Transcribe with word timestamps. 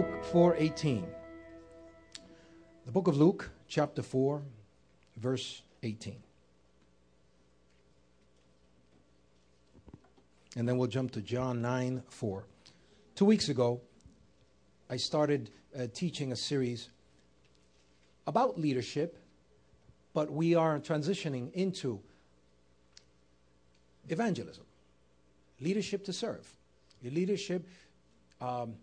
Luke 0.00 0.24
4:18. 0.32 1.06
The 2.86 2.90
book 2.90 3.06
of 3.06 3.18
Luke, 3.18 3.50
chapter 3.68 4.02
4, 4.02 4.42
verse 5.18 5.60
18. 5.82 6.22
And 10.56 10.66
then 10.66 10.78
we'll 10.78 10.88
jump 10.88 11.10
to 11.10 11.20
John 11.20 11.60
9 11.60 12.02
4. 12.08 12.46
Two 13.14 13.26
weeks 13.26 13.50
ago, 13.50 13.82
I 14.88 14.96
started 14.96 15.50
uh, 15.78 15.88
teaching 15.92 16.32
a 16.32 16.36
series 16.36 16.88
about 18.26 18.58
leadership, 18.58 19.18
but 20.14 20.32
we 20.32 20.54
are 20.54 20.80
transitioning 20.80 21.52
into 21.52 22.00
evangelism 24.08 24.64
leadership 25.60 26.04
to 26.04 26.14
serve, 26.14 26.50
leadership 27.02 27.68
um, 28.40 28.76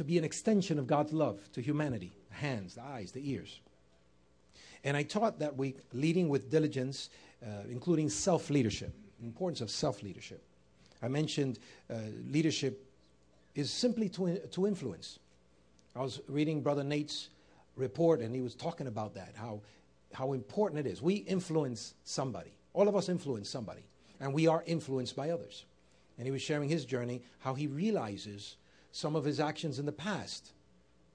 to 0.00 0.04
be 0.04 0.16
an 0.16 0.24
extension 0.24 0.78
of 0.78 0.86
God's 0.86 1.12
love 1.12 1.38
to 1.52 1.60
humanity 1.60 2.10
the 2.30 2.36
hands, 2.36 2.76
the 2.76 2.82
eyes, 2.82 3.12
the 3.12 3.30
ears. 3.30 3.60
And 4.82 4.96
I 4.96 5.02
taught 5.02 5.40
that 5.40 5.58
week 5.58 5.76
leading 5.92 6.30
with 6.30 6.50
diligence, 6.50 7.10
uh, 7.44 7.64
including 7.68 8.08
self 8.08 8.48
leadership, 8.48 8.94
importance 9.22 9.60
of 9.60 9.70
self 9.70 10.02
leadership. 10.02 10.42
I 11.02 11.08
mentioned 11.08 11.58
uh, 11.90 11.96
leadership 12.30 12.82
is 13.54 13.70
simply 13.70 14.08
to, 14.08 14.38
to 14.38 14.66
influence. 14.66 15.18
I 15.94 16.00
was 16.00 16.22
reading 16.28 16.62
Brother 16.62 16.82
Nate's 16.82 17.28
report, 17.76 18.20
and 18.20 18.34
he 18.34 18.40
was 18.40 18.54
talking 18.54 18.86
about 18.86 19.14
that, 19.16 19.34
how, 19.36 19.60
how 20.14 20.32
important 20.32 20.86
it 20.86 20.90
is. 20.90 21.02
We 21.02 21.16
influence 21.16 21.92
somebody. 22.04 22.52
All 22.72 22.88
of 22.88 22.96
us 22.96 23.10
influence 23.10 23.50
somebody, 23.50 23.82
and 24.18 24.32
we 24.32 24.46
are 24.46 24.64
influenced 24.66 25.14
by 25.14 25.28
others. 25.28 25.66
And 26.16 26.26
he 26.26 26.30
was 26.30 26.40
sharing 26.40 26.70
his 26.70 26.86
journey, 26.86 27.20
how 27.40 27.52
he 27.52 27.66
realizes 27.66 28.56
some 28.92 29.16
of 29.16 29.24
his 29.24 29.40
actions 29.40 29.78
in 29.78 29.86
the 29.86 29.92
past 29.92 30.52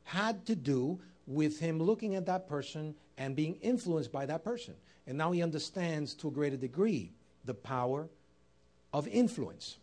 had 0.03 0.45
to 0.45 0.55
do 0.55 0.99
with 1.27 1.59
him 1.59 1.79
looking 1.79 2.15
at 2.15 2.25
that 2.27 2.47
person 2.47 2.95
and 3.17 3.35
being 3.35 3.55
influenced 3.61 4.11
by 4.11 4.25
that 4.25 4.43
person. 4.43 4.75
And 5.07 5.17
now 5.17 5.31
he 5.31 5.41
understands 5.41 6.13
to 6.15 6.27
a 6.27 6.31
greater 6.31 6.57
degree 6.57 7.11
the 7.45 7.53
power 7.53 8.07
of 8.93 9.07
influence 9.07 9.77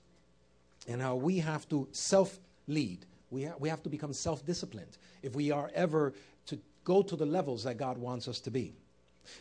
and 0.88 1.00
how 1.00 1.16
we 1.16 1.38
have 1.38 1.68
to 1.68 1.88
self 1.92 2.38
lead. 2.66 3.04
We, 3.30 3.44
ha- 3.44 3.54
we 3.58 3.68
have 3.68 3.82
to 3.84 3.88
become 3.88 4.12
self 4.12 4.44
disciplined 4.44 4.98
if 5.22 5.34
we 5.34 5.50
are 5.50 5.70
ever 5.74 6.12
to 6.46 6.58
go 6.84 7.02
to 7.02 7.16
the 7.16 7.27
levels 7.27 7.64
that 7.64 7.77
God 7.77 7.98
wants 7.98 8.27
us 8.28 8.40
to 8.40 8.50
be. 8.50 8.74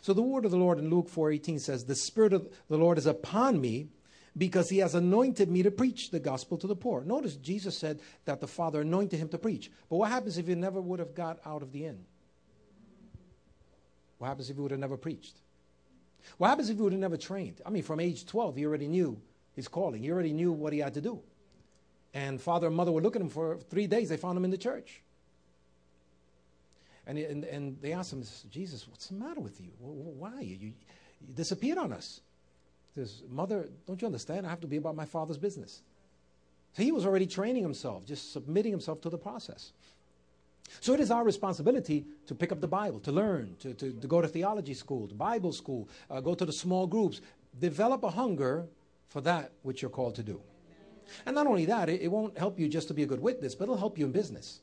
So 0.00 0.12
the 0.12 0.22
word 0.22 0.44
of 0.44 0.52
the 0.52 0.56
Lord 0.56 0.78
in 0.78 0.90
Luke 0.90 1.08
4:18 1.08 1.58
says, 1.58 1.84
"The 1.84 1.96
spirit 1.96 2.32
of 2.32 2.48
the 2.68 2.78
Lord 2.78 2.98
is 2.98 3.06
upon 3.06 3.60
me 3.60 3.88
because 4.36 4.68
he 4.68 4.78
has 4.78 4.94
anointed 4.94 5.50
me 5.50 5.62
to 5.62 5.70
preach 5.70 6.10
the 6.10 6.20
gospel 6.20 6.58
to 6.58 6.66
the 6.66 6.76
poor." 6.76 7.02
Notice 7.04 7.36
Jesus 7.36 7.76
said 7.76 8.00
that 8.24 8.40
the 8.40 8.46
Father 8.46 8.80
anointed 8.80 9.18
him 9.18 9.28
to 9.28 9.38
preach. 9.38 9.70
But 9.88 9.96
what 9.96 10.10
happens 10.10 10.38
if 10.38 10.46
he 10.46 10.54
never 10.54 10.80
would 10.80 10.98
have 10.98 11.14
got 11.14 11.40
out 11.44 11.62
of 11.62 11.72
the 11.72 11.86
inn? 11.86 12.04
What 14.18 14.28
happens 14.28 14.50
if 14.50 14.56
he 14.56 14.62
would 14.62 14.70
have 14.70 14.80
never 14.80 14.96
preached? 14.96 15.36
What 16.38 16.48
happens 16.48 16.70
if 16.70 16.76
he 16.76 16.82
would 16.82 16.92
have 16.92 17.00
never 17.00 17.16
trained? 17.16 17.60
I 17.66 17.70
mean, 17.70 17.82
from 17.82 18.00
age 18.00 18.24
12, 18.26 18.56
he 18.56 18.66
already 18.66 18.86
knew 18.86 19.20
his 19.54 19.68
calling. 19.68 20.02
He 20.02 20.10
already 20.10 20.32
knew 20.32 20.52
what 20.52 20.72
he 20.72 20.78
had 20.78 20.94
to 20.94 21.00
do. 21.00 21.20
And 22.14 22.40
father 22.40 22.66
and 22.66 22.76
mother 22.76 22.92
were 22.92 23.00
looking 23.00 23.22
at 23.22 23.26
him 23.26 23.30
for 23.30 23.58
three 23.58 23.86
days. 23.86 24.08
They 24.08 24.16
found 24.16 24.36
him 24.36 24.44
in 24.44 24.50
the 24.50 24.58
church. 24.58 25.02
And, 27.06 27.18
and, 27.18 27.44
and 27.44 27.78
they 27.80 27.92
asked 27.92 28.12
him, 28.12 28.22
Jesus, 28.50 28.86
what's 28.86 29.08
the 29.08 29.14
matter 29.14 29.40
with 29.40 29.60
you? 29.60 29.70
Why? 29.80 30.40
You, 30.40 30.56
you 30.56 30.72
disappeared 31.34 31.78
on 31.78 31.92
us. 31.92 32.20
Says, 32.94 33.22
Mother, 33.28 33.68
don't 33.86 34.00
you 34.00 34.06
understand? 34.06 34.46
I 34.46 34.50
have 34.50 34.60
to 34.60 34.66
be 34.66 34.76
about 34.76 34.96
my 34.96 35.06
father's 35.06 35.38
business. 35.38 35.82
So 36.74 36.82
he 36.82 36.92
was 36.92 37.06
already 37.06 37.26
training 37.26 37.62
himself, 37.62 38.06
just 38.06 38.32
submitting 38.32 38.70
himself 38.70 39.00
to 39.02 39.10
the 39.10 39.18
process. 39.18 39.72
So 40.80 40.94
it 40.94 41.00
is 41.00 41.10
our 41.10 41.24
responsibility 41.24 42.06
to 42.26 42.34
pick 42.34 42.52
up 42.52 42.60
the 42.60 42.68
Bible, 42.68 43.00
to 43.00 43.12
learn, 43.12 43.56
to, 43.60 43.74
to, 43.74 43.92
to 43.92 44.06
go 44.06 44.20
to 44.20 44.28
theology 44.28 44.74
school, 44.74 45.08
to 45.08 45.14
Bible 45.14 45.52
school, 45.52 45.88
uh, 46.10 46.20
go 46.20 46.34
to 46.34 46.44
the 46.44 46.52
small 46.52 46.86
groups, 46.86 47.20
develop 47.58 48.04
a 48.04 48.10
hunger 48.10 48.66
for 49.08 49.20
that 49.22 49.52
which 49.62 49.82
you're 49.82 49.90
called 49.90 50.14
to 50.14 50.22
do. 50.22 50.40
And 51.26 51.34
not 51.34 51.46
only 51.46 51.66
that, 51.66 51.88
it, 51.88 52.00
it 52.00 52.08
won't 52.08 52.38
help 52.38 52.58
you 52.58 52.68
just 52.68 52.88
to 52.88 52.94
be 52.94 53.02
a 53.02 53.06
good 53.06 53.20
witness, 53.20 53.54
but 53.54 53.64
it'll 53.64 53.76
help 53.76 53.98
you 53.98 54.06
in 54.06 54.12
business. 54.12 54.60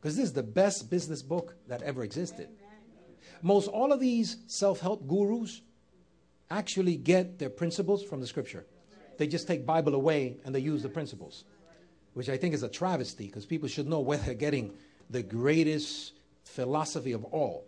Because 0.00 0.16
this 0.16 0.26
is 0.26 0.32
the 0.32 0.42
best 0.42 0.88
business 0.88 1.22
book 1.22 1.54
that 1.66 1.82
ever 1.82 2.04
existed. 2.04 2.48
Most 3.42 3.68
all 3.68 3.92
of 3.92 4.00
these 4.00 4.38
self 4.46 4.80
help 4.80 5.06
gurus 5.06 5.60
actually 6.50 6.96
get 6.96 7.38
their 7.38 7.50
principles 7.50 8.02
from 8.02 8.20
the 8.20 8.26
scripture. 8.26 8.66
They 9.18 9.26
just 9.26 9.46
take 9.46 9.66
Bible 9.66 9.94
away 9.94 10.38
and 10.44 10.54
they 10.54 10.60
use 10.60 10.82
the 10.82 10.88
principles, 10.88 11.44
which 12.14 12.28
I 12.28 12.36
think 12.36 12.54
is 12.54 12.62
a 12.62 12.68
travesty 12.68 13.26
because 13.26 13.46
people 13.46 13.68
should 13.68 13.88
know 13.88 14.00
where 14.00 14.18
they're 14.18 14.34
getting 14.34 14.74
the 15.10 15.22
greatest 15.22 16.12
philosophy 16.44 17.12
of 17.12 17.24
all. 17.24 17.64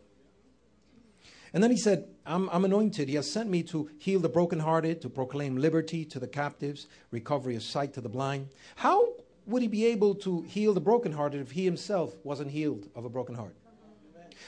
And 1.52 1.62
then 1.62 1.70
he 1.70 1.76
said, 1.76 2.06
I'm, 2.24 2.48
I'm, 2.50 2.64
anointed. 2.64 3.08
He 3.08 3.16
has 3.16 3.30
sent 3.30 3.50
me 3.50 3.64
to 3.64 3.90
heal 3.98 4.20
the 4.20 4.28
brokenhearted, 4.28 5.00
to 5.02 5.08
proclaim 5.08 5.56
liberty 5.56 6.04
to 6.04 6.20
the 6.20 6.28
captives, 6.28 6.86
recovery 7.10 7.56
of 7.56 7.64
sight 7.64 7.94
to 7.94 8.00
the 8.00 8.08
blind. 8.08 8.48
How 8.76 9.14
would 9.46 9.62
he 9.62 9.68
be 9.68 9.86
able 9.86 10.14
to 10.16 10.42
heal 10.42 10.72
the 10.72 10.80
brokenhearted 10.80 11.40
if 11.40 11.50
he 11.50 11.64
himself 11.64 12.14
wasn't 12.22 12.52
healed 12.52 12.88
of 12.94 13.04
a 13.04 13.08
broken 13.08 13.34
heart? 13.34 13.56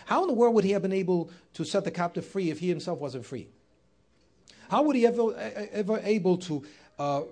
How 0.05 0.23
in 0.23 0.29
the 0.29 0.35
world 0.35 0.55
would 0.55 0.65
he 0.65 0.73
have 0.73 0.83
been 0.83 0.93
able 0.93 1.31
to 1.55 1.65
set 1.65 1.85
the 1.85 1.91
captive 1.91 2.25
free 2.25 2.51
if 2.51 2.61
he 2.61 2.69
himself 2.69 3.01
wasn't 3.01 3.27
free? 3.27 3.49
How 4.73 4.85
would 4.85 4.97
he 4.97 5.07
ever, 5.07 5.37
ever 5.71 6.01
able 6.03 6.39
to 6.39 6.65
uh, 6.99 7.25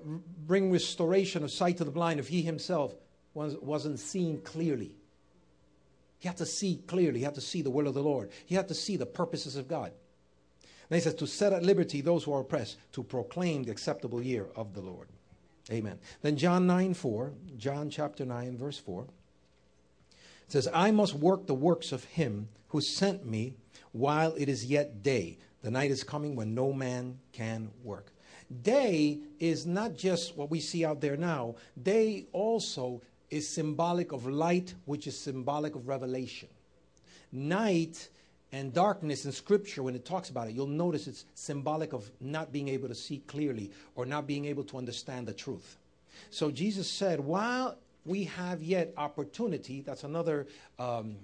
bring 0.46 0.70
restoration 0.70 1.42
of 1.42 1.50
sight 1.50 1.78
to 1.78 1.84
the 1.84 1.90
blind 1.90 2.20
if 2.20 2.28
he 2.28 2.42
himself 2.42 2.92
was, 3.32 3.56
wasn't 3.62 3.98
seen 3.98 4.42
clearly? 4.42 4.92
He 6.18 6.28
had 6.28 6.36
to 6.36 6.44
see 6.44 6.82
clearly. 6.86 7.20
He 7.20 7.24
had 7.24 7.36
to 7.36 7.40
see 7.40 7.62
the 7.62 7.70
will 7.70 7.88
of 7.88 7.94
the 7.94 8.02
Lord. 8.02 8.30
He 8.44 8.56
had 8.56 8.68
to 8.68 8.74
see 8.74 8.98
the 8.98 9.06
purposes 9.06 9.56
of 9.56 9.68
God. 9.68 9.90
And 10.90 10.96
he 10.96 11.00
says, 11.00 11.14
to 11.14 11.26
set 11.26 11.54
at 11.54 11.62
liberty 11.62 12.02
those 12.02 12.24
who 12.24 12.34
are 12.34 12.42
oppressed, 12.42 12.76
to 12.92 13.02
proclaim 13.02 13.62
the 13.64 13.70
acceptable 13.70 14.22
year 14.22 14.48
of 14.54 14.74
the 14.74 14.82
Lord. 14.82 15.08
Amen. 15.72 15.98
Then 16.20 16.36
John 16.36 16.66
9 16.66 16.92
4, 16.92 17.32
John 17.56 17.88
chapter 17.88 18.26
9, 18.26 18.58
verse 18.58 18.76
4, 18.76 19.06
says, 20.48 20.68
I 20.74 20.90
must 20.90 21.14
work 21.14 21.46
the 21.46 21.54
works 21.54 21.90
of 21.90 22.04
him 22.04 22.48
who 22.68 22.82
sent 22.82 23.24
me 23.24 23.54
while 23.92 24.34
it 24.34 24.50
is 24.50 24.66
yet 24.66 25.02
day. 25.02 25.38
The 25.62 25.70
night 25.70 25.90
is 25.90 26.02
coming 26.02 26.36
when 26.36 26.54
no 26.54 26.72
man 26.72 27.18
can 27.32 27.70
work. 27.84 28.12
Day 28.62 29.18
is 29.38 29.66
not 29.66 29.96
just 29.96 30.36
what 30.36 30.50
we 30.50 30.60
see 30.60 30.84
out 30.84 31.00
there 31.00 31.16
now, 31.16 31.54
day 31.82 32.26
also 32.32 33.00
is 33.30 33.46
symbolic 33.46 34.12
of 34.12 34.26
light, 34.26 34.74
which 34.86 35.06
is 35.06 35.18
symbolic 35.18 35.76
of 35.76 35.86
revelation. 35.86 36.48
Night 37.30 38.08
and 38.52 38.72
darkness 38.72 39.24
in 39.24 39.32
Scripture, 39.32 39.84
when 39.84 39.94
it 39.94 40.04
talks 40.04 40.30
about 40.30 40.48
it, 40.48 40.54
you'll 40.54 40.66
notice 40.66 41.06
it's 41.06 41.24
symbolic 41.34 41.92
of 41.92 42.10
not 42.20 42.52
being 42.52 42.68
able 42.68 42.88
to 42.88 42.94
see 42.94 43.18
clearly 43.28 43.70
or 43.94 44.04
not 44.04 44.26
being 44.26 44.46
able 44.46 44.64
to 44.64 44.76
understand 44.76 45.28
the 45.28 45.32
truth. 45.32 45.76
So 46.30 46.50
Jesus 46.50 46.90
said, 46.90 47.20
while 47.20 47.76
we 48.04 48.24
have 48.24 48.62
yet 48.62 48.92
opportunity, 48.96 49.82
that's 49.82 50.02
another 50.02 50.48
um, 50.78 51.16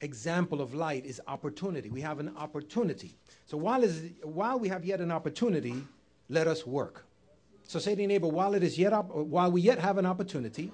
example 0.00 0.60
of 0.60 0.74
light, 0.74 1.04
is 1.04 1.20
opportunity. 1.26 1.90
We 1.90 2.00
have 2.00 2.20
an 2.20 2.34
opportunity. 2.36 3.16
So 3.46 3.56
while, 3.56 3.82
is, 3.82 4.10
while 4.22 4.58
we 4.58 4.68
have 4.68 4.84
yet 4.84 5.00
an 5.00 5.10
opportunity, 5.10 5.84
let 6.28 6.46
us 6.46 6.66
work. 6.66 7.04
So 7.64 7.78
say 7.78 7.94
to 7.94 8.00
your 8.00 8.08
neighbor, 8.08 8.28
while 8.28 8.54
it 8.54 8.62
is 8.62 8.78
yet 8.78 8.92
op- 8.92 9.14
while 9.14 9.50
we 9.50 9.60
yet 9.60 9.78
have 9.78 9.98
an 9.98 10.06
opportunity, 10.06 10.72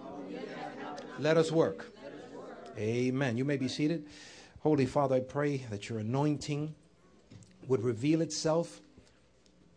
let 1.18 1.36
us 1.36 1.50
work. 1.50 1.92
Amen. 2.78 3.36
You 3.36 3.44
may 3.44 3.56
be 3.56 3.68
seated. 3.68 4.06
Holy 4.60 4.86
Father, 4.86 5.16
I 5.16 5.20
pray 5.20 5.58
that 5.70 5.88
your 5.88 5.98
anointing 5.98 6.74
would 7.68 7.82
reveal 7.82 8.20
itself 8.20 8.80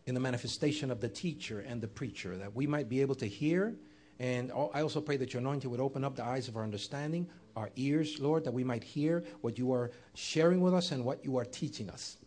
in 0.05 0.13
the 0.13 0.19
manifestation 0.19 0.91
of 0.91 0.99
the 0.99 1.09
teacher 1.09 1.59
and 1.59 1.81
the 1.81 1.87
preacher, 1.87 2.37
that 2.37 2.55
we 2.55 2.65
might 2.67 2.89
be 2.89 3.01
able 3.01 3.15
to 3.15 3.27
hear. 3.27 3.75
And 4.19 4.51
I 4.51 4.81
also 4.81 4.99
pray 4.99 5.15
that 5.17 5.33
your 5.33 5.39
anointing 5.39 5.71
would 5.71 5.79
open 5.79 6.03
up 6.03 6.15
the 6.15 6.25
eyes 6.25 6.49
of 6.49 6.57
our 6.57 6.63
understanding, 6.63 7.29
our 7.55 7.69
ears, 7.77 8.19
Lord, 8.19 8.43
that 8.43 8.51
we 8.51 8.65
might 8.65 8.83
hear 8.83 9.23
what 9.41 9.57
you 9.57 9.71
are 9.71 9.91
sharing 10.13 10.59
with 10.59 10.73
us 10.73 10.91
and 10.91 11.05
what 11.05 11.23
you 11.23 11.37
are 11.37 11.45
teaching 11.45 11.89
us. 11.89 12.17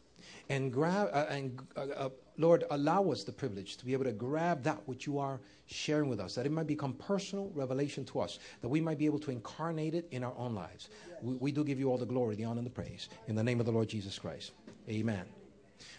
And 0.48 0.72
grab 0.72 1.10
uh, 1.12 1.26
and 1.28 1.60
uh, 1.76 1.80
uh, 1.80 2.08
Lord, 2.38 2.64
allow 2.70 3.10
us 3.10 3.24
the 3.24 3.32
privilege 3.32 3.76
to 3.76 3.84
be 3.84 3.92
able 3.92 4.04
to 4.04 4.12
grab 4.12 4.62
that 4.62 4.80
which 4.86 5.06
you 5.06 5.18
are 5.18 5.38
sharing 5.66 6.08
with 6.08 6.18
us, 6.18 6.34
that 6.34 6.46
it 6.46 6.52
might 6.52 6.66
become 6.66 6.94
personal 6.94 7.50
revelation 7.54 8.04
to 8.06 8.20
us, 8.20 8.38
that 8.62 8.68
we 8.68 8.80
might 8.80 8.98
be 8.98 9.04
able 9.04 9.18
to 9.20 9.30
incarnate 9.30 9.94
it 9.94 10.08
in 10.10 10.24
our 10.24 10.34
own 10.38 10.54
lives. 10.54 10.88
We, 11.20 11.34
we 11.34 11.52
do 11.52 11.62
give 11.62 11.78
you 11.78 11.90
all 11.90 11.98
the 11.98 12.06
glory, 12.06 12.36
the 12.36 12.44
honor, 12.44 12.58
and 12.58 12.66
the 12.66 12.70
praise. 12.70 13.10
In 13.28 13.34
the 13.34 13.42
name 13.42 13.60
of 13.60 13.66
the 13.66 13.72
Lord 13.72 13.88
Jesus 13.88 14.18
Christ. 14.18 14.52
Amen. 14.88 15.24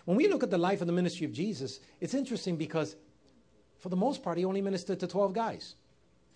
When 0.06 0.18
we 0.18 0.28
look 0.28 0.42
at 0.42 0.50
the 0.50 0.57
life 0.57 0.81
and 0.81 0.89
the 0.89 0.94
ministry 0.94 1.25
of 1.25 1.34
Jesus, 1.34 1.80
it's 2.01 2.16
interesting 2.16 2.56
because 2.57 2.96
for 3.84 3.89
the 3.89 3.98
most 3.98 4.24
part, 4.24 4.38
he 4.38 4.46
only 4.46 4.62
ministered 4.62 5.01
to 5.01 5.07
12 5.07 5.34
guys. 5.34 5.75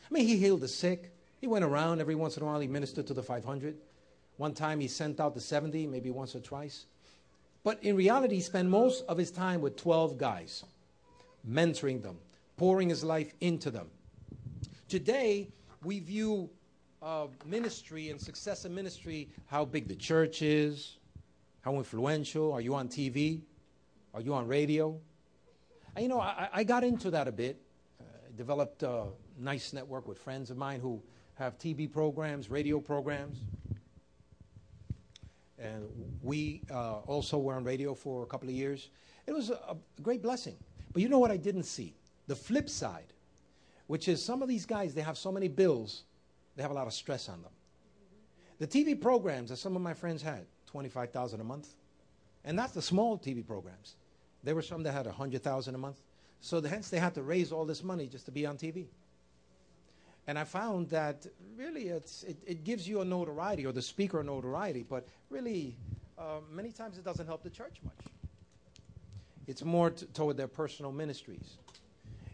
I 0.10 0.14
mean, 0.14 0.28
he 0.28 0.38
healed 0.38 0.62
the 0.62 0.68
sick. 0.68 1.12
He 1.40 1.48
went 1.48 1.66
around 1.66 2.02
every 2.02 2.16
once 2.16 2.38
in 2.38 2.44
a 2.44 2.46
while, 2.46 2.60
he 2.60 2.68
ministered 2.68 3.08
to 3.08 3.14
the 3.14 3.24
500. 3.24 3.78
One 4.38 4.54
time 4.54 4.80
he 4.80 4.88
sent 4.88 5.20
out 5.20 5.34
the 5.34 5.42
70, 5.42 5.88
maybe 5.88 6.10
once 6.12 6.36
or 6.36 6.40
twice. 6.40 6.86
But 7.64 7.84
in 7.84 7.96
reality, 7.96 8.36
he 8.36 8.42
spent 8.42 8.70
most 8.70 9.04
of 9.10 9.18
his 9.18 9.32
time 9.32 9.62
with 9.62 9.76
12 9.76 10.18
guys, 10.18 10.64
mentoring 11.48 12.02
them, 12.02 12.18
pouring 12.56 12.90
his 12.90 13.04
life 13.04 13.34
into 13.42 13.72
them. 13.72 13.90
Today, 14.88 15.50
we 15.84 16.00
view 16.00 16.50
of 17.02 17.32
ministry 17.46 18.10
and 18.10 18.20
success 18.20 18.66
in 18.66 18.74
ministry 18.74 19.30
how 19.48 19.66
big 19.66 19.88
the 19.88 19.96
church 19.96 20.42
is, 20.42 20.98
how 21.62 21.76
influential. 21.76 22.54
Are 22.54 22.62
you 22.62 22.74
on 22.76 22.88
TV? 22.88 23.42
Are 24.14 24.22
you 24.22 24.34
on 24.34 24.48
radio? 24.48 24.98
And, 25.96 26.04
you 26.04 26.10
know, 26.10 26.20
I, 26.20 26.50
I 26.54 26.64
got 26.64 26.84
into 26.84 27.12
that 27.12 27.28
a 27.28 27.32
bit. 27.32 27.60
Uh, 28.00 28.04
developed 28.36 28.84
a 28.84 29.08
nice 29.38 29.74
network 29.74 30.08
with 30.08 30.18
friends 30.18 30.50
of 30.50 30.58
mine 30.58 30.80
who 30.80 31.02
have 31.36 31.58
TV 31.58 31.92
programs, 31.92 32.50
radio 32.50 32.80
programs. 32.80 33.38
And 35.60 35.84
we 36.22 36.64
uh, 36.72 37.00
also 37.00 37.38
were 37.38 37.56
on 37.56 37.64
radio 37.64 37.94
for 37.94 38.24
a 38.24 38.26
couple 38.26 38.50
of 38.50 38.56
years. 38.56 38.90
It 39.26 39.34
was 39.34 39.50
a, 39.50 39.54
a 39.54 40.02
great 40.02 40.22
blessing. 40.22 40.56
But 40.94 41.02
you 41.02 41.10
know 41.10 41.20
what 41.20 41.32
I 41.32 41.38
didn't 41.38 41.64
see? 41.64 41.96
The 42.28 42.36
flip 42.36 42.70
side, 42.70 43.14
which 43.88 44.08
is 44.08 44.24
some 44.24 44.42
of 44.42 44.50
these 44.50 44.66
guys, 44.66 44.94
they 44.94 45.02
have 45.02 45.18
so 45.18 45.32
many 45.32 45.48
bills, 45.48 46.04
they 46.56 46.62
have 46.62 46.72
a 46.72 46.76
lot 46.76 46.88
of 46.88 46.94
stress 46.94 47.30
on 47.30 47.42
them. 47.42 47.52
The 48.60 48.68
TV 48.68 49.00
programs 49.00 49.50
that 49.50 49.58
some 49.58 49.76
of 49.76 49.82
my 49.82 49.94
friends 49.94 50.22
had, 50.22 50.46
25,000 50.68 51.40
a 51.40 51.44
month. 51.44 51.70
And 52.44 52.58
that's 52.58 52.74
the 52.74 52.82
small 52.82 53.18
TV 53.18 53.46
programs. 53.46 53.96
There 54.44 54.56
were 54.56 54.62
some 54.62 54.84
that 54.84 54.94
had 54.94 55.06
100,000 55.06 55.76
a 55.76 55.78
month. 55.78 56.02
So 56.42 56.60
the, 56.60 56.70
hence 56.70 56.90
they 56.90 57.00
had 57.00 57.14
to 57.16 57.24
raise 57.24 57.52
all 57.52 57.66
this 57.66 57.84
money 57.84 58.08
just 58.08 58.26
to 58.26 58.32
be 58.32 58.46
on 58.46 58.58
TV. 58.58 58.88
And 60.28 60.38
I 60.38 60.44
found 60.44 60.90
that 60.90 61.26
really 61.56 61.88
it, 61.88 62.12
it, 62.46 62.64
gives 62.66 62.88
you 62.88 63.00
a 63.00 63.06
notoriety 63.06 63.66
or 63.66 63.72
the 63.72 63.82
speaker 63.82 64.20
a 64.20 64.24
notoriety, 64.24 64.84
but 64.88 65.08
really 65.30 65.78
uh, 66.18 66.40
many 66.52 66.72
times 66.72 66.98
it 66.98 67.06
doesn't 67.06 67.26
help 67.26 67.44
the 67.44 67.50
church 67.50 67.78
much. 67.84 67.94
It's 69.48 69.64
more 69.64 69.92
t- 69.92 70.06
toward 70.14 70.36
their 70.36 70.50
personal 70.50 70.92
ministries. 70.92 71.56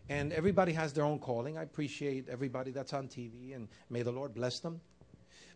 And 0.09 0.33
everybody 0.33 0.73
has 0.73 0.91
their 0.91 1.05
own 1.05 1.19
calling. 1.19 1.57
I 1.57 1.61
appreciate 1.61 2.27
everybody 2.29 2.71
that's 2.71 2.93
on 2.93 3.07
TV, 3.07 3.55
and 3.55 3.67
may 3.91 4.01
the 4.01 4.11
Lord 4.11 4.33
bless 4.33 4.59
them. 4.59 4.81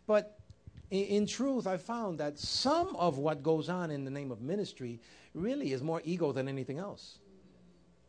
But 0.06 0.38
in, 0.90 1.04
in 1.04 1.26
truth, 1.26 1.66
I 1.66 1.76
found 1.76 2.18
that 2.20 2.38
some 2.38 2.94
of 2.96 3.18
what 3.18 3.42
goes 3.42 3.68
on 3.68 3.90
in 3.90 4.04
the 4.04 4.10
name 4.12 4.30
of 4.30 4.40
ministry 4.40 5.00
really 5.34 5.72
is 5.72 5.82
more 5.82 6.00
ego 6.04 6.30
than 6.30 6.48
anything 6.48 6.78
else. 6.78 7.18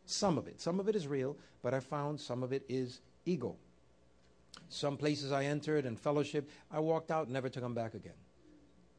Some 0.05 0.37
of 0.37 0.47
it. 0.47 0.61
Some 0.61 0.79
of 0.79 0.87
it 0.87 0.95
is 0.95 1.07
real, 1.07 1.35
but 1.63 1.73
I 1.73 1.79
found 1.79 2.21
some 2.21 2.43
of 2.43 2.53
it 2.53 2.63
is 2.69 3.01
ego. 3.25 3.57
Some 4.69 4.97
places 4.97 5.31
I 5.31 5.45
entered 5.45 5.85
and 5.85 5.99
fellowship, 5.99 6.49
I 6.71 6.79
walked 6.79 7.11
out 7.11 7.29
never 7.29 7.49
to 7.49 7.59
come 7.59 7.73
back 7.73 7.95
again. 7.95 8.13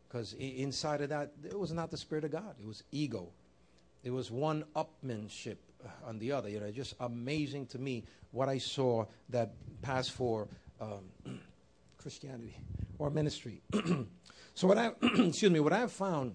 Because 0.08 0.34
inside 0.34 1.00
of 1.00 1.08
that, 1.10 1.32
it 1.44 1.58
was 1.58 1.72
not 1.72 1.90
the 1.90 1.96
Spirit 1.96 2.24
of 2.24 2.32
God, 2.32 2.56
it 2.58 2.66
was 2.66 2.82
ego. 2.90 3.28
It 4.02 4.10
was 4.10 4.30
one 4.30 4.64
upmanship 4.74 5.56
on 6.04 6.18
the 6.18 6.32
other. 6.32 6.48
You 6.48 6.60
know, 6.60 6.70
just 6.70 6.94
amazing 7.00 7.66
to 7.66 7.78
me 7.78 8.04
what 8.32 8.48
I 8.48 8.58
saw 8.58 9.04
that 9.28 9.52
passed 9.82 10.12
for 10.12 10.48
um, 10.80 11.10
Christianity 11.98 12.56
or 12.98 13.10
ministry. 13.10 13.60
so 14.54 14.66
what 14.66 14.78
I 14.78 14.92
excuse 15.02 15.50
me, 15.50 15.60
what 15.60 15.72
I 15.72 15.78
have 15.80 15.92
found 15.92 16.34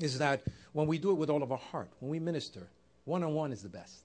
is 0.00 0.18
that 0.18 0.42
when 0.72 0.86
we 0.86 0.98
do 0.98 1.10
it 1.10 1.14
with 1.14 1.30
all 1.30 1.42
of 1.42 1.50
our 1.50 1.58
heart, 1.58 1.90
when 2.00 2.10
we 2.10 2.18
minister, 2.18 2.68
one 3.04 3.22
on 3.22 3.34
one 3.34 3.52
is 3.52 3.62
the 3.62 3.68
best. 3.68 4.04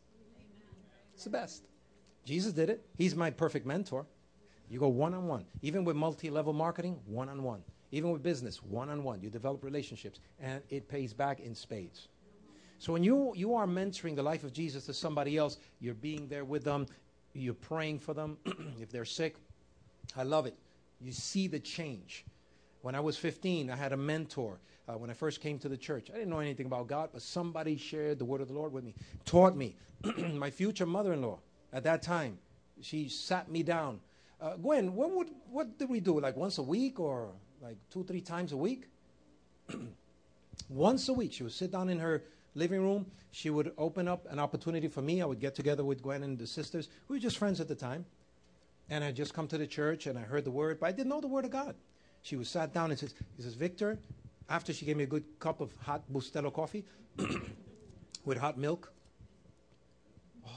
It's 1.13 1.23
the 1.23 1.29
best. 1.29 1.63
Jesus 2.25 2.53
did 2.53 2.69
it. 2.69 2.85
He's 2.97 3.15
my 3.15 3.31
perfect 3.31 3.65
mentor. 3.65 4.05
You 4.69 4.79
go 4.79 4.87
one 4.87 5.13
on 5.13 5.27
one. 5.27 5.45
Even 5.61 5.83
with 5.85 5.95
multi 5.95 6.29
level 6.29 6.53
marketing, 6.53 6.99
one 7.05 7.29
on 7.29 7.43
one. 7.43 7.63
Even 7.91 8.11
with 8.11 8.21
business, 8.21 8.61
one 8.61 8.89
on 8.89 9.03
one. 9.03 9.21
You 9.21 9.29
develop 9.29 9.63
relationships, 9.63 10.19
and 10.39 10.61
it 10.69 10.89
pays 10.89 11.13
back 11.13 11.39
in 11.39 11.55
spades. 11.55 12.09
So 12.79 12.93
when 12.93 13.03
you, 13.03 13.33
you 13.35 13.55
are 13.55 13.65
mentoring 13.65 14.15
the 14.15 14.23
life 14.23 14.43
of 14.43 14.53
Jesus 14.53 14.85
to 14.85 14.93
somebody 14.93 15.37
else, 15.37 15.57
you're 15.79 15.95
being 15.95 16.27
there 16.27 16.45
with 16.45 16.63
them, 16.63 16.85
you're 17.33 17.53
praying 17.53 17.99
for 17.99 18.13
them 18.13 18.37
if 18.79 18.91
they're 18.91 19.05
sick. 19.05 19.37
I 20.15 20.23
love 20.23 20.45
it. 20.45 20.55
You 20.99 21.11
see 21.11 21.47
the 21.47 21.59
change. 21.59 22.25
When 22.81 22.95
I 22.95 22.99
was 22.99 23.17
15, 23.17 23.69
I 23.69 23.75
had 23.75 23.93
a 23.93 23.97
mentor. 23.97 24.59
Uh, 24.87 24.93
when 24.93 25.09
I 25.09 25.13
first 25.13 25.41
came 25.41 25.59
to 25.59 25.69
the 25.69 25.77
church, 25.77 26.09
I 26.09 26.13
didn't 26.13 26.29
know 26.29 26.39
anything 26.39 26.65
about 26.65 26.87
God, 26.87 27.09
but 27.11 27.21
somebody 27.21 27.77
shared 27.77 28.19
the 28.19 28.25
word 28.25 28.41
of 28.41 28.47
the 28.47 28.53
Lord 28.53 28.71
with 28.71 28.83
me, 28.83 28.93
taught 29.25 29.55
me. 29.55 29.75
My 30.33 30.49
future 30.49 30.85
mother 30.85 31.13
in 31.13 31.21
law 31.21 31.39
at 31.73 31.83
that 31.83 32.01
time, 32.01 32.37
she 32.81 33.09
sat 33.09 33.51
me 33.51 33.63
down. 33.63 33.99
Uh, 34.39 34.55
Gwen, 34.55 34.93
what, 34.93 35.11
would, 35.11 35.29
what 35.49 35.77
did 35.79 35.89
we 35.89 35.99
do? 35.99 36.19
Like 36.19 36.35
once 36.37 36.57
a 36.57 36.63
week 36.63 36.99
or 36.99 37.29
like 37.61 37.77
two, 37.91 38.03
three 38.03 38.21
times 38.21 38.51
a 38.51 38.57
week? 38.57 38.85
once 40.69 41.09
a 41.09 41.13
week, 41.13 41.33
she 41.33 41.43
would 41.43 41.51
sit 41.51 41.71
down 41.71 41.89
in 41.89 41.99
her 41.99 42.23
living 42.53 42.81
room. 42.81 43.05
She 43.31 43.49
would 43.49 43.71
open 43.77 44.07
up 44.07 44.31
an 44.31 44.39
opportunity 44.39 44.87
for 44.87 45.01
me. 45.01 45.21
I 45.21 45.25
would 45.25 45.39
get 45.39 45.55
together 45.55 45.83
with 45.83 46.01
Gwen 46.01 46.23
and 46.23 46.37
the 46.37 46.47
sisters. 46.47 46.89
We 47.07 47.15
were 47.15 47.19
just 47.19 47.37
friends 47.37 47.59
at 47.59 47.67
the 47.67 47.75
time. 47.75 48.05
And 48.89 49.03
I 49.03 49.11
just 49.11 49.33
come 49.33 49.47
to 49.49 49.57
the 49.57 49.67
church 49.67 50.07
and 50.07 50.17
I 50.17 50.21
heard 50.21 50.45
the 50.45 50.51
word, 50.51 50.79
but 50.79 50.87
I 50.87 50.91
didn't 50.91 51.09
know 51.09 51.19
the 51.19 51.27
word 51.27 51.45
of 51.45 51.51
God. 51.51 51.75
She 52.21 52.35
was 52.35 52.47
sat 52.47 52.73
down 52.73 52.89
and 52.91 52.99
says, 52.99 53.13
he 53.35 53.43
says, 53.43 53.53
Victor, 53.53 53.99
after 54.49 54.71
she 54.71 54.85
gave 54.85 54.97
me 54.97 55.03
a 55.03 55.07
good 55.07 55.25
cup 55.39 55.61
of 55.61 55.71
hot 55.81 56.03
Bustelo 56.11 56.53
coffee 56.53 56.85
with 58.25 58.37
hot 58.37 58.57
milk. 58.57 58.91
Oh, 60.45 60.49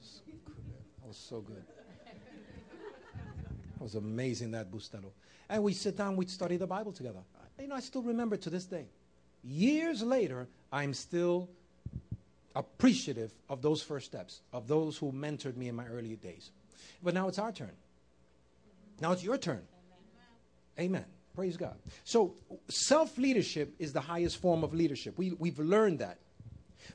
so 0.00 0.22
was 1.06 1.16
so 1.16 1.40
good. 1.40 1.64
It 3.78 3.82
was 3.82 3.94
amazing 3.94 4.52
that 4.52 4.70
Bustelo. 4.70 5.12
And 5.48 5.62
we 5.62 5.72
sit 5.72 5.96
down, 5.96 6.16
we'd 6.16 6.30
study 6.30 6.56
the 6.56 6.66
Bible 6.66 6.92
together. 6.92 7.20
You 7.60 7.68
know, 7.68 7.76
I 7.76 7.80
still 7.80 8.02
remember 8.02 8.36
to 8.36 8.50
this 8.50 8.64
day. 8.64 8.86
Years 9.42 10.02
later, 10.02 10.48
I'm 10.72 10.94
still 10.94 11.48
appreciative 12.54 13.32
of 13.48 13.62
those 13.62 13.82
first 13.82 14.06
steps, 14.06 14.40
of 14.52 14.66
those 14.66 14.98
who 14.98 15.12
mentored 15.12 15.56
me 15.56 15.68
in 15.68 15.76
my 15.76 15.86
early 15.86 16.16
days. 16.16 16.50
But 17.02 17.14
now 17.14 17.28
it's 17.28 17.38
our 17.38 17.52
turn. 17.52 17.72
Now 19.00 19.12
it's 19.12 19.22
your 19.22 19.38
turn. 19.38 19.62
Amen. 20.78 21.04
Praise 21.34 21.56
God. 21.56 21.76
So, 22.04 22.34
self 22.68 23.16
leadership 23.16 23.74
is 23.78 23.92
the 23.92 24.00
highest 24.00 24.38
form 24.38 24.64
of 24.64 24.74
leadership. 24.74 25.16
We, 25.16 25.32
we've 25.32 25.58
learned 25.58 26.00
that. 26.00 26.18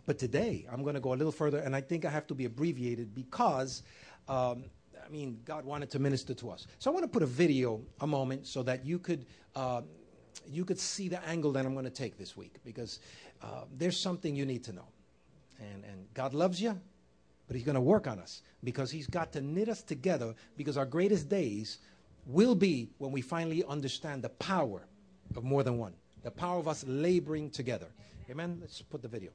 But 0.06 0.20
today, 0.20 0.66
I'm 0.72 0.84
going 0.84 0.96
to 0.96 1.02
go 1.02 1.14
a 1.14 1.16
little 1.16 1.32
further, 1.32 1.60
and 1.60 1.76
I 1.76 1.82
think 1.82 2.04
I 2.04 2.10
have 2.10 2.28
to 2.28 2.34
be 2.34 2.46
abbreviated 2.46 3.16
because, 3.16 3.84
um, 4.28 4.66
I 5.06 5.10
mean, 5.10 5.40
God 5.46 5.66
wanted 5.66 5.90
to 5.92 6.00
minister 6.00 6.34
to 6.36 6.50
us. 6.52 6.68
So, 6.80 6.92
I 6.92 6.94
want 6.94 7.04
to 7.04 7.10
put 7.10 7.24
a 7.24 7.28
video 7.28 7.82
a 8.02 8.08
moment 8.08 8.48
so 8.48 8.64
that 8.64 8.86
you 8.86 9.00
could. 9.00 9.26
Uh, 9.56 9.82
you 10.50 10.66
could 10.66 10.80
see 10.80 11.08
the 11.08 11.24
angle 11.26 11.52
that 11.54 11.66
I'm 11.66 11.74
going 11.74 11.86
to 11.86 11.92
take 11.92 12.18
this 12.18 12.36
week 12.36 12.56
because 12.66 13.00
uh, 13.42 13.64
there's 13.78 14.00
something 14.00 14.36
you 14.36 14.46
need 14.46 14.64
to 14.66 14.74
know. 14.74 14.88
And, 15.60 15.84
and 15.86 16.14
God 16.14 16.34
loves 16.34 16.62
you, 16.62 16.78
but 17.48 17.56
He's 17.56 17.66
going 17.66 17.76
to 17.76 17.82
work 17.82 18.08
on 18.08 18.20
us 18.20 18.42
because 18.64 18.92
He's 18.92 19.08
got 19.08 19.32
to 19.34 19.42
knit 19.42 19.70
us 19.70 19.82
together 19.82 20.36
because 20.58 20.78
our 20.78 20.86
greatest 20.86 21.30
days 21.30 21.78
will 22.26 22.56
be 22.56 22.90
when 22.98 23.12
we 23.12 23.22
finally 23.22 23.64
understand 23.66 24.24
the 24.24 24.30
power 24.30 24.88
of 25.36 25.44
more 25.44 25.64
than 25.64 25.78
one, 25.78 25.94
the 26.24 26.32
power 26.32 26.60
of 26.60 26.68
us 26.68 26.84
laboring 26.88 27.50
together. 27.50 27.88
Amen? 28.30 28.58
Let's 28.62 28.82
put 28.82 29.02
the 29.02 29.08
video. 29.08 29.32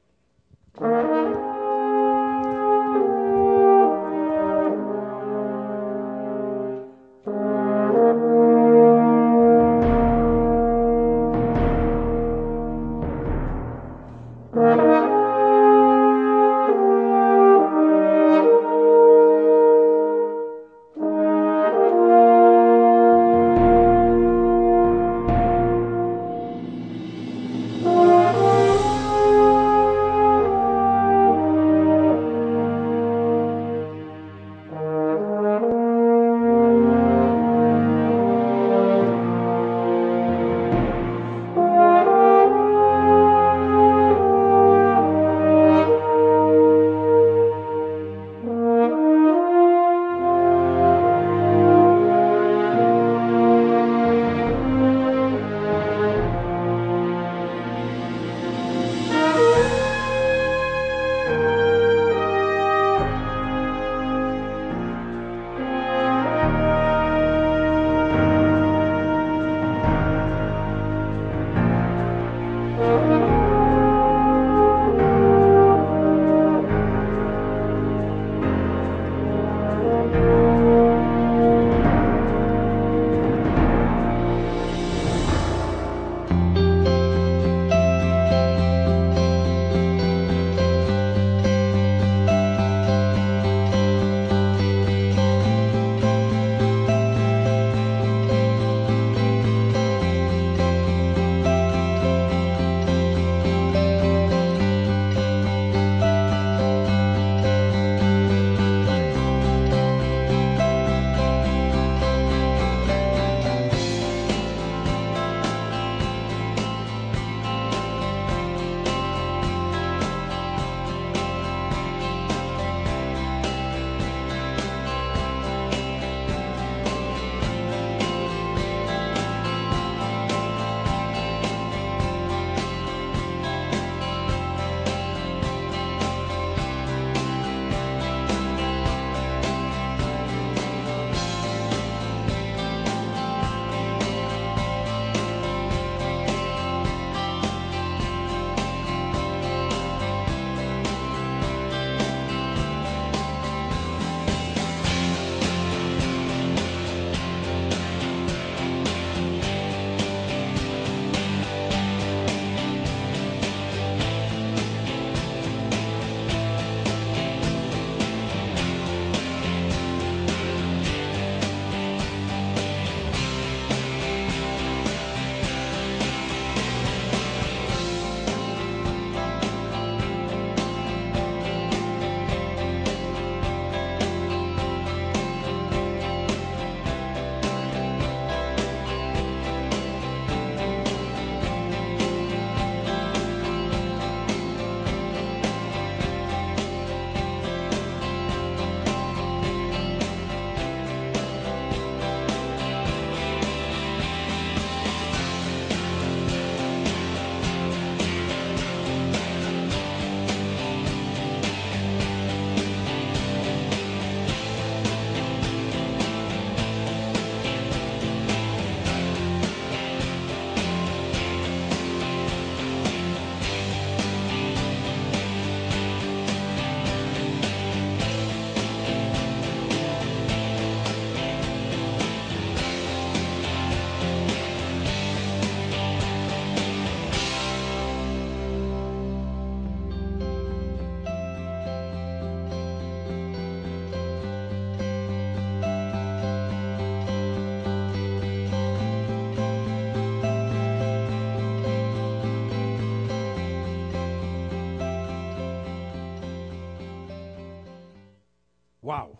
Wow, 258.88 259.18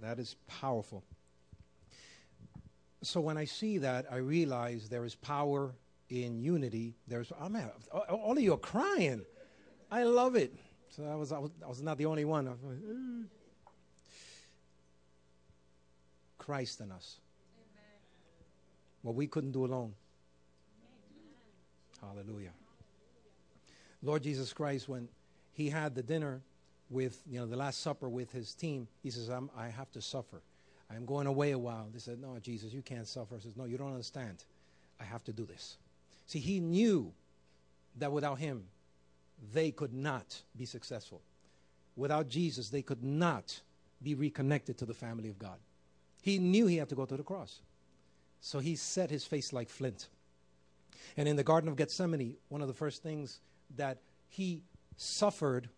that 0.00 0.18
is 0.18 0.36
powerful. 0.46 1.04
So 3.02 3.20
when 3.20 3.36
I 3.36 3.44
see 3.44 3.76
that, 3.76 4.06
I 4.10 4.16
realize 4.16 4.88
there 4.88 5.04
is 5.04 5.14
power 5.14 5.74
in 6.08 6.40
unity. 6.40 6.94
There's 7.06 7.30
I'm 7.38 7.56
at, 7.56 7.74
all 8.08 8.32
of 8.32 8.42
you 8.42 8.54
are 8.54 8.56
crying. 8.56 9.20
I 9.90 10.04
love 10.04 10.34
it. 10.34 10.54
So 10.88 11.04
I 11.04 11.14
was 11.14 11.30
I 11.30 11.38
was, 11.38 11.50
I 11.62 11.68
was 11.68 11.82
not 11.82 11.98
the 11.98 12.06
only 12.06 12.24
one. 12.24 12.46
Like, 12.46 12.56
Christ 16.38 16.80
in 16.80 16.90
us. 16.90 17.20
What 19.02 19.14
we 19.14 19.26
couldn't 19.26 19.52
do 19.52 19.66
alone. 19.66 19.92
Hallelujah. 22.00 22.54
Lord 24.02 24.22
Jesus 24.22 24.54
Christ, 24.54 24.88
when 24.88 25.06
he 25.52 25.68
had 25.68 25.94
the 25.94 26.02
dinner 26.02 26.40
with, 26.90 27.22
you 27.26 27.38
know, 27.38 27.46
the 27.46 27.56
Last 27.56 27.80
Supper 27.80 28.08
with 28.08 28.32
his 28.32 28.54
team, 28.54 28.88
he 29.02 29.10
says, 29.10 29.28
I'm, 29.28 29.48
"I 29.56 29.68
have 29.68 29.90
to 29.92 30.02
suffer. 30.02 30.42
I'm 30.94 31.06
going 31.06 31.26
away 31.26 31.52
a 31.52 31.58
while. 31.58 31.88
They 31.92 32.00
said, 32.00 32.20
No, 32.20 32.36
Jesus, 32.40 32.72
you 32.72 32.82
can't 32.82 33.06
suffer. 33.06 33.36
He 33.36 33.42
says, 33.42 33.56
No, 33.56 33.64
you 33.64 33.78
don't 33.78 33.92
understand. 33.92 34.44
I 35.00 35.04
have 35.04 35.24
to 35.24 35.32
do 35.32 35.44
this. 35.44 35.76
See, 36.26 36.40
he 36.40 36.60
knew 36.60 37.12
that 37.98 38.12
without 38.12 38.38
him, 38.38 38.64
they 39.52 39.70
could 39.70 39.92
not 39.92 40.42
be 40.56 40.66
successful. 40.66 41.22
Without 41.96 42.28
Jesus, 42.28 42.68
they 42.68 42.82
could 42.82 43.02
not 43.02 43.60
be 44.02 44.14
reconnected 44.14 44.78
to 44.78 44.86
the 44.86 44.94
family 44.94 45.28
of 45.28 45.38
God. 45.38 45.58
He 46.22 46.38
knew 46.38 46.66
he 46.66 46.76
had 46.76 46.88
to 46.90 46.94
go 46.94 47.06
to 47.06 47.16
the 47.16 47.22
cross. 47.22 47.60
So 48.40 48.58
he 48.58 48.76
set 48.76 49.10
his 49.10 49.24
face 49.24 49.52
like 49.52 49.68
flint. 49.68 50.08
And 51.16 51.28
in 51.28 51.36
the 51.36 51.44
Garden 51.44 51.68
of 51.68 51.76
Gethsemane, 51.76 52.36
one 52.48 52.62
of 52.62 52.68
the 52.68 52.74
first 52.74 53.02
things 53.02 53.40
that 53.76 53.98
he 54.28 54.62
suffered 54.96 55.68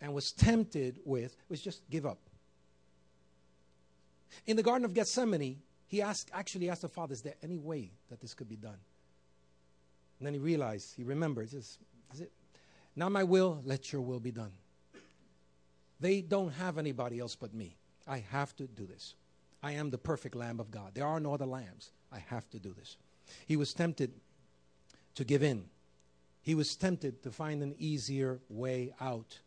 and 0.00 0.14
was 0.14 0.32
tempted 0.32 1.00
with 1.04 1.36
was 1.48 1.60
just 1.60 1.82
give 1.90 2.06
up. 2.06 2.18
In 4.46 4.56
the 4.56 4.62
Garden 4.62 4.84
of 4.84 4.94
Gethsemane, 4.94 5.58
he 5.86 6.02
asked, 6.02 6.30
actually 6.32 6.68
asked 6.68 6.82
the 6.82 6.88
Father, 6.88 7.12
Is 7.12 7.22
there 7.22 7.34
any 7.42 7.58
way 7.58 7.90
that 8.10 8.20
this 8.20 8.34
could 8.34 8.48
be 8.48 8.56
done? 8.56 8.78
And 10.18 10.26
then 10.26 10.34
he 10.34 10.40
realized, 10.40 10.94
he 10.96 11.04
remembered, 11.04 11.52
is 11.52 11.78
it? 12.18 12.30
Not 12.96 13.12
my 13.12 13.22
will, 13.22 13.62
let 13.64 13.92
your 13.92 14.02
will 14.02 14.20
be 14.20 14.32
done. 14.32 14.52
They 16.00 16.20
don't 16.20 16.52
have 16.54 16.78
anybody 16.78 17.20
else 17.20 17.36
but 17.36 17.54
me. 17.54 17.76
I 18.06 18.24
have 18.30 18.54
to 18.56 18.66
do 18.66 18.86
this. 18.86 19.14
I 19.62 19.72
am 19.72 19.90
the 19.90 19.98
perfect 19.98 20.34
Lamb 20.34 20.60
of 20.60 20.70
God. 20.70 20.94
There 20.94 21.06
are 21.06 21.20
no 21.20 21.34
other 21.34 21.46
lambs. 21.46 21.90
I 22.12 22.18
have 22.28 22.48
to 22.50 22.58
do 22.58 22.72
this. 22.72 22.96
He 23.46 23.56
was 23.56 23.74
tempted 23.74 24.12
to 25.14 25.24
give 25.24 25.42
in. 25.42 25.64
He 26.42 26.54
was 26.54 26.76
tempted 26.76 27.22
to 27.22 27.30
find 27.30 27.62
an 27.62 27.74
easier 27.78 28.40
way 28.48 28.92
out. 29.00 29.38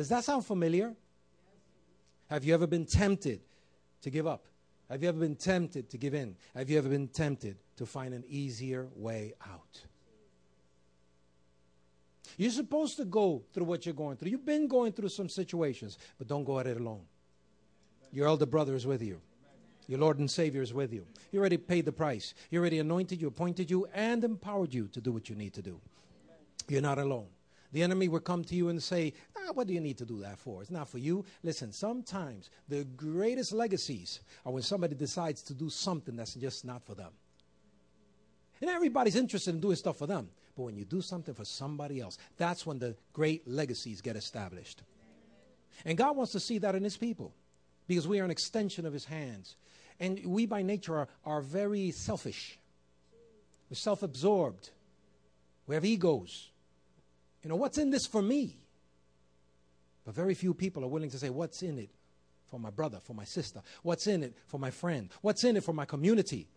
Does 0.00 0.08
that 0.08 0.24
sound 0.24 0.46
familiar? 0.46 0.94
Have 2.30 2.42
you 2.42 2.54
ever 2.54 2.66
been 2.66 2.86
tempted 2.86 3.42
to 4.00 4.08
give 4.08 4.26
up? 4.26 4.46
Have 4.88 5.02
you 5.02 5.10
ever 5.10 5.18
been 5.18 5.36
tempted 5.36 5.90
to 5.90 5.98
give 5.98 6.14
in? 6.14 6.36
Have 6.56 6.70
you 6.70 6.78
ever 6.78 6.88
been 6.88 7.08
tempted 7.08 7.58
to 7.76 7.84
find 7.84 8.14
an 8.14 8.24
easier 8.26 8.88
way 8.96 9.34
out? 9.46 9.82
You're 12.38 12.50
supposed 12.50 12.96
to 12.96 13.04
go 13.04 13.42
through 13.52 13.66
what 13.66 13.84
you're 13.84 13.94
going 13.94 14.16
through. 14.16 14.30
You've 14.30 14.46
been 14.46 14.68
going 14.68 14.92
through 14.92 15.10
some 15.10 15.28
situations, 15.28 15.98
but 16.16 16.26
don't 16.26 16.44
go 16.44 16.58
at 16.58 16.66
it 16.66 16.80
alone. 16.80 17.02
Your 18.10 18.26
elder 18.26 18.46
brother 18.46 18.74
is 18.74 18.86
with 18.86 19.02
you. 19.02 19.20
Your 19.86 19.98
Lord 19.98 20.18
and 20.18 20.30
Savior 20.30 20.62
is 20.62 20.72
with 20.72 20.94
you. 20.94 21.04
He 21.30 21.36
already 21.36 21.58
paid 21.58 21.84
the 21.84 21.92
price. 21.92 22.32
He 22.48 22.56
already 22.56 22.78
anointed 22.78 23.20
you, 23.20 23.28
appointed 23.28 23.70
you, 23.70 23.86
and 23.92 24.24
empowered 24.24 24.72
you 24.72 24.88
to 24.94 25.00
do 25.02 25.12
what 25.12 25.28
you 25.28 25.36
need 25.36 25.52
to 25.52 25.60
do. 25.60 25.78
You're 26.68 26.80
not 26.80 26.98
alone. 26.98 27.26
The 27.72 27.82
enemy 27.82 28.08
will 28.08 28.20
come 28.20 28.44
to 28.44 28.54
you 28.54 28.68
and 28.68 28.82
say, 28.82 29.12
ah, 29.36 29.52
What 29.52 29.66
do 29.66 29.74
you 29.74 29.80
need 29.80 29.98
to 29.98 30.06
do 30.06 30.20
that 30.20 30.38
for? 30.38 30.62
It's 30.62 30.70
not 30.70 30.88
for 30.88 30.98
you. 30.98 31.24
Listen, 31.42 31.72
sometimes 31.72 32.50
the 32.68 32.84
greatest 32.84 33.52
legacies 33.52 34.20
are 34.44 34.52
when 34.52 34.62
somebody 34.62 34.94
decides 34.94 35.42
to 35.42 35.54
do 35.54 35.70
something 35.70 36.16
that's 36.16 36.34
just 36.34 36.64
not 36.64 36.82
for 36.84 36.94
them. 36.94 37.12
And 38.60 38.68
everybody's 38.68 39.16
interested 39.16 39.54
in 39.54 39.60
doing 39.60 39.76
stuff 39.76 39.96
for 39.96 40.06
them. 40.06 40.28
But 40.56 40.64
when 40.64 40.76
you 40.76 40.84
do 40.84 41.00
something 41.00 41.34
for 41.34 41.44
somebody 41.44 42.00
else, 42.00 42.18
that's 42.36 42.66
when 42.66 42.78
the 42.78 42.96
great 43.12 43.48
legacies 43.48 44.00
get 44.00 44.16
established. 44.16 44.82
And 45.84 45.96
God 45.96 46.16
wants 46.16 46.32
to 46.32 46.40
see 46.40 46.58
that 46.58 46.74
in 46.74 46.84
His 46.84 46.96
people 46.96 47.32
because 47.86 48.06
we 48.06 48.20
are 48.20 48.24
an 48.24 48.30
extension 48.30 48.84
of 48.84 48.92
His 48.92 49.06
hands. 49.06 49.56
And 49.98 50.20
we, 50.24 50.46
by 50.46 50.62
nature, 50.62 50.96
are, 50.96 51.08
are 51.24 51.40
very 51.40 51.90
selfish, 51.90 52.58
we're 53.68 53.76
self 53.76 54.02
absorbed, 54.02 54.70
we 55.66 55.74
have 55.74 55.84
egos. 55.84 56.50
You 57.42 57.48
know, 57.48 57.56
what's 57.56 57.78
in 57.78 57.90
this 57.90 58.06
for 58.06 58.22
me? 58.22 58.56
But 60.04 60.14
very 60.14 60.34
few 60.34 60.54
people 60.54 60.84
are 60.84 60.88
willing 60.88 61.10
to 61.10 61.18
say, 61.18 61.30
What's 61.30 61.62
in 61.62 61.78
it 61.78 61.90
for 62.46 62.58
my 62.58 62.70
brother, 62.70 62.98
for 63.02 63.14
my 63.14 63.24
sister? 63.24 63.62
What's 63.82 64.06
in 64.06 64.22
it 64.22 64.36
for 64.46 64.58
my 64.58 64.70
friend? 64.70 65.08
What's 65.22 65.44
in 65.44 65.56
it 65.56 65.64
for 65.64 65.72
my 65.72 65.84
community? 65.84 66.48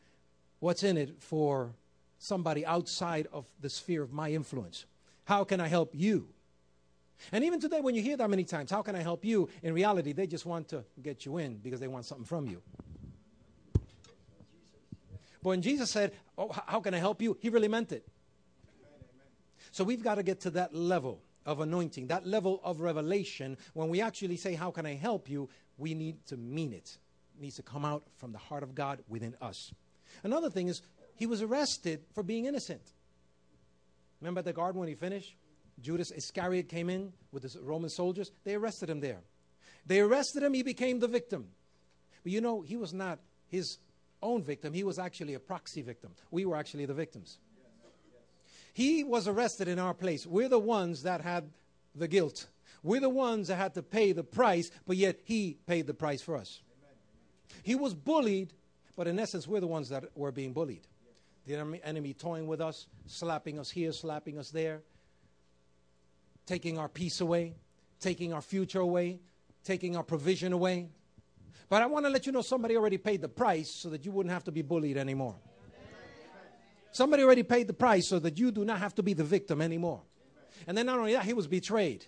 What's 0.60 0.84
in 0.84 0.98
it 0.98 1.22
for 1.22 1.74
somebody 2.20 2.66
outside 2.66 3.28
of 3.32 3.46
the 3.60 3.70
sphere 3.70 4.02
of 4.02 4.12
my 4.12 4.32
influence? 4.32 4.86
How 5.26 5.44
can 5.44 5.60
I 5.60 5.68
help 5.68 5.92
you? 5.94 6.28
And 7.32 7.44
even 7.44 7.60
today, 7.60 7.80
when 7.80 7.96
you 7.96 8.02
hear 8.02 8.18
that 8.18 8.30
many 8.30 8.44
times, 8.44 8.72
how 8.72 8.82
can 8.82 8.96
I 8.96 9.02
help 9.02 9.24
you? 9.24 9.50
In 9.62 9.74
reality, 9.74 10.12
they 10.14 10.28
just 10.28 10.46
want 10.46 10.68
to 10.70 10.84
get 11.02 11.26
you 11.26 11.38
in 11.38 11.58
because 11.58 11.80
they 11.80 11.88
want 11.88 12.06
something 12.06 12.26
from 12.26 12.48
you. 12.48 12.62
But 15.42 15.50
when 15.50 15.62
Jesus 15.62 15.92
said, 15.92 16.14
Oh, 16.38 16.52
how 16.66 16.80
can 16.80 16.94
I 16.94 16.98
help 16.98 17.22
you? 17.22 17.38
He 17.40 17.50
really 17.50 17.68
meant 17.68 17.92
it. 17.92 18.08
So 19.74 19.84
we've 19.84 20.04
got 20.04 20.16
to 20.16 20.24
get 20.24 20.42
to 20.42 20.52
that 20.52 20.76
level 20.76 21.20
of 21.48 21.60
anointing, 21.60 22.08
that 22.08 22.28
level 22.28 22.62
of 22.64 22.80
revelation. 22.80 23.58
When 23.74 23.90
we 23.90 24.02
actually 24.02 24.38
say, 24.38 24.54
How 24.54 24.72
can 24.72 24.86
I 24.86 24.94
help 24.94 25.30
you? 25.30 25.50
we 25.78 25.96
need 25.96 26.24
to 26.28 26.38
mean 26.38 26.72
it. 26.72 26.98
It 27.36 27.42
needs 27.42 27.56
to 27.56 27.64
come 27.64 27.84
out 27.84 28.04
from 28.18 28.32
the 28.32 28.38
heart 28.38 28.62
of 28.62 28.76
God 28.76 29.00
within 29.08 29.36
us. 29.42 29.74
Another 30.24 30.52
thing 30.52 30.68
is, 30.68 30.84
he 31.16 31.26
was 31.26 31.42
arrested 31.42 32.04
for 32.14 32.22
being 32.22 32.46
innocent. 32.46 32.94
Remember 34.22 34.40
at 34.40 34.46
the 34.46 34.54
garden 34.54 34.80
when 34.80 34.88
he 34.88 34.94
finished? 34.94 35.36
Judas 35.82 36.12
Iscariot 36.12 36.70
came 36.70 36.92
in 36.92 37.12
with 37.32 37.42
the 37.42 37.60
Roman 37.60 37.90
soldiers. 37.90 38.32
They 38.44 38.54
arrested 38.54 38.92
him 38.92 39.00
there. 39.00 39.22
They 39.88 40.00
arrested 40.00 40.44
him, 40.44 40.54
he 40.54 40.62
became 40.62 41.00
the 41.00 41.08
victim. 41.08 41.48
But 42.22 42.32
you 42.32 42.42
know, 42.42 42.62
he 42.62 42.78
was 42.78 42.94
not 42.94 43.18
his 43.48 43.80
own 44.22 44.44
victim, 44.44 44.72
he 44.72 44.84
was 44.84 45.00
actually 45.00 45.34
a 45.34 45.40
proxy 45.40 45.82
victim. 45.82 46.12
We 46.30 46.46
were 46.46 46.56
actually 46.56 46.86
the 46.86 46.94
victims. 46.94 47.40
He 48.74 49.04
was 49.04 49.28
arrested 49.28 49.68
in 49.68 49.80
our 49.80 49.94
place. 49.94 50.26
We're 50.26 50.50
the 50.50 50.60
ones 50.60 51.04
that 51.04 51.22
had 51.22 51.50
the 51.96 52.08
guilt. 52.08 52.48
We're 52.82 53.00
the 53.00 53.10
ones 53.10 53.48
that 53.48 53.56
had 53.56 53.76
to 53.76 53.84
pay 53.84 54.12
the 54.12 54.24
price, 54.24 54.72
but 54.86 54.98
yet 54.98 55.20
he 55.24 55.58
paid 55.66 55.88
the 55.88 55.94
price 55.94 56.22
for 56.22 56.36
us. 56.36 56.60
He 57.62 57.76
was 57.76 57.94
bullied, 57.94 58.52
but 58.98 59.08
in 59.08 59.20
essence, 59.20 59.48
we're 59.48 59.60
the 59.60 59.68
ones 59.68 59.90
that 59.90 60.06
were 60.18 60.32
being 60.32 60.54
bullied. 60.54 60.88
The 61.46 61.56
enemy, 61.84 62.14
toying 62.14 62.48
with 62.48 62.62
us, 62.62 62.88
slapping 63.06 63.60
us 63.60 63.70
here, 63.70 63.92
slapping 63.92 64.38
us 64.40 64.50
there, 64.50 64.82
taking 66.46 66.78
our 66.78 66.90
peace 66.90 67.22
away, 67.22 67.54
taking 68.00 68.34
our 68.34 68.42
future 68.42 68.80
away, 68.80 69.20
taking 69.64 69.96
our 69.96 70.04
provision 70.04 70.52
away. 70.52 70.90
But 71.70 71.82
I 71.82 71.86
want 71.86 72.06
to 72.06 72.10
let 72.10 72.26
you 72.26 72.32
know 72.32 72.42
somebody 72.42 72.76
already 72.76 72.98
paid 72.98 73.22
the 73.22 73.30
price 73.30 73.70
so 73.70 73.90
that 73.90 74.04
you 74.04 74.12
wouldn't 74.12 74.34
have 74.34 74.44
to 74.46 74.52
be 74.52 74.62
bullied 74.62 74.98
anymore. 74.98 75.36
Somebody 76.94 77.24
already 77.24 77.44
paid 77.44 77.68
the 77.68 77.74
price 77.74 78.08
so 78.08 78.20
that 78.20 78.38
you 78.38 78.52
do 78.52 78.64
not 78.64 78.78
have 78.80 78.94
to 78.96 79.04
be 79.04 79.14
the 79.14 79.24
victim 79.24 79.62
anymore. 79.62 80.02
And 80.68 80.78
then 80.78 80.86
not 80.86 81.00
only 81.00 81.14
that, 81.14 81.26
he 81.26 81.34
was 81.34 81.48
betrayed. 81.48 82.06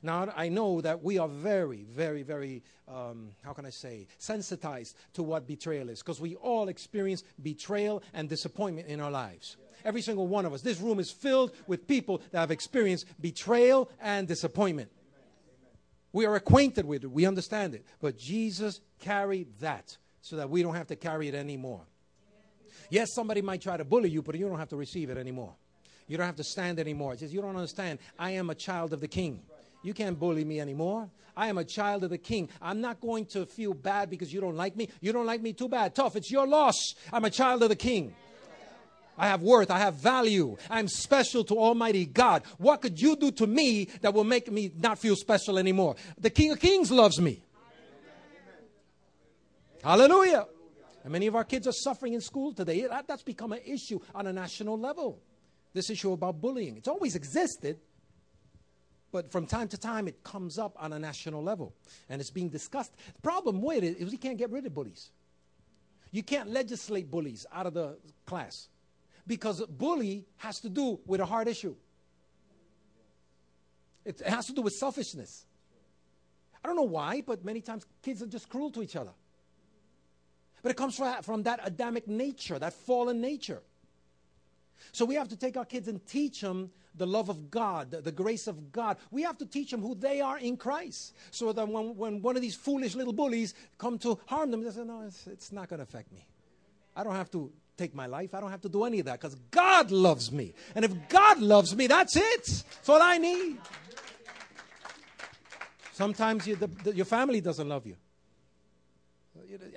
Now, 0.00 0.32
I 0.34 0.48
know 0.48 0.80
that 0.80 1.02
we 1.02 1.18
are 1.18 1.28
very, 1.28 1.82
very, 1.82 2.22
very, 2.22 2.62
um, 2.88 3.30
how 3.44 3.52
can 3.52 3.66
I 3.66 3.70
say, 3.70 4.06
sensitized 4.18 4.96
to 5.14 5.24
what 5.24 5.46
betrayal 5.46 5.88
is 5.88 6.00
because 6.00 6.20
we 6.20 6.36
all 6.36 6.68
experience 6.68 7.24
betrayal 7.42 8.02
and 8.14 8.28
disappointment 8.28 8.88
in 8.88 9.00
our 9.00 9.10
lives. 9.10 9.56
Every 9.84 10.02
single 10.02 10.28
one 10.28 10.46
of 10.46 10.52
us. 10.52 10.62
This 10.62 10.80
room 10.80 11.00
is 11.00 11.10
filled 11.10 11.52
with 11.66 11.88
people 11.88 12.22
that 12.30 12.40
have 12.40 12.50
experienced 12.52 13.06
betrayal 13.20 13.90
and 14.00 14.28
disappointment. 14.28 14.90
We 16.12 16.26
are 16.26 16.36
acquainted 16.36 16.84
with 16.84 17.02
it, 17.04 17.10
we 17.10 17.26
understand 17.26 17.74
it. 17.74 17.84
But 18.00 18.18
Jesus 18.18 18.80
carried 19.00 19.58
that 19.60 19.96
so 20.20 20.36
that 20.36 20.48
we 20.48 20.62
don't 20.62 20.74
have 20.76 20.88
to 20.88 20.96
carry 20.96 21.26
it 21.26 21.34
anymore. 21.34 21.82
Yes, 22.90 23.14
somebody 23.14 23.42
might 23.42 23.60
try 23.60 23.76
to 23.76 23.84
bully 23.84 24.10
you, 24.10 24.22
but 24.22 24.34
you 24.36 24.48
don't 24.48 24.58
have 24.58 24.70
to 24.70 24.76
receive 24.76 25.10
it 25.10 25.16
anymore. 25.16 25.54
You 26.08 26.16
don't 26.16 26.26
have 26.26 26.36
to 26.36 26.44
stand 26.44 26.78
anymore. 26.78 27.14
It 27.14 27.20
says, 27.20 27.32
You 27.32 27.40
don't 27.40 27.56
understand. 27.56 27.98
I 28.18 28.32
am 28.32 28.50
a 28.50 28.54
child 28.54 28.92
of 28.92 29.00
the 29.00 29.08
king. 29.08 29.40
You 29.82 29.94
can't 29.94 30.18
bully 30.18 30.44
me 30.44 30.60
anymore. 30.60 31.08
I 31.36 31.48
am 31.48 31.58
a 31.58 31.64
child 31.64 32.04
of 32.04 32.10
the 32.10 32.18
king. 32.18 32.48
I'm 32.60 32.80
not 32.80 33.00
going 33.00 33.26
to 33.26 33.46
feel 33.46 33.74
bad 33.74 34.10
because 34.10 34.32
you 34.32 34.40
don't 34.40 34.56
like 34.56 34.76
me. 34.76 34.88
You 35.00 35.12
don't 35.12 35.26
like 35.26 35.40
me 35.40 35.52
too 35.52 35.68
bad. 35.68 35.94
Tough. 35.94 36.16
It's 36.16 36.30
your 36.30 36.46
loss. 36.46 36.94
I'm 37.12 37.24
a 37.24 37.30
child 37.30 37.62
of 37.62 37.70
the 37.70 37.76
king. 37.76 38.14
I 39.16 39.28
have 39.28 39.42
worth. 39.42 39.70
I 39.70 39.78
have 39.78 39.94
value. 39.94 40.56
I'm 40.70 40.88
special 40.88 41.44
to 41.44 41.58
Almighty 41.58 42.06
God. 42.06 42.42
What 42.58 42.80
could 42.80 43.00
you 43.00 43.16
do 43.16 43.30
to 43.32 43.46
me 43.46 43.86
that 44.00 44.14
will 44.14 44.24
make 44.24 44.50
me 44.50 44.70
not 44.78 44.98
feel 44.98 45.16
special 45.16 45.58
anymore? 45.58 45.96
The 46.18 46.30
King 46.30 46.52
of 46.52 46.60
Kings 46.60 46.90
loves 46.90 47.20
me. 47.20 47.42
Hallelujah. 49.82 50.46
And 51.02 51.12
many 51.12 51.26
of 51.26 51.34
our 51.34 51.44
kids 51.44 51.66
are 51.66 51.72
suffering 51.72 52.14
in 52.14 52.20
school 52.20 52.52
today. 52.52 52.86
That, 52.86 53.08
that's 53.08 53.22
become 53.22 53.52
an 53.52 53.60
issue 53.64 53.98
on 54.14 54.26
a 54.26 54.32
national 54.32 54.78
level. 54.78 55.20
This 55.72 55.90
issue 55.90 56.12
about 56.12 56.40
bullying. 56.40 56.76
It's 56.76 56.88
always 56.88 57.16
existed, 57.16 57.78
But 59.12 59.30
from 59.30 59.46
time 59.46 59.68
to 59.68 59.78
time, 59.78 60.08
it 60.08 60.24
comes 60.24 60.58
up 60.58 60.74
on 60.80 60.94
a 60.94 60.98
national 60.98 61.42
level 61.42 61.74
and 62.08 62.20
it's 62.20 62.30
being 62.30 62.48
discussed. 62.48 62.92
The 63.14 63.20
problem 63.20 63.60
with 63.60 63.84
it 63.84 63.98
is 63.98 64.10
we 64.10 64.16
can't 64.16 64.38
get 64.38 64.50
rid 64.50 64.64
of 64.64 64.74
bullies. 64.74 65.10
You 66.10 66.22
can't 66.22 66.50
legislate 66.50 67.10
bullies 67.10 67.46
out 67.52 67.66
of 67.66 67.74
the 67.74 67.98
class 68.26 68.68
because 69.26 69.62
bully 69.68 70.24
has 70.38 70.60
to 70.60 70.70
do 70.70 70.98
with 71.06 71.20
a 71.20 71.26
hard 71.26 71.46
issue. 71.46 71.76
It 74.04 74.20
has 74.26 74.46
to 74.46 74.52
do 74.52 74.62
with 74.62 74.72
selfishness. 74.72 75.44
I 76.64 76.68
don't 76.68 76.76
know 76.76 76.82
why, 76.82 77.22
but 77.24 77.44
many 77.44 77.60
times 77.60 77.84
kids 78.02 78.22
are 78.22 78.26
just 78.26 78.48
cruel 78.48 78.70
to 78.70 78.82
each 78.82 78.96
other. 78.96 79.12
But 80.62 80.70
it 80.70 80.76
comes 80.76 80.96
from, 81.22 81.42
that 81.42 81.60
Adamic 81.64 82.06
nature, 82.06 82.58
that 82.58 82.72
fallen 82.72 83.20
nature. 83.20 83.62
So 84.92 85.04
we 85.04 85.16
have 85.16 85.28
to 85.28 85.36
take 85.36 85.56
our 85.56 85.64
kids 85.64 85.88
and 85.88 86.04
teach 86.06 86.40
them 86.40 86.70
the 86.94 87.06
love 87.06 87.28
of 87.28 87.50
God, 87.50 87.90
the, 87.90 88.00
the, 88.00 88.12
grace 88.12 88.46
of 88.46 88.70
God. 88.70 88.98
We 89.10 89.22
have 89.22 89.38
to 89.38 89.46
teach 89.46 89.70
them 89.70 89.80
who 89.80 89.94
they 89.94 90.20
are 90.20 90.38
in 90.38 90.56
Christ. 90.56 91.14
So 91.30 91.52
that 91.52 91.66
when, 91.66 91.96
when 91.96 92.22
one 92.22 92.36
of 92.36 92.42
these 92.42 92.54
foolish 92.54 92.94
little 92.94 93.14
bullies 93.14 93.54
come 93.78 93.98
to 94.00 94.18
harm 94.26 94.50
them, 94.50 94.62
they 94.62 94.70
say, 94.70 94.84
no, 94.84 95.02
it's, 95.06 95.26
it's 95.26 95.52
not 95.52 95.68
going 95.68 95.78
to 95.78 95.84
affect 95.84 96.12
me. 96.12 96.26
I 96.94 97.02
don't 97.02 97.14
have 97.14 97.30
to 97.30 97.50
take 97.78 97.94
my 97.94 98.06
life. 98.06 98.34
I 98.34 98.40
don't 98.40 98.50
have 98.50 98.60
to 98.62 98.68
do 98.68 98.84
any 98.84 99.00
of 99.00 99.06
that 99.06 99.20
because 99.20 99.36
God 99.50 99.90
loves 99.90 100.30
me. 100.30 100.52
And 100.74 100.84
if 100.84 100.92
God 101.08 101.40
loves 101.40 101.74
me, 101.74 101.86
that's 101.86 102.16
it. 102.16 102.44
That's 102.44 102.88
all 102.88 103.00
I 103.00 103.16
need. 103.18 103.58
Sometimes 105.92 106.46
you, 106.46 106.56
the, 106.56 106.66
the, 106.66 106.94
your 106.94 107.06
family 107.06 107.40
doesn't 107.40 107.68
love 107.68 107.86
you. 107.86 107.96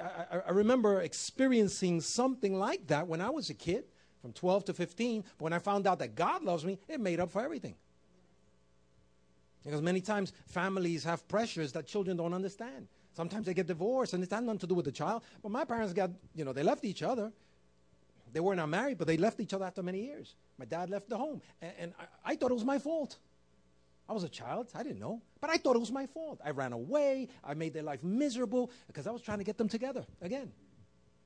I, 0.02 0.40
I, 0.48 0.52
remember 0.52 1.02
experiencing 1.02 2.02
something 2.02 2.58
like 2.58 2.88
that 2.88 3.08
when 3.08 3.22
I 3.22 3.30
was 3.30 3.50
a 3.50 3.54
kid, 3.54 3.86
from 4.26 4.34
12 4.34 4.66
to 4.66 4.74
15. 4.74 5.22
But 5.22 5.44
when 5.44 5.54
I 5.54 5.60
found 5.60 5.86
out 5.86 6.00
that 6.00 6.16
God 6.16 6.44
loves 6.44 6.66
me, 6.66 6.80
it 6.88 7.00
made 7.00 7.20
up 7.20 7.30
for 7.30 7.44
everything. 7.44 7.76
Because 9.64 9.84
many 9.84 10.02
times 10.02 10.34
families 10.48 11.04
have 11.04 11.28
pressures 11.28 11.74
that 11.74 11.86
children 11.86 12.18
don't 12.18 12.34
understand. 12.34 12.88
Sometimes 13.14 13.46
they 13.46 13.54
get 13.54 13.68
divorced 13.68 14.14
and 14.14 14.24
it's 14.24 14.34
had 14.34 14.44
nothing 14.44 14.60
to 14.60 14.68
do 14.68 14.74
with 14.74 14.86
the 14.86 14.92
child. 14.92 15.22
But 15.44 15.52
my 15.52 15.64
parents 15.64 15.94
got, 15.94 16.10
you 16.34 16.44
know, 16.44 16.54
they 16.54 16.64
left 16.64 16.84
each 16.86 17.04
other. 17.04 17.32
They 18.34 18.40
were 18.40 18.56
not 18.56 18.68
married, 18.68 18.98
but 18.98 19.06
they 19.06 19.18
left 19.18 19.40
each 19.40 19.54
other 19.54 19.66
after 19.66 19.84
many 19.84 20.04
years. 20.04 20.34
My 20.58 20.66
dad 20.66 20.90
left 20.90 21.08
the 21.08 21.18
home. 21.18 21.42
And, 21.62 21.74
and 21.80 21.94
I, 22.00 22.32
I 22.32 22.36
thought 22.36 22.50
it 22.50 22.56
was 22.56 22.66
my 22.66 22.80
fault. 22.80 23.20
I 24.08 24.13
was 24.13 24.24
a 24.24 24.30
child. 24.30 24.68
I 24.76 24.84
didn't 24.84 25.00
know. 25.00 25.22
But 25.41 25.50
I 25.50 25.58
thought 25.58 25.76
it 25.76 25.80
was 25.80 25.91
my 25.91 26.06
fault. 26.06 26.39
I 26.44 26.52
ran 26.52 26.74
away. 26.74 27.30
I 27.44 27.54
made 27.54 27.74
their 27.74 27.84
life 27.84 28.04
miserable 28.04 28.72
because 28.88 29.08
I 29.08 29.12
was 29.12 29.22
trying 29.22 29.39
to 29.39 29.44
get 29.44 29.58
them 29.58 29.68
together 29.68 30.06
again. 30.22 30.52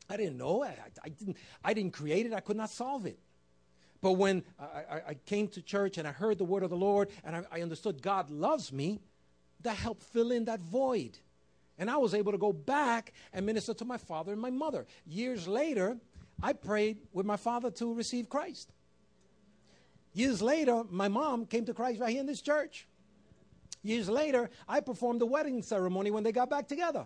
I 0.10 0.18
didn't 0.18 0.38
know. 0.38 0.64
I, 0.64 0.76
I, 1.04 1.10
didn't, 1.10 1.38
I 1.64 1.74
didn't 1.74 1.94
create 1.94 2.26
it. 2.26 2.34
I 2.34 2.40
could 2.40 2.58
not 2.58 2.70
solve 2.70 3.06
it. 3.06 3.20
But 4.02 4.14
when 4.14 4.44
I, 4.58 5.02
I, 5.10 5.14
came 5.26 5.50
to 5.50 5.62
church 5.62 5.98
and 5.98 6.08
I 6.08 6.14
heard 6.14 6.38
the 6.38 6.46
word 6.46 6.64
of 6.64 6.70
the 6.70 6.78
Lord 6.78 7.10
and 7.24 7.36
I, 7.36 7.44
I 7.52 7.62
understood 7.62 8.02
God 8.02 8.30
loves 8.30 8.72
me, 8.72 9.02
that 9.62 9.76
helped 9.76 10.04
fill 10.04 10.32
in 10.32 10.46
that 10.46 10.62
void. 10.62 11.18
And 11.78 11.90
I 11.90 11.98
was 11.98 12.14
able 12.14 12.32
to 12.32 12.38
go 12.38 12.54
back 12.54 13.14
and 13.34 13.46
minister 13.46 13.74
to 13.74 13.86
my 13.86 13.98
father 13.98 14.32
and 14.32 14.42
my 14.42 14.50
mother. 14.50 14.86
Years 15.06 15.48
later, 15.48 15.98
I 16.42 16.54
prayed 16.54 17.00
with 17.12 17.26
my 17.26 17.38
father 17.38 17.72
to 17.72 17.94
receive 17.94 18.30
Christ. 18.30 18.72
Years 20.14 20.42
later, 20.42 20.84
my 20.90 21.08
mom 21.08 21.46
came 21.46 21.66
to 21.66 21.74
Christ 21.74 22.00
right 22.00 22.10
here 22.10 22.22
in 22.22 22.26
this 22.26 22.42
church. 22.42 22.88
Years 23.84 24.10
later, 24.10 24.50
I 24.68 24.82
performed 24.82 25.22
the 25.22 25.26
wedding 25.26 25.62
ceremony 25.64 26.12
when 26.12 26.24
they 26.24 26.32
got 26.32 26.50
back 26.50 26.68
together. 26.68 27.06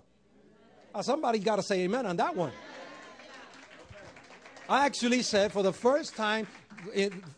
Uh, 0.96 1.02
somebody 1.02 1.40
got 1.40 1.58
to 1.58 1.64
say 1.64 1.82
amen 1.82 2.06
on 2.06 2.18
that 2.18 2.36
one. 2.36 2.52
I 4.70 4.86
actually 4.86 5.22
said 5.22 5.52
for 5.52 5.62
the 5.62 5.74
first 5.74 6.16
time 6.16 6.48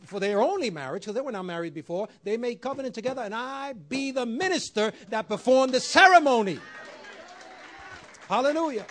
for 0.05 0.19
their 0.19 0.41
only 0.41 0.69
marriage, 0.69 1.03
because 1.03 1.15
they 1.15 1.21
were 1.21 1.31
not 1.31 1.43
married 1.45 1.73
before, 1.73 2.07
they 2.23 2.37
made 2.37 2.61
covenant 2.61 2.95
together, 2.95 3.21
and 3.21 3.33
I 3.33 3.73
be 3.73 4.11
the 4.11 4.25
minister 4.25 4.91
that 5.09 5.27
performed 5.27 5.73
the 5.73 5.79
ceremony. 5.79 6.59
Hallelujah. 8.27 8.85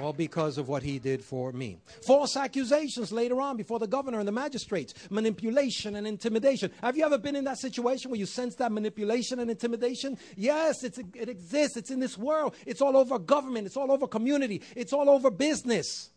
All 0.00 0.12
because 0.12 0.58
of 0.58 0.68
what 0.68 0.82
he 0.82 0.98
did 0.98 1.24
for 1.24 1.52
me. 1.52 1.78
False 2.06 2.36
accusations 2.36 3.10
later 3.12 3.40
on 3.40 3.56
before 3.56 3.78
the 3.78 3.86
governor 3.86 4.18
and 4.18 4.28
the 4.28 4.32
magistrates, 4.32 4.94
manipulation 5.10 5.96
and 5.96 6.06
intimidation. 6.06 6.70
Have 6.82 6.96
you 6.96 7.04
ever 7.04 7.18
been 7.18 7.36
in 7.36 7.44
that 7.44 7.58
situation 7.58 8.10
where 8.10 8.18
you 8.18 8.26
sense 8.26 8.54
that 8.56 8.72
manipulation 8.72 9.40
and 9.40 9.50
intimidation? 9.50 10.18
Yes, 10.36 10.84
it 10.84 10.98
exists. 11.28 11.76
It's 11.76 11.90
in 11.90 12.00
this 12.00 12.16
world. 12.16 12.54
It's 12.66 12.80
all 12.80 12.96
over 12.96 13.18
government. 13.18 13.66
It's 13.66 13.76
all 13.76 13.90
over 13.90 14.06
community. 14.06 14.62
It's 14.76 14.92
all 14.92 15.10
over 15.10 15.30
business. 15.30 16.10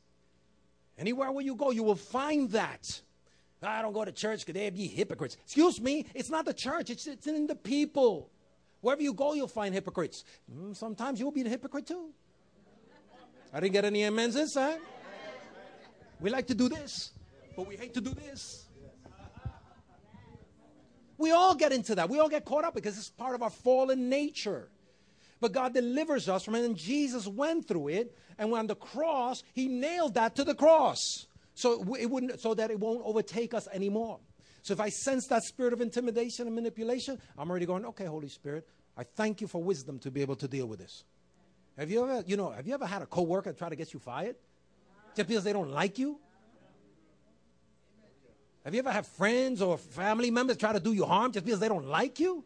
Anywhere 0.98 1.32
where 1.32 1.44
you 1.44 1.56
go, 1.56 1.72
you 1.72 1.84
will 1.84 1.96
find 1.96 2.52
that. 2.52 3.02
I 3.64 3.82
don't 3.82 3.94
go 3.94 4.04
to 4.04 4.12
church 4.12 4.46
because 4.46 4.60
they 4.60 4.70
be 4.70 4.88
hypocrites. 4.88 5.38
Excuse 5.44 5.80
me, 5.80 6.06
it's 6.16 6.30
not 6.30 6.46
the 6.46 6.54
church, 6.54 6.90
it's, 6.90 7.08
it's 7.08 7.28
in 7.28 7.48
the 7.48 7.56
people. 7.56 8.30
Wherever 8.82 9.02
you 9.02 9.14
go, 9.14 9.34
you'll 9.34 9.48
find 9.48 9.74
hypocrites. 9.74 10.24
Mm, 10.52 10.76
sometimes 10.76 11.20
you'll 11.20 11.32
be 11.32 11.44
the 11.44 11.50
hypocrite 11.50 11.88
too. 11.88 12.10
I 13.54 13.60
didn't 13.60 13.74
get 13.74 13.86
any 13.86 14.06
amens 14.06 14.54
time. 14.54 14.80
We 16.20 16.30
like 16.30 16.48
to 16.48 16.56
do 16.56 16.70
this, 16.70 17.12
but 17.56 17.68
we 17.68 17.76
hate 17.76 17.94
to 17.96 18.02
do 18.02 18.14
this. 18.14 18.68
We 21.18 21.32
all 21.32 21.54
get 21.54 21.72
into 21.72 21.96
that. 21.96 22.10
We 22.10 22.20
all 22.20 22.30
get 22.30 22.46
caught 22.46 22.64
up 22.64 22.74
because 22.74 22.98
it's 22.98 23.10
part 23.10 23.36
of 23.36 23.44
our 23.44 23.50
fallen 23.50 24.10
nature. 24.10 24.70
But 25.40 25.52
God 25.52 25.74
delivers 25.74 26.30
us 26.30 26.44
from 26.44 26.56
it, 26.56 26.64
and 26.64 26.76
Jesus 26.76 27.28
went 27.28 27.68
through 27.68 27.90
it. 27.90 28.18
And 28.38 28.54
on 28.54 28.68
the 28.68 28.76
cross, 28.76 29.44
He 29.54 29.68
nailed 29.68 30.14
that 30.14 30.36
to 30.36 30.44
the 30.44 30.56
cross, 30.56 31.28
so 31.54 31.96
it 31.96 32.10
wouldn't, 32.10 32.40
so 32.40 32.54
that 32.54 32.72
it 32.72 32.80
won't 32.80 33.02
overtake 33.04 33.54
us 33.54 33.68
anymore. 33.74 34.20
So 34.64 34.74
if 34.74 34.80
I 34.80 34.90
sense 34.90 35.28
that 35.28 35.44
spirit 35.44 35.74
of 35.74 35.82
intimidation 35.82 36.48
and 36.48 36.56
manipulation, 36.56 37.20
I'm 37.38 37.50
already 37.50 37.66
going, 37.66 37.86
okay, 37.86 38.06
Holy 38.06 38.30
Spirit, 38.30 38.68
I 38.96 39.04
thank 39.04 39.42
you 39.42 39.48
for 39.48 39.62
wisdom 39.62 40.00
to 40.00 40.12
be 40.12 40.22
able 40.22 40.36
to 40.38 40.48
deal 40.48 40.68
with 40.68 40.80
this. 40.80 41.04
Have 41.78 41.90
you 41.90 42.04
ever, 42.04 42.24
you 42.28 42.38
know, 42.38 42.52
have 42.52 42.68
you 42.68 42.74
ever 42.74 42.86
had 42.86 43.02
a 43.02 43.06
coworker 43.06 43.54
try 43.54 43.70
to 43.70 43.76
get 43.76 43.94
you 43.94 44.00
fired 44.00 44.36
just 45.16 45.28
because 45.28 45.44
they 45.44 45.54
don't 45.54 45.72
like 45.72 45.98
you? 45.98 46.20
Have 48.64 48.74
you 48.76 48.80
ever 48.80 48.92
had 48.92 49.08
friends 49.08 49.62
or 49.62 49.78
family 49.78 50.30
members 50.30 50.58
try 50.58 50.74
to 50.74 50.80
do 50.80 50.94
you 50.94 51.06
harm 51.06 51.32
just 51.32 51.46
because 51.46 51.60
they 51.60 51.68
don't 51.68 51.88
like 51.88 52.20
you? 52.20 52.44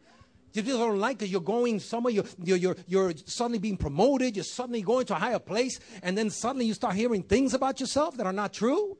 Just 0.54 0.64
because 0.64 0.78
they 0.78 0.86
don't 0.86 0.98
like 0.98 1.18
because 1.18 1.30
you're 1.30 1.42
going 1.42 1.78
somewhere, 1.80 2.12
you're, 2.12 2.24
you're, 2.42 2.56
you're, 2.56 2.76
you're 2.86 3.12
suddenly 3.26 3.58
being 3.58 3.76
promoted, 3.76 4.36
you're 4.36 4.44
suddenly 4.44 4.80
going 4.80 5.04
to 5.06 5.14
a 5.14 5.18
higher 5.18 5.38
place, 5.38 5.78
and 6.02 6.16
then 6.16 6.30
suddenly 6.30 6.64
you 6.64 6.72
start 6.72 6.94
hearing 6.94 7.22
things 7.22 7.52
about 7.52 7.78
yourself 7.78 8.16
that 8.16 8.24
are 8.24 8.32
not 8.32 8.54
true? 8.54 8.96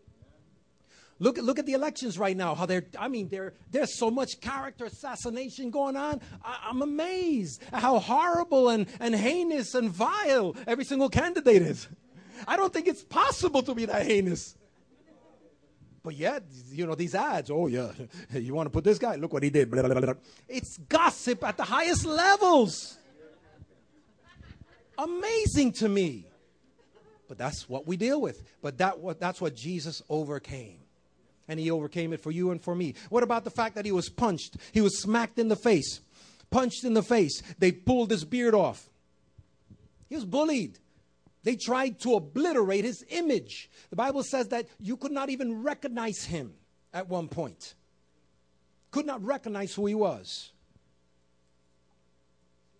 Look, 1.19 1.39
look 1.39 1.59
at 1.59 1.65
the 1.65 1.73
elections 1.73 2.19
right 2.19 2.37
now. 2.37 2.55
How 2.55 2.67
they're, 2.67 2.85
I 2.99 3.09
mean, 3.09 3.29
there, 3.29 3.55
there's 3.71 3.95
so 3.95 4.11
much 4.11 4.41
character 4.41 4.85
assassination 4.85 5.71
going 5.71 5.97
on. 5.97 6.21
I, 6.45 6.69
am 6.69 6.83
amazed 6.83 7.63
at 7.73 7.81
how 7.81 7.99
horrible 7.99 8.69
and, 8.69 8.87
and 9.01 9.15
heinous 9.15 9.75
and 9.75 9.91
vile 9.91 10.55
every 10.67 10.85
single 10.85 11.09
candidate 11.09 11.63
is. 11.63 11.89
I 12.47 12.57
don't 12.57 12.71
think 12.71 12.87
it's 12.87 13.03
possible 13.03 13.63
to 13.63 13.75
be 13.75 13.87
that 13.87 14.05
heinous. 14.05 14.57
But 16.03 16.17
yet, 16.17 16.45
you 16.71 16.87
know, 16.87 16.95
these 16.95 17.15
ads, 17.15 17.51
oh, 17.51 17.67
yeah, 17.67 17.93
you 18.33 18.55
want 18.55 18.67
to 18.67 18.71
put 18.71 18.85
this 18.85 18.99
guy? 18.99 19.17
Look 19.17 19.33
what 19.33 19.43
he 19.43 19.51
did. 19.51 19.71
Blah, 19.71 19.83
blah, 19.83 19.99
blah, 19.99 20.15
it's 20.47 20.77
gossip 20.77 21.43
at 21.45 21.57
the 21.57 21.65
highest 21.65 22.05
levels. 22.05 22.99
Amazing 24.99 25.73
to 25.73 25.89
me. 25.89 26.27
But 27.27 27.39
that's 27.39 27.69
what 27.69 27.87
we 27.87 27.97
deal 27.97 28.21
with. 28.21 28.43
But 28.61 28.79
that, 28.79 28.97
that's 29.19 29.41
what 29.41 29.57
Jesus 29.57 30.03
overcame 30.09 30.79
and 31.49 31.61
he 31.61 31.71
overcame 31.71 32.13
it 32.13 32.21
for 32.21 32.31
you 32.31 32.51
and 32.51 32.63
for 32.63 32.75
me. 32.75 32.95
What 33.09 33.23
about 33.23 33.45
the 33.45 33.51
fact 33.51 33.75
that 33.75 33.85
he 33.85 33.93
was 33.93 34.09
punched? 34.09 34.57
He 34.73 34.81
was 34.81 35.01
smacked 35.01 35.39
in 35.39 35.49
the 35.49 35.57
face, 35.57 36.01
punched 36.51 36.85
in 36.85 36.95
the 36.95 37.03
face. 37.03 37.43
They 37.59 37.73
pulled 37.73 38.11
his 38.11 38.25
beard 38.25 38.55
off. 38.55 38.89
He 40.09 40.15
was 40.15 40.25
bullied. 40.25 40.79
They 41.43 41.57
tried 41.57 42.01
to 42.01 42.15
obliterate 42.15 42.85
his 42.85 43.05
image. 43.09 43.71
The 43.91 43.97
Bible 43.97 44.25
says 44.25 44.49
that 44.49 44.67
you 44.81 44.97
could 44.97 45.13
not 45.13 45.31
even 45.31 45.63
recognize 45.63 46.25
him 46.25 46.55
at 46.93 47.09
one 47.09 47.29
point. 47.29 47.75
Could 48.91 49.07
not 49.07 49.23
recognize 49.25 49.75
who 49.75 49.87
he 49.87 49.95
was. 49.95 50.51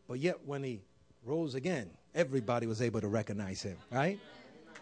But 0.09 0.19
yet, 0.19 0.45
when 0.47 0.63
he 0.63 0.81
rose 1.25 1.55
again, 1.55 1.91
everybody 2.15 2.67
was 2.67 2.81
able 2.81 3.01
to 3.01 3.09
recognize 3.09 3.63
him, 3.63 3.77
right? 3.91 4.19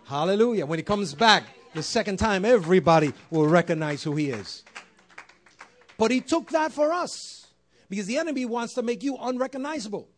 Hallelujah. 0.05 0.66
When 0.66 0.79
he 0.79 0.83
comes 0.83 1.14
back, 1.14 1.44
the 1.75 1.83
second 1.83 2.19
time, 2.19 2.45
everybody 2.45 3.13
will 3.31 3.47
recognize 3.47 4.03
who 4.03 4.15
he 4.17 4.31
is. 4.31 4.65
But 5.99 6.11
he 6.11 6.21
took 6.21 6.51
that 6.51 6.73
for 6.73 6.93
us 6.93 7.47
because 7.89 8.07
the 8.07 8.19
enemy 8.19 8.45
wants 8.45 8.75
to 8.75 8.83
make 8.83 9.03
you 9.03 9.17
unrecognizable. 9.21 10.09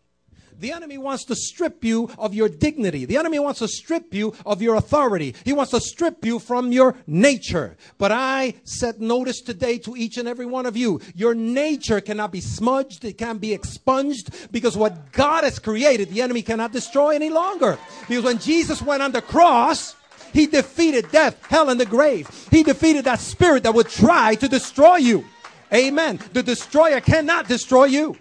The 0.58 0.72
enemy 0.72 0.96
wants 0.96 1.24
to 1.26 1.34
strip 1.34 1.84
you 1.84 2.10
of 2.18 2.32
your 2.32 2.48
dignity. 2.48 3.04
The 3.04 3.18
enemy 3.18 3.38
wants 3.38 3.58
to 3.58 3.68
strip 3.68 4.14
you 4.14 4.34
of 4.46 4.62
your 4.62 4.76
authority. 4.76 5.34
He 5.44 5.52
wants 5.52 5.72
to 5.72 5.80
strip 5.80 6.24
you 6.24 6.38
from 6.38 6.72
your 6.72 6.96
nature. 7.06 7.76
But 7.98 8.10
I 8.12 8.54
set 8.64 8.98
notice 8.98 9.42
today 9.42 9.76
to 9.78 9.94
each 9.96 10.16
and 10.16 10.26
every 10.26 10.46
one 10.46 10.64
of 10.64 10.74
you. 10.74 11.00
Your 11.14 11.34
nature 11.34 12.00
cannot 12.00 12.32
be 12.32 12.40
smudged. 12.40 13.04
It 13.04 13.18
can't 13.18 13.40
be 13.40 13.52
expunged 13.52 14.50
because 14.50 14.78
what 14.78 15.12
God 15.12 15.44
has 15.44 15.58
created, 15.58 16.08
the 16.08 16.22
enemy 16.22 16.40
cannot 16.40 16.72
destroy 16.72 17.14
any 17.14 17.28
longer. 17.28 17.78
Because 18.08 18.24
when 18.24 18.38
Jesus 18.38 18.80
went 18.80 19.02
on 19.02 19.12
the 19.12 19.22
cross, 19.22 19.94
he 20.32 20.46
defeated 20.46 21.10
death, 21.10 21.44
hell, 21.46 21.70
and 21.70 21.80
the 21.80 21.86
grave. 21.86 22.28
He 22.50 22.62
defeated 22.62 23.04
that 23.04 23.20
spirit 23.20 23.62
that 23.62 23.74
would 23.74 23.88
try 23.88 24.34
to 24.36 24.48
destroy 24.48 24.96
you. 24.96 25.24
Amen. 25.72 26.20
The 26.32 26.42
destroyer 26.42 27.00
cannot 27.00 27.48
destroy 27.48 27.86
you. 27.86 28.16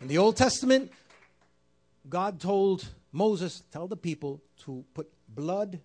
In 0.00 0.08
the 0.08 0.18
Old 0.18 0.36
Testament, 0.36 0.92
God 2.08 2.40
told 2.40 2.86
Moses, 3.12 3.62
tell 3.70 3.86
the 3.86 3.96
people 3.96 4.42
to 4.64 4.84
put 4.94 5.10
blood 5.28 5.80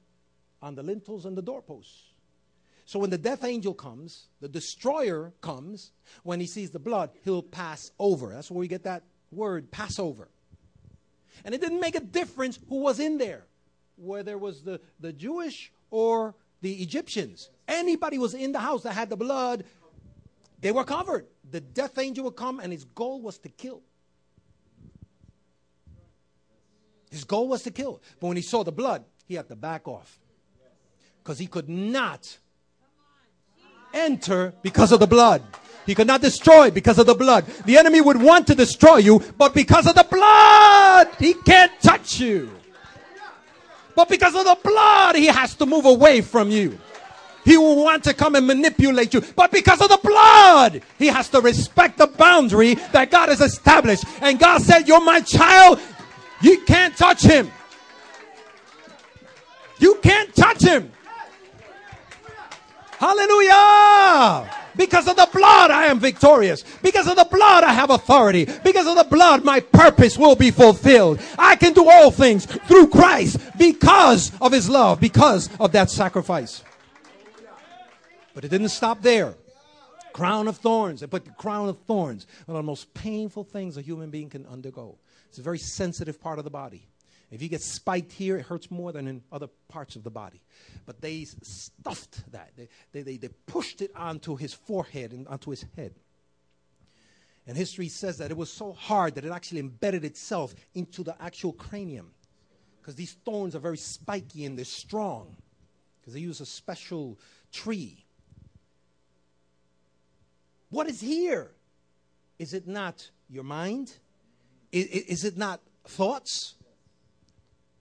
on 0.62 0.76
the 0.76 0.84
lintels 0.84 1.26
and 1.26 1.38
the 1.38 1.42
doorposts. 1.42 2.10
So 2.86 2.98
when 2.98 3.12
the 3.12 3.20
death 3.20 3.44
angel 3.44 3.76
comes, 3.76 4.26
the 4.42 4.50
destroyer 4.50 5.32
comes, 5.42 5.92
when 6.24 6.40
he 6.40 6.48
sees 6.48 6.72
the 6.72 6.80
blood, 6.80 7.12
he'll 7.24 7.44
pass 7.44 7.92
over. 8.00 8.34
That's 8.34 8.50
where 8.50 8.60
we 8.60 8.68
get 8.68 8.84
that 8.84 9.04
word, 9.32 9.70
Passover. 9.70 10.28
And 11.46 11.54
it 11.54 11.62
didn't 11.62 11.80
make 11.80 11.96
a 11.96 12.00
difference 12.00 12.58
who 12.68 12.82
was 12.82 13.00
in 13.00 13.20
there, 13.20 13.46
whether 14.00 14.32
it 14.34 14.40
was 14.40 14.64
the, 14.64 14.80
the 15.00 15.14
Jewish 15.14 15.72
or 15.92 16.36
the 16.62 16.74
Egyptians. 16.82 17.50
Anybody 17.68 18.18
was 18.18 18.34
in 18.34 18.52
the 18.52 18.60
house 18.60 18.84
that 18.84 18.94
had 18.94 19.10
the 19.10 19.18
blood, 19.18 19.64
they 20.62 20.72
were 20.72 20.84
covered. 20.84 21.28
The 21.50 21.62
death 21.62 21.98
angel 21.98 22.26
would 22.26 22.36
come, 22.36 22.60
and 22.60 22.72
his 22.72 22.84
goal 22.84 23.22
was 23.22 23.38
to 23.40 23.50
kill. 23.50 23.82
His 27.10 27.24
goal 27.24 27.48
was 27.48 27.64
to 27.64 27.72
kill. 27.72 28.02
But 28.20 28.28
when 28.28 28.38
he 28.38 28.44
saw 28.44 28.64
the 28.64 28.72
blood, 28.72 29.04
he 29.26 29.36
had 29.36 29.48
to 29.48 29.56
back 29.56 29.88
off. 29.88 30.20
Because 31.24 31.40
he 31.40 31.48
could 31.48 31.70
not 31.70 32.38
enter 33.94 34.54
because 34.62 34.92
of 34.92 35.00
the 35.00 35.08
blood. 35.08 35.42
He 35.86 35.96
could 35.96 36.08
not 36.08 36.22
destroy 36.22 36.70
because 36.70 37.00
of 37.00 37.08
the 37.08 37.16
blood. 37.16 37.46
The 37.66 37.78
enemy 37.78 38.02
would 38.02 38.22
want 38.22 38.48
to 38.48 38.56
destroy 38.56 38.98
you, 38.98 39.20
but 39.38 39.54
because 39.54 39.88
of 39.88 39.96
the 39.96 40.06
blood, 40.10 41.08
he 41.18 41.34
can't 41.34 41.72
touch 41.82 42.20
you. 42.20 42.59
But 44.00 44.08
because 44.08 44.34
of 44.34 44.46
the 44.46 44.58
blood, 44.64 45.18
he 45.18 45.26
has 45.26 45.56
to 45.56 45.66
move 45.66 45.84
away 45.84 46.22
from 46.22 46.50
you. 46.50 46.80
He 47.44 47.58
will 47.58 47.84
want 47.84 48.06
to 48.06 48.14
come 48.14 48.36
and 48.36 48.48
manipulate 48.48 49.14
you. 49.14 49.20
But 49.36 49.52
because 49.52 49.82
of 49.82 49.90
the 49.90 50.00
blood, 50.02 50.82
he 50.98 51.08
has 51.08 51.28
to 51.32 51.42
respect 51.42 51.98
the 51.98 52.08
boundary 52.08 52.76
that 52.94 53.12
God 53.12 53.28
has 53.28 53.42
established. 53.42 54.06
And 54.22 54.40
God 54.40 54.62
said, 54.62 54.88
You're 54.88 55.04
my 55.04 55.20
child. 55.20 55.82
You 56.42 56.62
can't 56.62 56.96
touch 56.96 57.24
him. 57.24 57.52
You 59.80 59.96
can't 60.02 60.34
touch 60.34 60.62
him. 60.62 60.94
Hallelujah. 62.92 64.50
Because 64.80 65.10
of 65.10 65.18
the 65.18 65.28
blood, 65.34 65.72
I 65.72 65.88
am 65.88 66.00
victorious. 66.00 66.64
Because 66.82 67.06
of 67.06 67.18
the 67.18 67.28
blood, 67.30 67.66
I 67.66 67.74
have 67.74 67.90
authority. 67.90 68.46
Because 68.64 68.88
of 68.88 68.96
the 68.96 69.04
blood, 69.04 69.44
my 69.44 69.60
purpose 69.60 70.18
will 70.18 70.38
be 70.38 70.52
fulfilled. 70.52 71.20
I 71.38 71.58
can 71.58 71.74
do 71.74 71.90
all 71.90 72.12
things 72.12 72.46
through 72.46 72.88
Christ 72.88 73.42
because 73.58 74.32
of 74.40 74.54
his 74.54 74.70
love, 74.70 75.02
because 75.02 75.50
of 75.60 75.74
that 75.74 75.90
sacrifice. 75.90 76.64
But 78.34 78.46
it 78.46 78.52
didn't 78.52 78.70
stop 78.70 79.02
there. 79.02 79.36
Crown 80.14 80.48
of 80.48 80.56
thorns. 80.56 81.02
They 81.02 81.08
put 81.08 81.26
the 81.26 81.32
crown 81.32 81.68
of 81.68 81.78
thorns, 81.80 82.26
one 82.46 82.56
of 82.56 82.64
the 82.64 82.66
most 82.66 82.94
painful 82.94 83.44
things 83.44 83.76
a 83.76 83.82
human 83.82 84.10
being 84.10 84.30
can 84.30 84.46
undergo. 84.46 84.98
It's 85.28 85.40
a 85.40 85.42
very 85.42 85.60
sensitive 85.60 86.22
part 86.22 86.40
of 86.40 86.46
the 86.46 86.52
body. 86.52 86.88
If 87.32 87.44
you 87.44 87.50
get 87.50 87.62
spiked 87.62 88.12
here, 88.12 88.38
it 88.38 88.46
hurts 88.46 88.72
more 88.72 88.92
than 88.92 89.08
in 89.08 89.22
other 89.32 89.48
parts 89.68 89.96
of 89.96 90.04
the 90.04 90.10
body. 90.10 90.42
But 90.86 91.02
they 91.02 91.26
stuffed 91.44 92.32
that. 92.32 92.52
They, 92.58 92.70
they, 92.92 93.02
they, 93.04 93.18
they 93.18 93.30
pushed 93.46 93.82
it 93.82 93.92
onto 93.96 94.36
his 94.36 94.54
forehead 94.54 95.12
and 95.12 95.28
onto 95.28 95.52
his 95.52 95.64
head. 95.76 95.94
And 97.46 97.56
history 97.56 97.88
says 97.88 98.18
that 98.18 98.32
it 98.32 98.38
was 98.38 98.52
so 98.52 98.74
hard 98.74 99.16
that 99.16 99.26
it 99.26 99.32
actually 99.32 99.60
embedded 99.60 100.06
itself 100.06 100.56
into 100.74 101.04
the 101.04 101.16
actual 101.22 101.54
cranium. 101.54 102.12
Because 102.82 102.96
these 102.96 103.14
thorns 103.26 103.56
are 103.56 103.60
very 103.60 103.78
spiky 103.78 104.46
and 104.46 104.58
they're 104.58 104.66
strong. 104.66 105.36
Because 106.00 106.14
they 106.14 106.20
use 106.20 106.42
a 106.42 106.46
special 106.46 107.20
tree. 107.52 108.06
What 110.70 110.88
is 110.88 111.00
here? 111.00 111.52
Is 112.40 112.54
it 112.54 112.68
not 112.68 113.10
your 113.30 113.44
mind? 113.44 113.94
Is, 114.72 114.86
is 114.86 115.24
it 115.26 115.38
not 115.38 115.62
thoughts? 115.86 116.56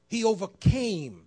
He 0.08 0.24
overcame 0.24 1.26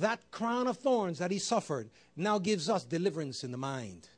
that 0.00 0.30
crown 0.30 0.66
of 0.66 0.78
thorns 0.78 1.18
that 1.18 1.30
he 1.30 1.38
suffered, 1.38 1.90
now 2.16 2.38
gives 2.38 2.68
us 2.68 2.84
deliverance 2.84 3.44
in 3.44 3.52
the 3.52 3.58
mind. 3.58 4.08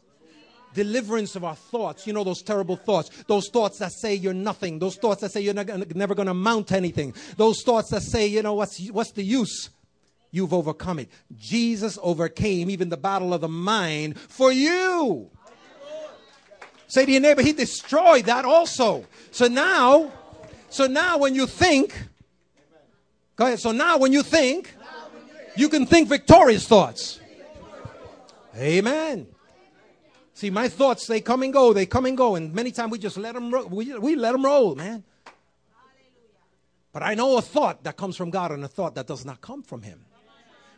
Deliverance 0.74 1.36
of 1.36 1.44
our 1.44 1.54
thoughts. 1.54 2.06
You 2.06 2.12
know, 2.12 2.24
those 2.24 2.42
terrible 2.42 2.76
thoughts. 2.76 3.10
Those 3.28 3.48
thoughts 3.48 3.78
that 3.78 3.92
say 3.92 4.14
you're 4.14 4.34
nothing. 4.34 4.80
Those 4.80 4.96
thoughts 4.96 5.20
that 5.20 5.30
say 5.30 5.40
you're 5.40 5.54
never 5.54 6.14
going 6.14 6.26
to 6.26 6.32
amount 6.32 6.68
to 6.68 6.76
anything. 6.76 7.14
Those 7.36 7.62
thoughts 7.62 7.90
that 7.90 8.02
say, 8.02 8.26
you 8.26 8.42
know, 8.42 8.54
what's, 8.54 8.84
what's 8.90 9.12
the 9.12 9.22
use? 9.22 9.70
You've 10.32 10.52
overcome 10.52 10.98
it. 10.98 11.10
Jesus 11.36 11.96
overcame 12.02 12.70
even 12.70 12.88
the 12.88 12.96
battle 12.96 13.32
of 13.32 13.40
the 13.40 13.48
mind 13.48 14.18
for 14.18 14.50
you. 14.50 15.30
Say 16.88 17.06
to 17.06 17.12
your 17.12 17.20
neighbor, 17.20 17.42
he 17.42 17.52
destroyed 17.52 18.24
that 18.24 18.44
also. 18.44 19.06
So 19.30 19.46
now, 19.46 20.12
so 20.70 20.88
now 20.88 21.18
when 21.18 21.36
you 21.36 21.46
think, 21.46 21.94
go 23.36 23.46
ahead. 23.46 23.60
So 23.60 23.72
now 23.72 23.98
when 23.98 24.12
you 24.12 24.22
think, 24.22 24.74
you 25.56 25.68
can 25.68 25.86
think 25.86 26.08
victorious 26.08 26.66
thoughts. 26.66 27.20
Amen. 28.56 29.26
See, 30.34 30.50
my 30.50 30.68
thoughts, 30.68 31.06
they 31.06 31.20
come 31.20 31.42
and 31.42 31.52
go, 31.52 31.72
they 31.72 31.86
come 31.86 32.06
and 32.06 32.16
go, 32.16 32.34
and 32.34 32.52
many 32.52 32.72
times 32.72 32.90
we 32.90 32.98
just 32.98 33.16
let 33.16 33.34
them 33.34 33.52
roll. 33.52 33.66
We, 33.66 33.96
we 33.98 34.16
let 34.16 34.32
them 34.32 34.44
roll, 34.44 34.74
man. 34.74 35.04
But 36.92 37.02
I 37.02 37.14
know 37.14 37.38
a 37.38 37.42
thought 37.42 37.84
that 37.84 37.96
comes 37.96 38.16
from 38.16 38.30
God 38.30 38.52
and 38.52 38.64
a 38.64 38.68
thought 38.68 38.94
that 38.96 39.06
does 39.06 39.24
not 39.24 39.40
come 39.40 39.62
from 39.62 39.82
Him. 39.82 40.04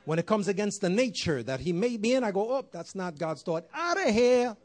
When 0.04 0.18
it 0.18 0.26
comes 0.26 0.46
against 0.48 0.80
the 0.82 0.88
nature 0.88 1.42
that 1.42 1.60
He 1.60 1.72
made 1.72 2.00
me 2.00 2.14
in, 2.14 2.24
I 2.24 2.32
go, 2.32 2.52
oh, 2.52 2.64
that's 2.70 2.94
not 2.94 3.18
God's 3.18 3.42
thought. 3.42 3.66
Out 3.74 3.98
of 3.98 4.14
here. 4.14 4.56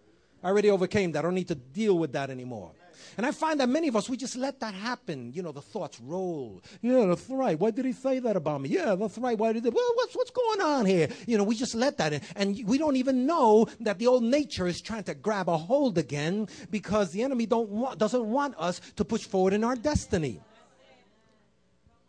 I 0.43 0.47
already 0.47 0.69
overcame 0.69 1.11
that. 1.13 1.19
I 1.19 1.21
don't 1.23 1.35
need 1.35 1.49
to 1.49 1.55
deal 1.55 1.97
with 1.97 2.13
that 2.13 2.29
anymore. 2.29 2.71
And 3.17 3.25
I 3.25 3.31
find 3.31 3.59
that 3.59 3.69
many 3.69 3.87
of 3.87 3.95
us, 3.95 4.09
we 4.09 4.17
just 4.17 4.35
let 4.35 4.59
that 4.59 4.73
happen. 4.73 5.31
You 5.33 5.43
know, 5.43 5.51
the 5.51 5.61
thoughts 5.61 5.99
roll. 5.99 6.61
Yeah, 6.81 7.05
that's 7.05 7.29
right. 7.29 7.59
Why 7.59 7.71
did 7.71 7.85
he 7.85 7.93
say 7.93 8.19
that 8.19 8.35
about 8.35 8.61
me? 8.61 8.69
Yeah, 8.69 8.95
that's 8.95 9.17
right. 9.17 9.37
Why 9.37 9.53
did 9.53 9.63
he? 9.63 9.69
Well, 9.69 9.91
what's, 9.95 10.15
what's 10.15 10.31
going 10.31 10.61
on 10.61 10.85
here? 10.85 11.09
You 11.27 11.37
know, 11.37 11.43
we 11.43 11.55
just 11.55 11.75
let 11.75 11.97
that 11.97 12.13
in. 12.13 12.21
And 12.35 12.61
we 12.65 12.77
don't 12.77 12.95
even 12.95 13.25
know 13.25 13.67
that 13.81 13.99
the 13.99 14.07
old 14.07 14.23
nature 14.23 14.67
is 14.67 14.81
trying 14.81 15.03
to 15.03 15.13
grab 15.13 15.49
a 15.49 15.57
hold 15.57 15.97
again 15.97 16.47
because 16.69 17.11
the 17.11 17.23
enemy 17.23 17.45
don't 17.45 17.69
want, 17.69 17.97
doesn't 17.99 18.25
want 18.25 18.55
us 18.57 18.81
to 18.95 19.05
push 19.05 19.25
forward 19.25 19.53
in 19.53 19.63
our 19.63 19.75
destiny. 19.75 20.41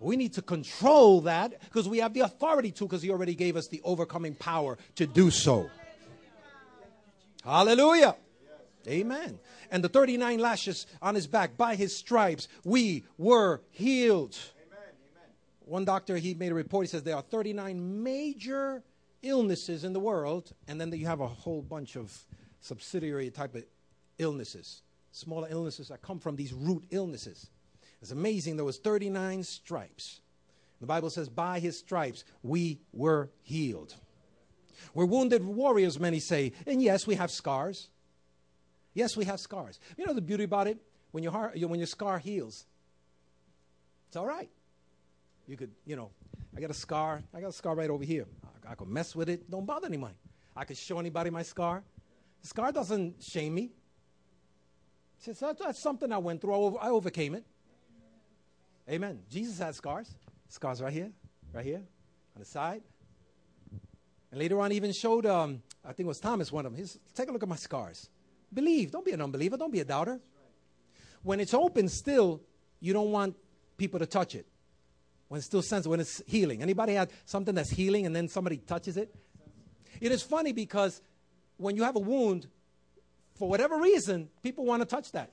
We 0.02 0.16
need 0.16 0.32
to 0.34 0.42
control 0.42 1.20
that 1.22 1.60
because 1.62 1.88
we 1.88 1.98
have 1.98 2.12
the 2.12 2.20
authority 2.20 2.72
to 2.72 2.84
because 2.84 3.02
he 3.02 3.10
already 3.10 3.36
gave 3.36 3.56
us 3.56 3.68
the 3.68 3.80
overcoming 3.84 4.34
power 4.34 4.76
to 4.96 5.06
do 5.06 5.30
so. 5.30 5.70
Hallelujah. 7.44 8.16
Amen. 8.88 9.38
And 9.70 9.82
the 9.82 9.88
39 9.88 10.38
lashes 10.38 10.86
on 11.00 11.14
his 11.14 11.26
back, 11.26 11.56
by 11.56 11.74
his 11.74 11.96
stripes, 11.96 12.48
we 12.64 13.04
were 13.16 13.62
healed. 13.70 14.38
Amen. 14.66 14.94
One 15.64 15.84
doctor, 15.84 16.16
he 16.16 16.34
made 16.34 16.52
a 16.52 16.54
report. 16.54 16.86
He 16.86 16.90
says 16.90 17.02
there 17.02 17.16
are 17.16 17.22
39 17.22 18.02
major 18.02 18.82
illnesses 19.22 19.84
in 19.84 19.92
the 19.92 20.00
world, 20.00 20.52
and 20.68 20.80
then 20.80 20.92
you 20.92 21.06
have 21.06 21.20
a 21.20 21.28
whole 21.28 21.62
bunch 21.62 21.96
of 21.96 22.16
subsidiary 22.60 23.30
type 23.30 23.54
of 23.54 23.64
illnesses, 24.18 24.82
smaller 25.12 25.48
illnesses 25.50 25.88
that 25.88 26.02
come 26.02 26.18
from 26.18 26.36
these 26.36 26.52
root 26.52 26.84
illnesses. 26.90 27.48
It's 28.00 28.10
amazing. 28.10 28.56
There 28.56 28.64
was 28.64 28.78
39 28.78 29.44
stripes. 29.44 30.20
The 30.80 30.86
Bible 30.86 31.10
says, 31.10 31.28
by 31.28 31.60
his 31.60 31.78
stripes 31.78 32.24
we 32.42 32.80
were 32.92 33.30
healed. 33.42 33.94
We're 34.94 35.04
wounded 35.04 35.44
warriors, 35.44 36.00
many 36.00 36.18
say. 36.18 36.52
And 36.66 36.82
yes, 36.82 37.06
we 37.06 37.14
have 37.14 37.30
scars. 37.30 37.88
Yes, 38.94 39.16
we 39.16 39.24
have 39.24 39.40
scars. 39.40 39.78
You 39.96 40.06
know 40.06 40.14
the 40.14 40.20
beauty 40.20 40.44
about 40.44 40.66
it? 40.66 40.78
When 41.12 41.22
your, 41.22 41.32
heart, 41.32 41.58
when 41.60 41.78
your 41.78 41.86
scar 41.86 42.18
heals, 42.18 42.66
it's 44.08 44.16
all 44.16 44.26
right. 44.26 44.50
You 45.46 45.56
could, 45.56 45.70
you 45.84 45.96
know, 45.96 46.10
I 46.56 46.60
got 46.60 46.70
a 46.70 46.74
scar. 46.74 47.22
I 47.34 47.40
got 47.40 47.48
a 47.48 47.52
scar 47.52 47.74
right 47.74 47.90
over 47.90 48.04
here. 48.04 48.26
I, 48.66 48.72
I 48.72 48.74
could 48.74 48.88
mess 48.88 49.14
with 49.14 49.28
it. 49.28 49.50
Don't 49.50 49.66
bother 49.66 49.86
anybody. 49.86 50.14
I 50.56 50.64
could 50.64 50.76
show 50.76 50.98
anybody 50.98 51.30
my 51.30 51.42
scar. 51.42 51.82
The 52.42 52.48
scar 52.48 52.72
doesn't 52.72 53.22
shame 53.22 53.54
me. 53.54 53.72
Says, 55.18 55.38
that's 55.40 55.82
something 55.82 56.10
I 56.12 56.18
went 56.18 56.40
through. 56.40 56.76
I 56.78 56.90
overcame 56.90 57.34
it. 57.34 57.44
Amen. 58.90 59.20
Jesus 59.30 59.58
had 59.58 59.74
scars. 59.74 60.12
Scars 60.48 60.82
right 60.82 60.92
here, 60.92 61.10
right 61.54 61.64
here, 61.64 61.82
on 62.34 62.40
the 62.40 62.44
side. 62.44 62.82
And 64.30 64.40
later 64.40 64.60
on, 64.60 64.72
even 64.72 64.92
showed, 64.92 65.24
um, 65.26 65.62
I 65.84 65.88
think 65.88 66.06
it 66.06 66.08
was 66.08 66.18
Thomas, 66.18 66.50
one 66.50 66.66
of 66.66 66.72
them. 66.72 66.78
He's, 66.78 66.98
take 67.14 67.28
a 67.28 67.32
look 67.32 67.42
at 67.42 67.48
my 67.48 67.56
scars. 67.56 68.10
Believe. 68.52 68.90
Don't 68.90 69.04
be 69.04 69.12
an 69.12 69.20
unbeliever. 69.20 69.56
Don't 69.56 69.72
be 69.72 69.80
a 69.80 69.84
doubter. 69.84 70.20
When 71.22 71.40
it's 71.40 71.54
open 71.54 71.88
still, 71.88 72.40
you 72.80 72.92
don't 72.92 73.10
want 73.10 73.36
people 73.76 73.98
to 74.00 74.06
touch 74.06 74.34
it. 74.34 74.46
When 75.28 75.38
it's 75.38 75.46
still 75.46 75.62
sensitive, 75.62 75.90
when 75.90 76.00
it's 76.00 76.22
healing. 76.26 76.62
Anybody 76.62 76.94
had 76.94 77.10
something 77.24 77.54
that's 77.54 77.70
healing 77.70 78.06
and 78.06 78.14
then 78.14 78.28
somebody 78.28 78.58
touches 78.58 78.96
it? 78.96 79.14
It 80.00 80.12
is 80.12 80.22
funny 80.22 80.52
because 80.52 81.00
when 81.56 81.76
you 81.76 81.84
have 81.84 81.96
a 81.96 82.00
wound, 82.00 82.48
for 83.34 83.48
whatever 83.48 83.78
reason, 83.78 84.28
people 84.42 84.64
want 84.64 84.82
to 84.82 84.86
touch 84.86 85.12
that. 85.12 85.30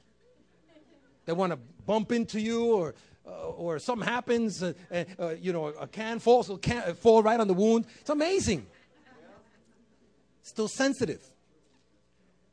They 1.25 1.33
want 1.33 1.51
to 1.51 1.59
bump 1.85 2.11
into 2.11 2.39
you 2.39 2.73
or 2.73 2.95
uh, 3.29 3.49
or 3.49 3.77
something 3.77 4.07
happens, 4.07 4.63
uh, 4.63 4.73
uh, 5.19 5.29
you 5.39 5.53
know, 5.53 5.67
a 5.67 5.85
can 5.85 6.19
falls, 6.19 6.49
a 6.49 6.57
can 6.57 6.95
fall 6.95 7.21
right 7.21 7.39
on 7.39 7.47
the 7.47 7.53
wound. 7.53 7.85
It's 7.99 8.09
amazing. 8.09 8.65
Still 10.41 10.67
sensitive. 10.67 11.21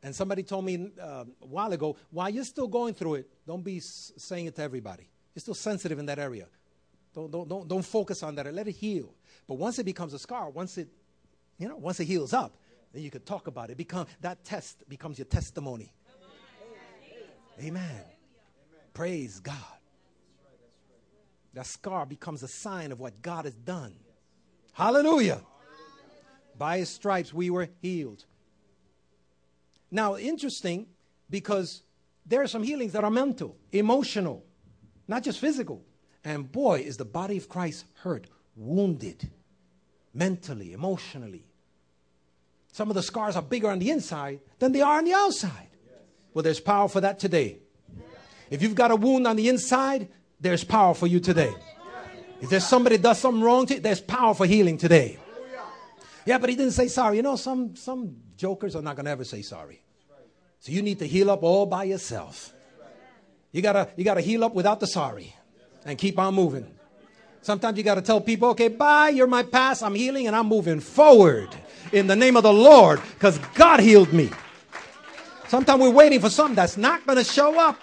And 0.06 0.14
somebody 0.14 0.44
told 0.44 0.64
me 0.64 0.92
uh, 1.02 1.24
a 1.42 1.46
while 1.46 1.72
ago, 1.72 1.96
while 2.12 2.30
you're 2.30 2.44
still 2.44 2.68
going 2.68 2.94
through 2.94 3.14
it, 3.16 3.28
don't 3.44 3.64
be 3.64 3.80
saying 3.80 4.46
it 4.46 4.54
to 4.54 4.62
everybody. 4.62 5.08
You're 5.34 5.40
still 5.40 5.52
sensitive 5.52 5.98
in 5.98 6.06
that 6.06 6.20
area. 6.20 6.46
Don't, 7.12 7.28
don't, 7.28 7.48
don't, 7.48 7.66
don't 7.66 7.82
focus 7.82 8.22
on 8.22 8.36
that. 8.36 8.54
Let 8.54 8.68
it 8.68 8.76
heal. 8.76 9.12
But 9.48 9.54
once 9.54 9.80
it 9.80 9.84
becomes 9.84 10.14
a 10.14 10.20
scar, 10.20 10.48
once 10.50 10.78
it, 10.78 10.86
you 11.58 11.66
know, 11.66 11.74
once 11.74 11.98
it 11.98 12.04
heals 12.04 12.32
up, 12.32 12.56
then 12.92 13.02
you 13.02 13.10
could 13.10 13.26
talk 13.26 13.48
about 13.48 13.68
it. 13.70 13.76
Become 13.76 14.06
that 14.20 14.44
test 14.44 14.88
becomes 14.88 15.18
your 15.18 15.26
testimony. 15.26 15.92
Amen. 17.58 17.68
Amen. 17.68 18.04
Praise 18.94 19.40
God. 19.40 19.56
That 21.54 21.66
scar 21.66 22.06
becomes 22.06 22.44
a 22.44 22.48
sign 22.48 22.92
of 22.92 23.00
what 23.00 23.20
God 23.22 23.44
has 23.44 23.56
done. 23.56 23.96
Hallelujah. 24.72 25.40
By 26.56 26.78
his 26.78 26.90
stripes 26.90 27.34
we 27.34 27.50
were 27.50 27.68
healed. 27.82 28.24
Now, 29.96 30.18
interesting 30.18 30.88
because 31.30 31.80
there 32.26 32.42
are 32.42 32.46
some 32.46 32.62
healings 32.62 32.92
that 32.92 33.02
are 33.02 33.10
mental, 33.10 33.56
emotional, 33.72 34.44
not 35.08 35.22
just 35.22 35.40
physical. 35.40 35.82
And 36.22 36.52
boy, 36.52 36.80
is 36.80 36.98
the 36.98 37.06
body 37.06 37.38
of 37.38 37.48
Christ 37.48 37.86
hurt, 38.02 38.26
wounded, 38.54 39.30
mentally, 40.12 40.74
emotionally. 40.74 41.46
Some 42.72 42.90
of 42.90 42.94
the 42.94 43.02
scars 43.02 43.36
are 43.36 43.42
bigger 43.42 43.70
on 43.70 43.78
the 43.78 43.90
inside 43.90 44.40
than 44.58 44.72
they 44.72 44.82
are 44.82 44.98
on 44.98 45.06
the 45.06 45.14
outside. 45.14 45.70
Well, 46.34 46.42
there's 46.42 46.60
power 46.60 46.88
for 46.88 47.00
that 47.00 47.18
today. 47.18 47.56
If 48.50 48.60
you've 48.60 48.74
got 48.74 48.90
a 48.90 48.96
wound 48.96 49.26
on 49.26 49.36
the 49.36 49.48
inside, 49.48 50.08
there's 50.38 50.62
power 50.62 50.92
for 50.92 51.06
you 51.06 51.20
today. 51.20 51.54
If 52.42 52.50
there's 52.50 52.66
somebody 52.66 52.98
does 52.98 53.18
something 53.18 53.42
wrong 53.42 53.64
to 53.68 53.74
you, 53.74 53.80
there's 53.80 54.02
power 54.02 54.34
for 54.34 54.44
healing 54.44 54.76
today. 54.76 55.18
Yeah, 56.26 56.36
but 56.36 56.50
he 56.50 56.56
didn't 56.56 56.72
say 56.72 56.88
sorry. 56.88 57.16
You 57.16 57.22
know, 57.22 57.36
some 57.36 57.76
some 57.76 58.16
jokers 58.36 58.76
are 58.76 58.82
not 58.82 58.96
gonna 58.96 59.08
ever 59.08 59.24
say 59.24 59.40
sorry. 59.40 59.80
So 60.60 60.72
you 60.72 60.82
need 60.82 60.98
to 60.98 61.06
heal 61.06 61.30
up 61.30 61.42
all 61.42 61.66
by 61.66 61.84
yourself. 61.84 62.52
You 63.52 63.62
gotta 63.62 63.88
you 63.96 64.04
gotta 64.04 64.20
heal 64.20 64.44
up 64.44 64.54
without 64.54 64.80
the 64.80 64.86
sorry 64.86 65.34
and 65.84 65.96
keep 65.96 66.18
on 66.18 66.34
moving. 66.34 66.66
Sometimes 67.42 67.78
you 67.78 67.84
gotta 67.84 68.02
tell 68.02 68.20
people, 68.20 68.50
okay, 68.50 68.68
bye, 68.68 69.10
you're 69.10 69.26
my 69.26 69.44
past, 69.44 69.82
I'm 69.82 69.94
healing 69.94 70.26
and 70.26 70.34
I'm 70.34 70.46
moving 70.46 70.80
forward 70.80 71.48
in 71.92 72.08
the 72.08 72.16
name 72.16 72.36
of 72.36 72.42
the 72.42 72.52
Lord, 72.52 73.00
because 73.14 73.38
God 73.54 73.78
healed 73.78 74.12
me. 74.12 74.30
Sometimes 75.46 75.80
we're 75.80 75.90
waiting 75.90 76.20
for 76.20 76.28
something 76.28 76.56
that's 76.56 76.76
not 76.76 77.06
gonna 77.06 77.22
show 77.22 77.58
up. 77.60 77.78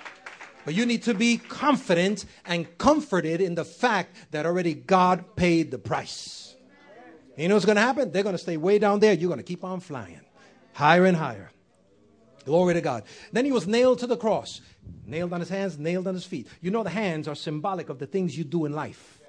But 0.66 0.76
you 0.76 0.86
need 0.86 1.04
to 1.04 1.14
be 1.14 1.38
confident 1.38 2.26
and 2.46 2.78
comforted 2.78 3.42
in 3.42 3.56
the 3.56 3.66
fact 3.66 4.16
that 4.32 4.46
already 4.46 4.74
God 4.74 5.36
paid 5.36 5.72
the 5.72 5.78
price. 5.78 6.56
You 7.38 7.48
know 7.48 7.56
what's 7.56 7.66
going 7.66 7.76
to 7.76 7.82
happen? 7.82 8.12
They're 8.12 8.24
going 8.24 8.36
to 8.36 8.42
stay 8.42 8.58
way 8.58 8.80
down 8.80 9.00
there. 9.00 9.14
You're 9.14 9.28
going 9.28 9.40
to 9.40 9.44
keep 9.44 9.64
on 9.64 9.80
flying 9.80 10.22
higher 10.74 11.06
and 11.06 11.18
higher. 11.18 11.52
Glory 12.46 12.74
to 12.74 12.82
God. 12.82 13.04
Then 13.32 13.46
he 13.46 13.52
was 13.52 13.68
nailed 13.68 14.00
to 14.00 14.08
the 14.08 14.18
cross, 14.18 14.62
nailed 15.06 15.34
on 15.34 15.40
his 15.40 15.50
hands, 15.50 15.78
nailed 15.78 16.08
on 16.08 16.14
his 16.14 16.26
feet. 16.26 16.48
You 16.62 16.72
know, 16.72 16.84
the 16.84 16.90
hands 16.90 17.28
are 17.28 17.36
symbolic 17.36 17.90
of 17.90 18.00
the 18.00 18.06
things 18.08 18.38
you 18.38 18.44
do 18.44 18.66
in 18.66 18.74
life. 18.74 19.20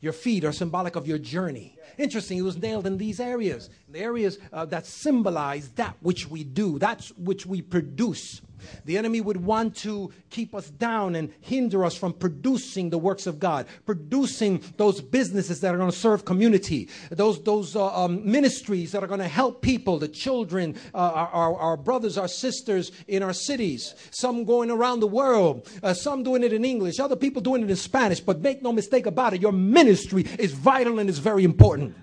Your 0.00 0.12
feet 0.12 0.44
are 0.44 0.52
symbolic 0.52 0.96
of 0.96 1.06
your 1.06 1.18
journey. 1.18 1.78
Interesting, 1.96 2.38
he 2.38 2.42
was 2.42 2.56
nailed 2.56 2.86
in 2.86 2.98
these 2.98 3.20
areas, 3.20 3.70
the 3.88 4.00
areas 4.00 4.38
uh, 4.52 4.64
that 4.66 4.84
symbolize 4.84 5.70
that 5.70 5.96
which 6.00 6.28
we 6.28 6.44
do, 6.44 6.78
that's 6.78 7.10
which 7.16 7.46
we 7.46 7.62
produce. 7.62 8.40
The 8.84 8.98
enemy 8.98 9.20
would 9.20 9.38
want 9.38 9.76
to 9.78 10.12
keep 10.30 10.54
us 10.54 10.70
down 10.70 11.14
and 11.14 11.32
hinder 11.40 11.84
us 11.84 11.96
from 11.96 12.12
producing 12.12 12.90
the 12.90 12.98
works 12.98 13.26
of 13.26 13.38
God, 13.38 13.66
producing 13.84 14.62
those 14.76 15.00
businesses 15.00 15.60
that 15.60 15.74
are 15.74 15.78
going 15.78 15.90
to 15.90 15.96
serve 15.96 16.24
community, 16.24 16.88
those, 17.10 17.42
those 17.42 17.76
uh, 17.76 18.04
um, 18.04 18.30
ministries 18.30 18.92
that 18.92 19.02
are 19.02 19.06
going 19.06 19.20
to 19.20 19.28
help 19.28 19.62
people, 19.62 19.98
the 19.98 20.08
children, 20.08 20.76
uh, 20.94 20.98
our, 20.98 21.28
our, 21.28 21.56
our, 21.56 21.76
brothers, 21.76 22.18
our 22.18 22.28
sisters 22.28 22.92
in 23.08 23.22
our 23.22 23.32
cities, 23.32 23.94
some 24.10 24.44
going 24.44 24.70
around 24.70 25.00
the 25.00 25.06
world, 25.06 25.68
uh, 25.82 25.92
some 25.94 26.22
doing 26.22 26.42
it 26.42 26.52
in 26.52 26.64
English, 26.64 26.98
other 26.98 27.16
people 27.16 27.42
doing 27.42 27.62
it 27.62 27.70
in 27.70 27.76
Spanish. 27.76 28.20
But 28.20 28.40
make 28.40 28.62
no 28.62 28.72
mistake 28.72 29.06
about 29.06 29.34
it, 29.34 29.40
your 29.40 29.52
ministry 29.52 30.26
is 30.38 30.52
vital 30.52 30.98
and 30.98 31.08
is 31.08 31.18
very 31.18 31.44
important. 31.44 31.96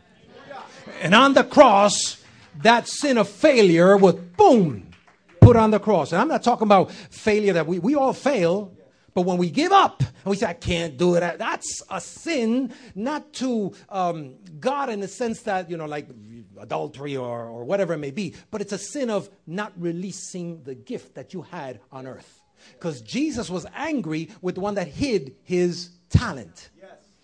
And 1.01 1.13
on 1.13 1.33
the 1.33 1.43
cross, 1.43 2.23
that 2.61 2.87
sin 2.87 3.17
of 3.17 3.27
failure 3.27 3.97
was 3.97 4.15
boom 4.15 4.92
put 5.43 5.56
on 5.56 5.71
the 5.71 5.79
cross. 5.79 6.12
And 6.12 6.21
I'm 6.21 6.27
not 6.27 6.43
talking 6.43 6.67
about 6.67 6.91
failure 6.91 7.53
that 7.53 7.67
we, 7.67 7.79
we 7.79 7.95
all 7.95 8.13
fail, 8.13 8.73
but 9.13 9.21
when 9.21 9.38
we 9.38 9.49
give 9.49 9.71
up 9.71 10.01
and 10.01 10.25
we 10.25 10.36
say, 10.36 10.47
I 10.47 10.53
can't 10.53 10.97
do 10.97 11.15
it, 11.15 11.38
that's 11.38 11.84
a 11.89 12.01
sin, 12.01 12.73
not 12.95 13.34
to 13.34 13.73
um, 13.89 14.36
God 14.60 14.89
in 14.89 14.99
the 14.99 15.08
sense 15.08 15.41
that, 15.41 15.69
you 15.69 15.77
know, 15.77 15.86
like 15.86 16.08
adultery 16.60 17.15
or, 17.15 17.45
or 17.45 17.63
whatever 17.63 17.93
it 17.93 17.99
may 17.99 18.12
be, 18.12 18.36
but 18.51 18.62
it's 18.62 18.73
a 18.73 18.77
sin 18.77 19.10
of 19.10 19.29
not 19.45 19.73
releasing 19.77 20.63
the 20.63 20.75
gift 20.75 21.15
that 21.15 21.34
you 21.34 21.43
had 21.43 21.79
on 21.91 22.08
earth. 22.08 22.41
Because 22.71 23.01
Jesus 23.01 23.49
was 23.49 23.65
angry 23.75 24.29
with 24.41 24.56
the 24.56 24.62
one 24.62 24.75
that 24.75 24.88
hid 24.88 25.36
his 25.43 25.89
talent. 26.10 26.69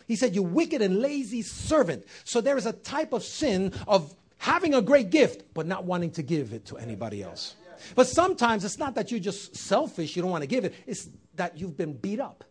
He 0.07 0.15
said, 0.15 0.35
You 0.35 0.41
wicked 0.41 0.81
and 0.81 0.99
lazy 0.99 1.43
servant. 1.43 2.03
So 2.23 2.41
there 2.41 2.57
is 2.57 2.65
a 2.65 2.73
type 2.73 3.13
of 3.13 3.23
sin 3.23 3.73
of 3.87 4.13
having 4.37 4.73
a 4.73 4.81
great 4.81 5.11
gift, 5.11 5.43
but 5.53 5.67
not 5.67 5.85
wanting 5.85 6.11
to 6.11 6.23
give 6.23 6.51
it 6.51 6.65
to 6.65 6.77
anybody 6.77 7.21
else. 7.21 7.55
But 7.95 8.07
sometimes 8.07 8.65
it's 8.65 8.77
not 8.77 8.95
that 8.95 9.11
you're 9.11 9.19
just 9.19 9.55
selfish, 9.55 10.15
you 10.15 10.21
don't 10.21 10.31
want 10.31 10.43
to 10.43 10.47
give 10.47 10.65
it, 10.65 10.73
it's 10.85 11.09
that 11.35 11.57
you've 11.57 11.77
been 11.77 11.93
beat 11.93 12.19
up. 12.19 12.43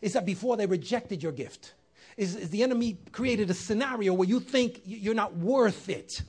It's 0.00 0.14
that 0.14 0.24
before 0.24 0.56
they 0.56 0.66
rejected 0.66 1.22
your 1.22 1.32
gift. 1.32 1.74
Is, 2.16 2.36
is 2.36 2.50
the 2.50 2.62
enemy 2.62 2.98
created 3.12 3.50
a 3.50 3.54
scenario 3.54 4.12
where 4.12 4.28
you 4.28 4.40
think 4.40 4.80
you're 4.84 5.14
not 5.14 5.36
worth 5.36 5.88
it. 5.88 6.22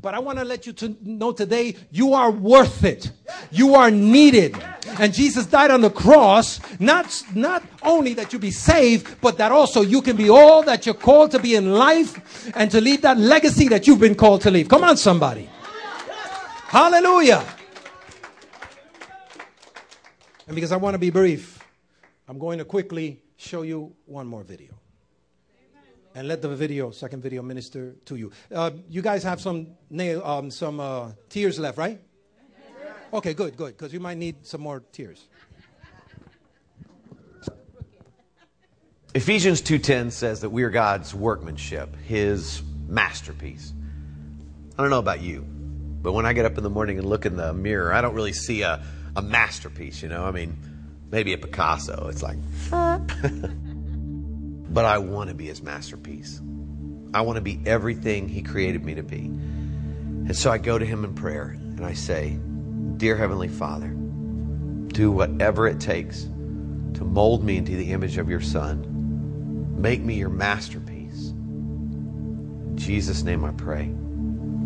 But 0.00 0.14
I 0.14 0.18
want 0.18 0.38
to 0.38 0.44
let 0.44 0.66
you 0.66 0.72
to 0.74 0.96
know 1.02 1.32
today 1.32 1.76
you 1.90 2.14
are 2.14 2.30
worth 2.30 2.84
it. 2.84 3.10
You 3.50 3.74
are 3.74 3.90
needed. 3.90 4.56
And 4.98 5.12
Jesus 5.12 5.46
died 5.46 5.70
on 5.70 5.80
the 5.80 5.90
cross, 5.90 6.60
not, 6.80 7.22
not 7.34 7.62
only 7.82 8.14
that 8.14 8.32
you 8.32 8.38
be 8.38 8.50
saved, 8.50 9.20
but 9.20 9.38
that 9.38 9.52
also 9.52 9.82
you 9.82 10.02
can 10.02 10.16
be 10.16 10.30
all 10.30 10.62
that 10.62 10.86
you're 10.86 10.94
called 10.94 11.30
to 11.32 11.38
be 11.38 11.54
in 11.54 11.72
life 11.72 12.50
and 12.56 12.70
to 12.70 12.80
leave 12.80 13.02
that 13.02 13.18
legacy 13.18 13.68
that 13.68 13.86
you've 13.86 14.00
been 14.00 14.14
called 14.14 14.42
to 14.42 14.50
leave. 14.50 14.68
Come 14.68 14.84
on, 14.84 14.96
somebody. 14.96 15.48
Hallelujah. 16.68 17.44
And 20.46 20.54
because 20.54 20.70
I 20.70 20.76
want 20.76 20.94
to 20.94 20.98
be 20.98 21.10
brief, 21.10 21.58
I'm 22.28 22.38
going 22.38 22.58
to 22.58 22.64
quickly 22.64 23.20
show 23.36 23.62
you 23.62 23.94
one 24.06 24.26
more 24.26 24.44
video. 24.44 24.72
And 26.14 26.28
let 26.28 26.40
the 26.40 26.48
video, 26.48 26.92
second 26.92 27.22
video, 27.22 27.42
minister 27.42 27.96
to 28.06 28.16
you. 28.16 28.30
Uh, 28.54 28.70
you 28.88 29.02
guys 29.02 29.22
have 29.24 29.40
some 29.40 29.66
nail, 29.90 30.24
um, 30.24 30.50
some 30.50 30.80
uh, 30.80 31.10
tears 31.28 31.58
left, 31.58 31.76
right? 31.76 32.00
Okay, 33.12 33.34
good, 33.34 33.56
good, 33.56 33.76
because 33.76 33.92
you 33.92 34.00
might 34.00 34.16
need 34.18 34.46
some 34.46 34.60
more 34.60 34.82
tears. 34.92 35.26
Ephesians 39.14 39.62
2:10 39.62 40.10
says 40.10 40.40
that 40.40 40.50
we 40.50 40.62
are 40.62 40.70
God's 40.70 41.14
workmanship, 41.14 41.96
his 41.96 42.62
masterpiece. 42.86 43.72
I 44.78 44.82
don't 44.82 44.90
know 44.90 44.98
about 44.98 45.20
you, 45.20 45.40
but 46.02 46.12
when 46.12 46.26
I 46.26 46.32
get 46.32 46.44
up 46.44 46.56
in 46.56 46.64
the 46.64 46.70
morning 46.70 46.98
and 46.98 47.08
look 47.08 47.26
in 47.26 47.36
the 47.36 47.52
mirror, 47.52 47.92
I 47.92 48.00
don't 48.00 48.14
really 48.14 48.34
see 48.34 48.62
a 48.62 48.84
a 49.16 49.22
masterpiece, 49.22 50.02
you 50.02 50.08
know? 50.08 50.24
I 50.24 50.30
mean, 50.30 50.56
maybe 51.10 51.32
a 51.32 51.38
Picasso. 51.38 52.08
It's 52.08 52.22
like, 52.22 52.36
but 54.72 54.84
I 54.84 54.98
want 54.98 55.30
to 55.30 55.34
be 55.34 55.46
his 55.46 55.62
masterpiece. 55.62 56.40
I 57.14 57.22
want 57.22 57.36
to 57.36 57.42
be 57.42 57.58
everything 57.64 58.28
he 58.28 58.42
created 58.42 58.84
me 58.84 58.94
to 58.94 59.02
be. 59.02 59.24
And 59.24 60.36
so 60.36 60.50
I 60.50 60.58
go 60.58 60.78
to 60.78 60.84
him 60.84 61.04
in 61.04 61.14
prayer 61.14 61.56
and 61.58 61.84
I 61.84 61.94
say, 61.94 62.38
Dear 62.98 63.16
Heavenly 63.16 63.48
Father, 63.48 63.88
do 63.88 65.10
whatever 65.10 65.66
it 65.66 65.80
takes 65.80 66.24
to 66.94 67.04
mold 67.04 67.42
me 67.44 67.56
into 67.56 67.76
the 67.76 67.92
image 67.92 68.18
of 68.18 68.28
your 68.28 68.40
Son. 68.40 69.80
Make 69.80 70.00
me 70.02 70.14
your 70.14 70.30
masterpiece. 70.30 71.30
In 71.30 72.76
Jesus' 72.76 73.22
name 73.22 73.44
I 73.44 73.52
pray. 73.52 73.82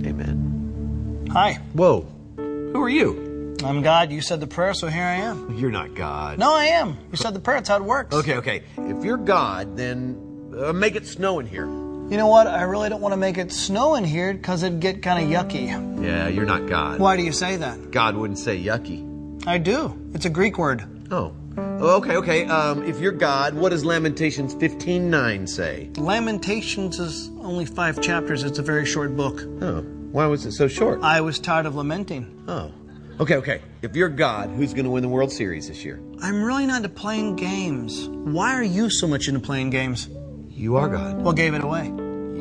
Amen. 0.07 1.29
Hi. 1.33 1.61
Whoa. 1.75 2.07
Who 2.37 2.83
are 2.83 2.89
you? 2.89 3.30
I'm 3.65 3.83
God. 3.83 4.11
You 4.11 4.21
said 4.21 4.41
the 4.41 4.47
prayer, 4.47 4.75
so 4.75 4.87
here 4.87 5.05
I 5.05 5.17
am. 5.17 5.57
You're 5.57 5.71
not 5.71 5.95
God. 5.95 6.39
No, 6.39 6.55
I 6.55 6.67
am. 6.67 6.97
You 7.11 7.17
said 7.17 7.35
the 7.35 7.41
prayer. 7.41 7.59
That's 7.59 7.69
how 7.69 7.77
it 7.77 7.85
works. 7.85 8.15
Okay, 8.15 8.37
okay. 8.37 8.63
If 8.79 9.05
you're 9.05 9.17
God, 9.17 9.77
then 9.77 10.55
uh, 10.59 10.73
make 10.73 10.97
it 10.97 11.07
snow 11.07 11.39
in 11.39 11.47
here. 11.47 11.67
You 11.67 12.17
know 12.17 12.27
what? 12.27 12.49
I 12.49 12.63
really 12.63 12.89
don't 12.89 13.01
want 13.01 13.13
to 13.13 13.17
make 13.17 13.39
it 13.39 13.53
snow 13.53 13.95
in 13.95 14.05
here 14.05 14.35
because 14.35 14.65
it'd 14.65 14.81
get 14.81 15.01
kind 15.01 15.23
of 15.23 15.31
yucky. 15.31 15.69
Yeah, 16.05 16.27
you're 16.27 16.45
not 16.45 16.67
God. 16.67 16.99
Why 16.99 17.17
do 17.17 17.23
you 17.23 17.33
say 17.33 17.57
that? 17.57 17.93
God 17.93 18.17
wouldn't 18.17 18.39
say 18.39 18.61
yucky. 18.61 19.47
I 19.47 19.59
do. 19.59 19.97
It's 20.13 20.25
a 20.25 20.31
Greek 20.31 20.59
word. 20.59 20.85
Oh. 21.13 21.33
oh 21.57 21.97
okay, 21.99 22.17
okay. 22.17 22.45
Um, 22.47 22.83
if 22.83 22.99
you're 22.99 23.13
God, 23.13 23.55
what 23.55 23.69
does 23.69 23.85
Lamentations 23.85 24.55
15:9 24.57 25.49
say? 25.49 25.91
Lamentations 25.97 26.99
is 26.99 27.31
only 27.41 27.65
five 27.65 28.01
chapters. 28.01 28.43
It's 28.43 28.59
a 28.59 28.63
very 28.63 28.87
short 28.87 29.17
book. 29.17 29.43
Oh. 29.63 29.83
Why 30.11 30.27
was 30.27 30.45
it 30.45 30.53
so 30.53 30.67
short? 30.67 31.01
I 31.03 31.21
was 31.21 31.39
tired 31.39 31.67
of 31.67 31.77
lamenting. 31.77 32.43
Oh. 32.49 32.73
Okay, 33.21 33.37
okay. 33.37 33.61
If 33.83 33.95
you're 33.95 34.09
God, 34.09 34.49
who's 34.49 34.73
going 34.73 34.87
to 34.87 34.91
win 34.91 35.03
the 35.03 35.09
World 35.09 35.31
Series 35.31 35.69
this 35.69 35.85
year? 35.85 36.01
I'm 36.23 36.43
really 36.43 36.65
not 36.65 36.79
into 36.79 36.89
playing 36.89 37.37
games. 37.37 38.09
Why 38.09 38.55
are 38.55 38.63
you 38.63 38.89
so 38.89 39.07
much 39.07 39.29
into 39.29 39.41
playing 39.41 39.69
games? 39.69 40.09
You 40.49 40.77
are 40.77 40.89
God. 40.89 41.19
What 41.19 41.37
gave 41.37 41.53
it 41.53 41.63
away? 41.63 41.89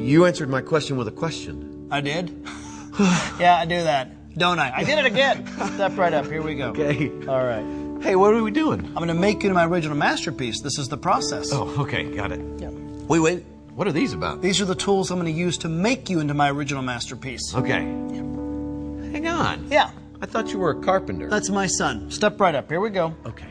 You 0.02 0.26
answered 0.26 0.50
my 0.50 0.62
question 0.62 0.96
with 0.96 1.10
a 1.10 1.12
question. 1.12 1.89
I 1.92 2.00
did? 2.00 2.30
yeah, 3.42 3.58
I 3.60 3.65
do 3.65 3.76
that. 3.84 4.38
don't 4.38 4.58
I? 4.58 4.72
I 4.74 4.84
did 4.86 5.00
it 5.00 5.06
again. 5.06 5.46
Step 5.74 5.98
right 5.98 6.13
up. 6.13 6.28
Here 6.28 6.42
we 6.42 6.56
go. 6.56 6.70
Okay. 6.70 7.10
All 7.28 7.44
right. 7.44 8.02
Hey, 8.02 8.15
what 8.15 8.34
are 8.34 8.42
we 8.42 8.50
doing? 8.50 8.80
I'm 8.80 8.94
going 8.94 9.10
to 9.10 9.13
make 9.13 9.44
you 9.44 9.50
into 9.50 9.56
my 9.56 9.65
original 9.65 9.98
masterpiece. 9.98 10.62
This 10.62 10.80
is 10.80 10.88
the 10.88 10.98
process. 10.98 11.50
Oh, 11.52 11.82
okay, 11.82 12.06
got 12.15 12.32
it. 12.32 12.39
Yeah. 12.58 12.70
Wait, 12.70 13.20
wait. 13.20 13.44
What 13.76 13.86
are 13.88 13.92
these 13.92 14.13
about? 14.13 14.42
These 14.42 14.62
are 14.62 14.65
the 14.65 14.76
tools 14.76 15.12
I'm 15.12 15.20
going 15.20 15.34
to 15.34 15.38
use 15.38 15.58
to 15.58 15.68
make 15.68 16.10
you 16.10 16.22
into 16.22 16.34
my 16.34 16.50
original 16.50 16.84
masterpiece. 16.84 17.54
Okay. 17.54 17.82
Hang 19.12 19.28
on. 19.28 19.68
Yeah. 19.70 19.92
I 20.22 20.26
thought 20.26 20.52
you 20.52 20.60
were 20.60 20.72
a 20.72 20.82
carpenter. 20.82 21.30
That's 21.30 21.50
my 21.50 21.68
son. 21.68 22.12
Step 22.12 22.40
right 22.42 22.54
up. 22.54 22.70
Here 22.70 22.82
we 22.82 22.90
go. 22.90 23.16
okay. 23.26 23.48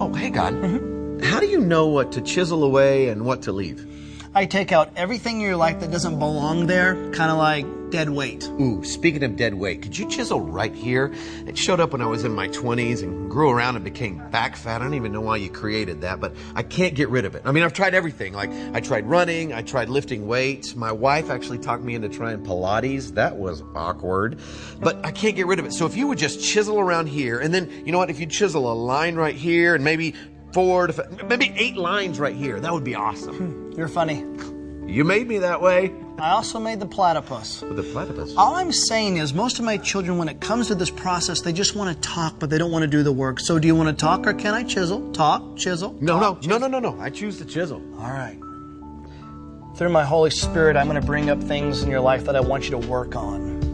Oh, 0.00 0.12
hang 0.12 0.38
on. 0.38 0.54
Mm-hmm. 0.54 1.22
How 1.22 1.38
do 1.38 1.46
you 1.46 1.60
know 1.60 1.86
what 1.86 2.12
to 2.12 2.20
chisel 2.20 2.64
away 2.64 3.08
and 3.08 3.24
what 3.24 3.42
to 3.42 3.52
leave? 3.52 3.86
I 4.34 4.46
take 4.46 4.72
out 4.72 4.90
everything 4.96 5.36
in 5.36 5.42
your 5.42 5.56
life 5.56 5.80
that 5.80 5.90
doesn't 5.90 6.18
belong 6.18 6.66
there, 6.66 6.94
kind 7.12 7.30
of 7.30 7.38
like 7.38 7.66
dead 7.94 8.10
weight. 8.10 8.42
Ooh, 8.60 8.82
speaking 8.82 9.22
of 9.22 9.36
dead 9.36 9.54
weight, 9.54 9.80
could 9.80 9.96
you 9.96 10.08
chisel 10.08 10.40
right 10.40 10.74
here? 10.74 11.14
It 11.46 11.56
showed 11.56 11.78
up 11.78 11.92
when 11.92 12.02
I 12.02 12.06
was 12.06 12.24
in 12.24 12.34
my 12.34 12.48
20s 12.48 13.04
and 13.04 13.30
grew 13.30 13.50
around 13.50 13.76
and 13.76 13.84
became 13.84 14.18
back 14.30 14.56
fat. 14.56 14.80
I 14.80 14.84
don't 14.86 14.94
even 14.94 15.12
know 15.12 15.20
why 15.20 15.36
you 15.36 15.48
created 15.48 16.00
that, 16.00 16.18
but 16.18 16.34
I 16.56 16.64
can't 16.64 16.96
get 16.96 17.08
rid 17.08 17.24
of 17.24 17.36
it. 17.36 17.42
I 17.44 17.52
mean, 17.52 17.62
I've 17.62 17.72
tried 17.72 17.94
everything. 17.94 18.32
Like, 18.32 18.50
I 18.50 18.80
tried 18.80 19.06
running, 19.06 19.52
I 19.52 19.62
tried 19.62 19.90
lifting 19.90 20.26
weights. 20.26 20.74
My 20.74 20.90
wife 20.90 21.30
actually 21.30 21.58
talked 21.58 21.84
me 21.84 21.94
into 21.94 22.08
trying 22.08 22.42
Pilates. 22.42 23.14
That 23.14 23.36
was 23.36 23.62
awkward, 23.76 24.40
but 24.80 25.06
I 25.06 25.12
can't 25.12 25.36
get 25.36 25.46
rid 25.46 25.60
of 25.60 25.64
it. 25.64 25.72
So 25.72 25.86
if 25.86 25.96
you 25.96 26.08
would 26.08 26.18
just 26.18 26.42
chisel 26.42 26.80
around 26.80 27.06
here, 27.06 27.38
and 27.38 27.54
then, 27.54 27.70
you 27.86 27.92
know 27.92 27.98
what, 27.98 28.10
if 28.10 28.18
you 28.18 28.26
chisel 28.26 28.72
a 28.72 28.74
line 28.74 29.14
right 29.14 29.36
here 29.36 29.76
and 29.76 29.84
maybe 29.84 30.16
four 30.52 30.88
to 30.88 31.26
maybe 31.28 31.52
eight 31.54 31.76
lines 31.76 32.18
right 32.18 32.34
here, 32.34 32.58
that 32.58 32.72
would 32.72 32.82
be 32.82 32.96
awesome. 32.96 33.36
Hmm, 33.36 33.78
you're 33.78 33.86
funny. 33.86 34.24
You 34.86 35.04
made 35.04 35.26
me 35.26 35.38
that 35.38 35.60
way. 35.60 35.92
I 36.18 36.30
also 36.30 36.60
made 36.60 36.78
the 36.78 36.86
platypus. 36.86 37.60
The 37.60 37.82
platypus. 37.82 38.34
All 38.36 38.54
I'm 38.54 38.70
saying 38.70 39.16
is, 39.16 39.34
most 39.34 39.58
of 39.58 39.64
my 39.64 39.78
children, 39.78 40.18
when 40.18 40.28
it 40.28 40.40
comes 40.40 40.68
to 40.68 40.74
this 40.74 40.90
process, 40.90 41.40
they 41.40 41.52
just 41.52 41.74
want 41.74 41.94
to 41.94 42.08
talk, 42.08 42.38
but 42.38 42.50
they 42.50 42.58
don't 42.58 42.70
want 42.70 42.82
to 42.82 42.88
do 42.88 43.02
the 43.02 43.12
work. 43.12 43.40
So, 43.40 43.58
do 43.58 43.66
you 43.66 43.74
want 43.74 43.88
to 43.88 43.94
talk 43.94 44.26
or 44.26 44.34
can 44.34 44.54
I 44.54 44.62
chisel? 44.62 45.10
Talk, 45.12 45.56
chisel. 45.56 45.96
No, 46.00 46.20
no, 46.20 46.34
talk, 46.34 46.46
no, 46.46 46.58
no, 46.58 46.68
no, 46.68 46.78
no. 46.78 47.00
I 47.00 47.10
choose 47.10 47.38
to 47.38 47.44
chisel. 47.44 47.82
All 47.98 48.10
right. 48.10 48.38
Through 49.76 49.88
my 49.88 50.04
Holy 50.04 50.30
Spirit, 50.30 50.76
I'm 50.76 50.86
going 50.86 51.00
to 51.00 51.06
bring 51.06 51.30
up 51.30 51.42
things 51.42 51.82
in 51.82 51.90
your 51.90 52.00
life 52.00 52.26
that 52.26 52.36
I 52.36 52.40
want 52.40 52.64
you 52.64 52.70
to 52.72 52.78
work 52.78 53.16
on. 53.16 53.64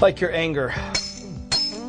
Like 0.00 0.20
your 0.20 0.32
anger. 0.32 0.72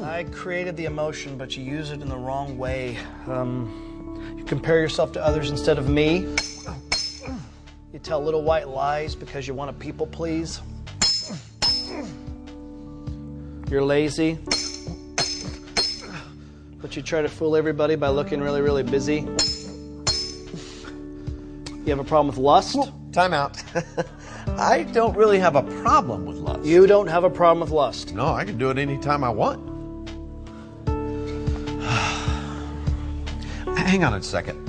I 0.04 0.26
created 0.32 0.76
the 0.76 0.86
emotion, 0.86 1.38
but 1.38 1.56
you 1.56 1.64
use 1.64 1.92
it 1.92 2.02
in 2.02 2.10
the 2.10 2.18
wrong 2.18 2.58
way. 2.58 2.98
Um, 3.28 4.36
you 4.38 4.44
compare 4.44 4.82
yourself 4.82 5.14
to 5.14 5.24
others 5.24 5.52
instead 5.52 5.78
of 5.78 5.88
me. 5.88 6.36
You 7.92 7.98
tell 7.98 8.24
little 8.24 8.44
white 8.44 8.68
lies 8.68 9.16
because 9.16 9.48
you 9.48 9.56
want 9.56 9.72
to 9.72 9.84
people 9.84 10.06
please. 10.06 10.62
You're 13.70 13.84
lazy. 13.84 14.38
But 16.82 16.96
you 16.96 17.02
try 17.02 17.24
to 17.24 17.30
fool 17.30 17.56
everybody 17.56 17.96
by 17.96 18.10
looking 18.10 18.42
really, 18.42 18.62
really 18.62 18.84
busy. 18.84 19.28
You 21.84 21.86
have 21.88 22.00
a 22.00 22.04
problem 22.04 22.28
with 22.28 22.38
lust? 22.38 22.78
Time 23.12 23.34
out. 23.34 23.62
I 24.50 24.84
don't 24.84 25.18
really 25.18 25.40
have 25.40 25.56
a 25.56 25.64
problem 25.82 26.28
with 26.28 26.38
lust. 26.38 26.64
You 26.64 26.86
don't 26.86 27.08
have 27.08 27.24
a 27.24 27.30
problem 27.30 27.62
with 27.62 27.72
lust. 27.72 28.14
No, 28.14 28.28
I 28.28 28.46
can 28.46 28.60
do 28.60 28.70
it 28.70 28.78
anytime 28.78 29.24
I 29.24 29.30
want. 29.30 29.68
Hang 33.80 34.04
on 34.04 34.14
a 34.14 34.22
second. 34.22 34.69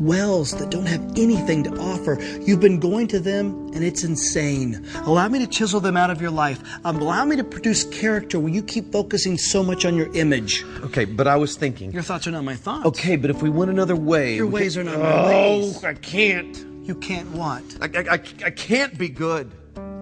wells 0.00 0.52
that 0.58 0.70
don't 0.70 0.86
have 0.86 1.02
anything 1.16 1.64
to 1.64 1.70
offer. 1.78 2.18
You've 2.40 2.60
been 2.60 2.80
going 2.80 3.08
to 3.08 3.20
them 3.20 3.70
and 3.74 3.84
it's 3.84 4.04
insane. 4.04 4.86
Allow 5.04 5.28
me 5.28 5.38
to 5.40 5.46
chisel 5.46 5.80
them 5.80 5.96
out 5.96 6.10
of 6.10 6.20
your 6.20 6.30
life. 6.30 6.60
Um, 6.84 6.96
allow 6.96 7.24
me 7.24 7.36
to 7.36 7.44
produce 7.44 7.84
character 7.84 8.38
where 8.38 8.52
you 8.52 8.62
keep 8.62 8.92
focusing 8.92 9.36
so 9.38 9.62
much 9.62 9.84
on 9.84 9.96
your 9.96 10.12
image. 10.14 10.64
Okay, 10.82 11.04
but 11.04 11.26
I 11.26 11.36
was 11.36 11.56
thinking. 11.56 11.92
Your 11.92 12.02
thoughts 12.02 12.26
are 12.26 12.30
not 12.30 12.44
my 12.44 12.56
thoughts. 12.56 12.86
Okay, 12.86 13.16
but 13.16 13.30
if 13.30 13.42
we 13.42 13.50
went 13.50 13.70
another 13.70 13.96
way. 13.96 14.36
Your 14.36 14.46
ways 14.46 14.76
can- 14.76 14.88
are 14.88 14.92
not 14.92 15.00
my 15.00 15.26
ways. 15.26 15.84
Oh, 15.84 15.88
I 15.88 15.94
can't. 15.94 16.56
You 16.86 16.94
can't 16.94 17.30
what? 17.32 17.62
I, 17.80 17.86
I, 17.86 18.14
I, 18.14 18.20
I 18.46 18.50
can't 18.50 18.96
be 18.96 19.08
good. 19.08 19.50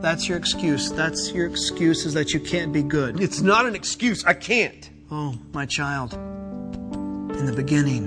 That's 0.00 0.28
your 0.28 0.38
excuse. 0.38 0.92
That's 0.92 1.32
your 1.32 1.46
excuse 1.46 2.04
is 2.06 2.14
that 2.14 2.32
you 2.32 2.38
can't 2.40 2.72
be 2.72 2.82
good. 2.82 3.20
It's 3.20 3.40
not 3.40 3.66
an 3.66 3.74
excuse. 3.74 4.24
I 4.24 4.34
can't. 4.34 4.88
Oh, 5.10 5.34
my 5.52 5.66
child. 5.66 6.12
In 6.14 7.46
the 7.46 7.52
beginning, 7.52 8.06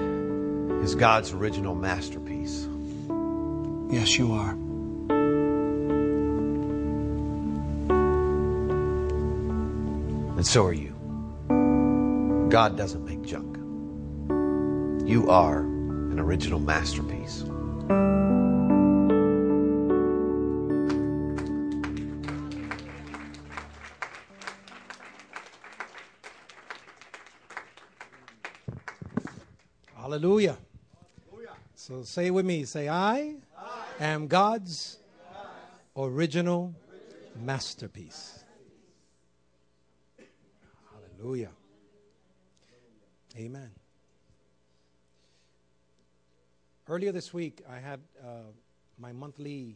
is 0.81 0.95
God's 0.95 1.31
original 1.31 1.75
masterpiece. 1.75 2.67
Yes, 3.91 4.17
you 4.17 4.33
are. 4.33 4.51
And 10.37 10.47
so 10.47 10.65
are 10.65 10.73
you. 10.73 10.95
God 12.49 12.75
doesn't 12.75 13.05
make 13.05 13.21
junk. 13.21 13.57
You 15.07 15.29
are 15.29 15.59
an 15.59 16.19
original 16.19 16.59
masterpiece. 16.59 17.43
Hallelujah. 29.95 30.57
So 31.91 32.03
say 32.03 32.27
it 32.27 32.29
with 32.29 32.45
me. 32.45 32.63
Say, 32.63 32.87
I, 32.87 33.35
am 33.99 34.27
God's 34.27 34.99
original 35.97 36.73
masterpiece. 37.43 38.45
Hallelujah. 40.89 41.49
Amen. 43.35 43.69
Earlier 46.87 47.11
this 47.11 47.33
week, 47.33 47.61
I 47.69 47.79
had 47.79 47.99
uh, 48.23 48.53
my 48.97 49.11
monthly 49.11 49.75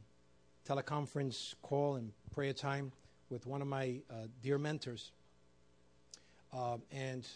teleconference 0.66 1.55
call 1.63 1.95
and 1.95 2.13
prayer 2.34 2.53
time 2.53 2.93
with 3.30 3.45
one 3.45 3.61
of 3.61 3.68
my 3.68 3.99
uh, 4.09 4.28
dear 4.41 4.57
mentors. 4.57 5.11
Uh, 6.53 6.78
and 6.93 7.28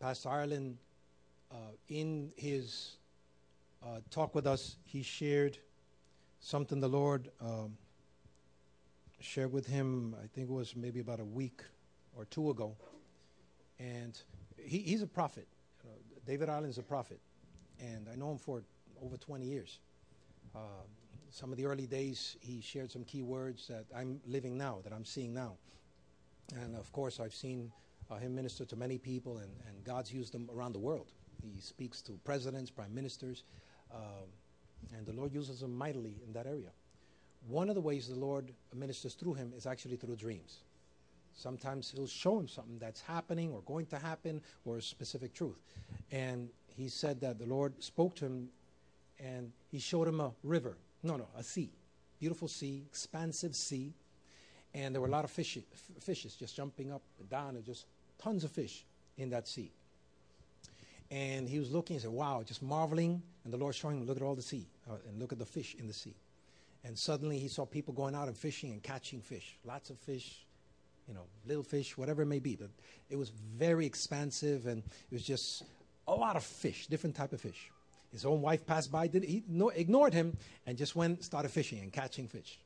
Pastor 0.00 0.28
Ireland, 0.28 0.76
uh, 1.52 1.54
in 1.88 2.32
his 2.34 2.96
uh, 3.84 4.00
talk 4.10 4.34
with 4.34 4.46
us, 4.46 4.76
he 4.84 5.02
shared 5.02 5.58
something 6.40 6.80
the 6.80 6.88
Lord 6.88 7.30
um, 7.40 7.76
shared 9.20 9.52
with 9.52 9.66
him, 9.66 10.14
I 10.22 10.26
think 10.26 10.48
it 10.48 10.52
was 10.52 10.76
maybe 10.76 11.00
about 11.00 11.20
a 11.20 11.24
week 11.24 11.62
or 12.16 12.24
two 12.26 12.50
ago. 12.50 12.76
And 13.78 14.20
he, 14.56 14.78
he's 14.78 15.02
a 15.02 15.06
prophet. 15.06 15.46
You 15.84 15.90
know, 15.90 15.96
David 16.26 16.48
Ireland's 16.48 16.78
a 16.78 16.82
prophet. 16.82 17.20
And 17.80 18.08
I 18.12 18.16
know 18.16 18.32
him 18.32 18.38
for 18.38 18.62
over 19.02 19.16
20 19.16 19.44
years. 19.44 19.78
Uh, 20.54 20.58
some 21.30 21.52
of 21.52 21.58
the 21.58 21.66
early 21.66 21.86
days, 21.86 22.36
he 22.40 22.60
shared 22.60 22.90
some 22.90 23.04
key 23.04 23.22
words 23.22 23.68
that 23.68 23.84
I'm 23.94 24.20
living 24.26 24.56
now, 24.56 24.78
that 24.84 24.92
I'm 24.92 25.04
seeing 25.04 25.34
now. 25.34 25.56
And 26.56 26.74
of 26.76 26.90
course, 26.92 27.20
I've 27.20 27.34
seen 27.34 27.70
uh, 28.10 28.16
him 28.16 28.34
minister 28.34 28.64
to 28.64 28.76
many 28.76 28.98
people, 28.98 29.38
and, 29.38 29.50
and 29.68 29.84
God's 29.84 30.12
used 30.12 30.34
him 30.34 30.48
around 30.52 30.72
the 30.72 30.78
world. 30.78 31.12
He 31.42 31.60
speaks 31.60 32.00
to 32.02 32.12
presidents, 32.24 32.70
prime 32.70 32.94
ministers, 32.94 33.44
um, 33.94 34.28
and 34.96 35.06
the 35.06 35.12
Lord 35.12 35.32
uses 35.32 35.62
him 35.62 35.76
mightily 35.76 36.14
in 36.26 36.32
that 36.32 36.46
area. 36.46 36.70
One 37.46 37.68
of 37.68 37.74
the 37.74 37.80
ways 37.80 38.08
the 38.08 38.18
Lord 38.18 38.52
ministers 38.74 39.14
through 39.14 39.34
him 39.34 39.52
is 39.56 39.66
actually 39.66 39.96
through 39.96 40.16
dreams. 40.16 40.58
Sometimes 41.34 41.92
he'll 41.94 42.08
show 42.08 42.38
him 42.38 42.48
something 42.48 42.78
that's 42.78 43.00
happening 43.00 43.52
or 43.52 43.60
going 43.62 43.86
to 43.86 43.98
happen 43.98 44.40
or 44.64 44.78
a 44.78 44.82
specific 44.82 45.34
truth. 45.34 45.62
And 46.10 46.48
he 46.76 46.88
said 46.88 47.20
that 47.20 47.38
the 47.38 47.46
Lord 47.46 47.72
spoke 47.82 48.16
to 48.16 48.26
him 48.26 48.48
and 49.20 49.52
he 49.70 49.78
showed 49.78 50.08
him 50.08 50.20
a 50.20 50.32
river. 50.42 50.76
No, 51.02 51.16
no, 51.16 51.28
a 51.36 51.42
sea. 51.42 51.70
Beautiful 52.18 52.48
sea, 52.48 52.82
expansive 52.88 53.54
sea. 53.54 53.92
And 54.74 54.94
there 54.94 55.00
were 55.00 55.06
a 55.06 55.10
lot 55.10 55.24
of 55.24 55.30
fish, 55.30 55.56
f- 55.56 56.02
fishes 56.02 56.34
just 56.34 56.56
jumping 56.56 56.92
up 56.92 57.02
and 57.20 57.28
down 57.30 57.56
and 57.56 57.64
just 57.64 57.86
tons 58.18 58.42
of 58.42 58.50
fish 58.50 58.84
in 59.16 59.30
that 59.30 59.46
sea. 59.46 59.70
And 61.10 61.48
he 61.48 61.58
was 61.58 61.70
looking 61.70 61.96
he 61.96 62.00
said, 62.00 62.10
Wow, 62.10 62.42
just 62.44 62.62
marveling. 62.62 63.22
And 63.44 63.52
the 63.52 63.56
Lord 63.56 63.74
showing 63.74 63.98
him, 63.98 64.06
Look 64.06 64.16
at 64.16 64.22
all 64.22 64.34
the 64.34 64.42
sea 64.42 64.66
uh, 64.88 64.96
and 65.08 65.18
look 65.18 65.32
at 65.32 65.38
the 65.38 65.46
fish 65.46 65.74
in 65.78 65.86
the 65.86 65.94
sea. 65.94 66.14
And 66.84 66.98
suddenly 66.98 67.38
he 67.38 67.48
saw 67.48 67.64
people 67.66 67.94
going 67.94 68.14
out 68.14 68.28
and 68.28 68.36
fishing 68.36 68.72
and 68.72 68.82
catching 68.82 69.20
fish. 69.20 69.56
Lots 69.64 69.90
of 69.90 69.98
fish, 69.98 70.46
you 71.08 71.14
know, 71.14 71.24
little 71.46 71.62
fish, 71.62 71.96
whatever 71.96 72.22
it 72.22 72.26
may 72.26 72.38
be. 72.38 72.56
But 72.56 72.70
it 73.10 73.16
was 73.16 73.30
very 73.30 73.86
expansive 73.86 74.66
and 74.66 74.82
it 74.82 75.14
was 75.14 75.24
just 75.24 75.64
a 76.06 76.14
lot 76.14 76.36
of 76.36 76.44
fish, 76.44 76.86
different 76.86 77.16
type 77.16 77.32
of 77.32 77.40
fish. 77.40 77.70
His 78.12 78.24
own 78.24 78.40
wife 78.40 78.66
passed 78.66 78.90
by, 78.90 79.06
did, 79.06 79.24
he 79.24 79.44
no, 79.48 79.68
ignored 79.68 80.14
him, 80.14 80.36
and 80.66 80.78
just 80.78 80.96
went 80.96 81.22
started 81.22 81.50
fishing 81.50 81.80
and 81.80 81.92
catching 81.92 82.26
fish. 82.26 82.58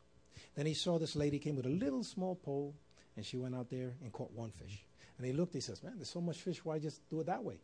Then 0.55 0.67
he 0.67 0.75
saw 0.75 0.99
this 0.99 1.17
lady 1.17 1.39
came 1.39 1.57
with 1.57 1.67
a 1.67 1.71
little 1.71 2.05
small 2.05 2.37
pole, 2.37 2.75
and 3.17 3.27
she 3.27 3.39
went 3.39 3.55
out 3.55 3.69
there 3.71 3.93
and 4.03 4.13
caught 4.13 4.31
one 4.33 4.51
fish. 4.51 4.85
And 5.19 5.27
he 5.27 5.33
looked, 5.33 5.55
he 5.55 5.61
says, 5.61 5.83
Man, 5.83 5.95
there's 5.97 6.11
so 6.11 6.21
much 6.21 6.39
fish, 6.39 6.65
why 6.65 6.79
just 6.79 7.09
do 7.11 7.21
it 7.21 7.27
that 7.27 7.43
way? 7.43 7.59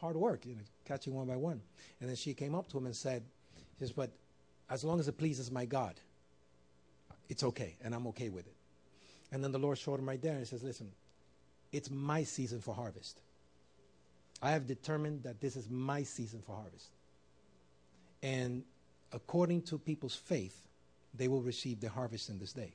Hard 0.00 0.16
work, 0.16 0.46
you 0.46 0.54
know, 0.54 0.62
catching 0.84 1.14
one 1.14 1.26
by 1.26 1.36
one. 1.36 1.60
And 2.00 2.08
then 2.08 2.16
she 2.16 2.34
came 2.34 2.54
up 2.54 2.68
to 2.70 2.78
him 2.78 2.86
and 2.86 2.94
said, 2.94 3.22
He 3.78 3.84
says, 3.84 3.92
But 3.92 4.10
as 4.70 4.84
long 4.84 5.00
as 5.00 5.08
it 5.08 5.18
pleases 5.18 5.50
my 5.50 5.64
God, 5.64 5.94
it's 7.28 7.42
okay, 7.42 7.76
and 7.82 7.94
I'm 7.94 8.06
okay 8.08 8.28
with 8.28 8.46
it. 8.46 8.54
And 9.32 9.42
then 9.42 9.52
the 9.52 9.58
Lord 9.58 9.76
showed 9.78 9.98
him 9.98 10.08
right 10.08 10.20
there 10.20 10.32
and 10.32 10.40
he 10.40 10.46
says, 10.46 10.62
Listen, 10.62 10.90
it's 11.72 11.90
my 11.90 12.22
season 12.22 12.60
for 12.60 12.74
harvest. 12.74 13.20
I 14.40 14.52
have 14.52 14.66
determined 14.66 15.24
that 15.24 15.40
this 15.40 15.56
is 15.56 15.68
my 15.68 16.02
season 16.04 16.42
for 16.46 16.54
harvest. 16.54 16.88
And 18.22 18.62
according 19.12 19.62
to 19.62 19.78
people's 19.78 20.14
faith, 20.14 20.56
they 21.14 21.28
will 21.28 21.42
receive 21.42 21.80
the 21.80 21.88
harvest 21.88 22.28
in 22.28 22.38
this 22.38 22.52
day. 22.52 22.72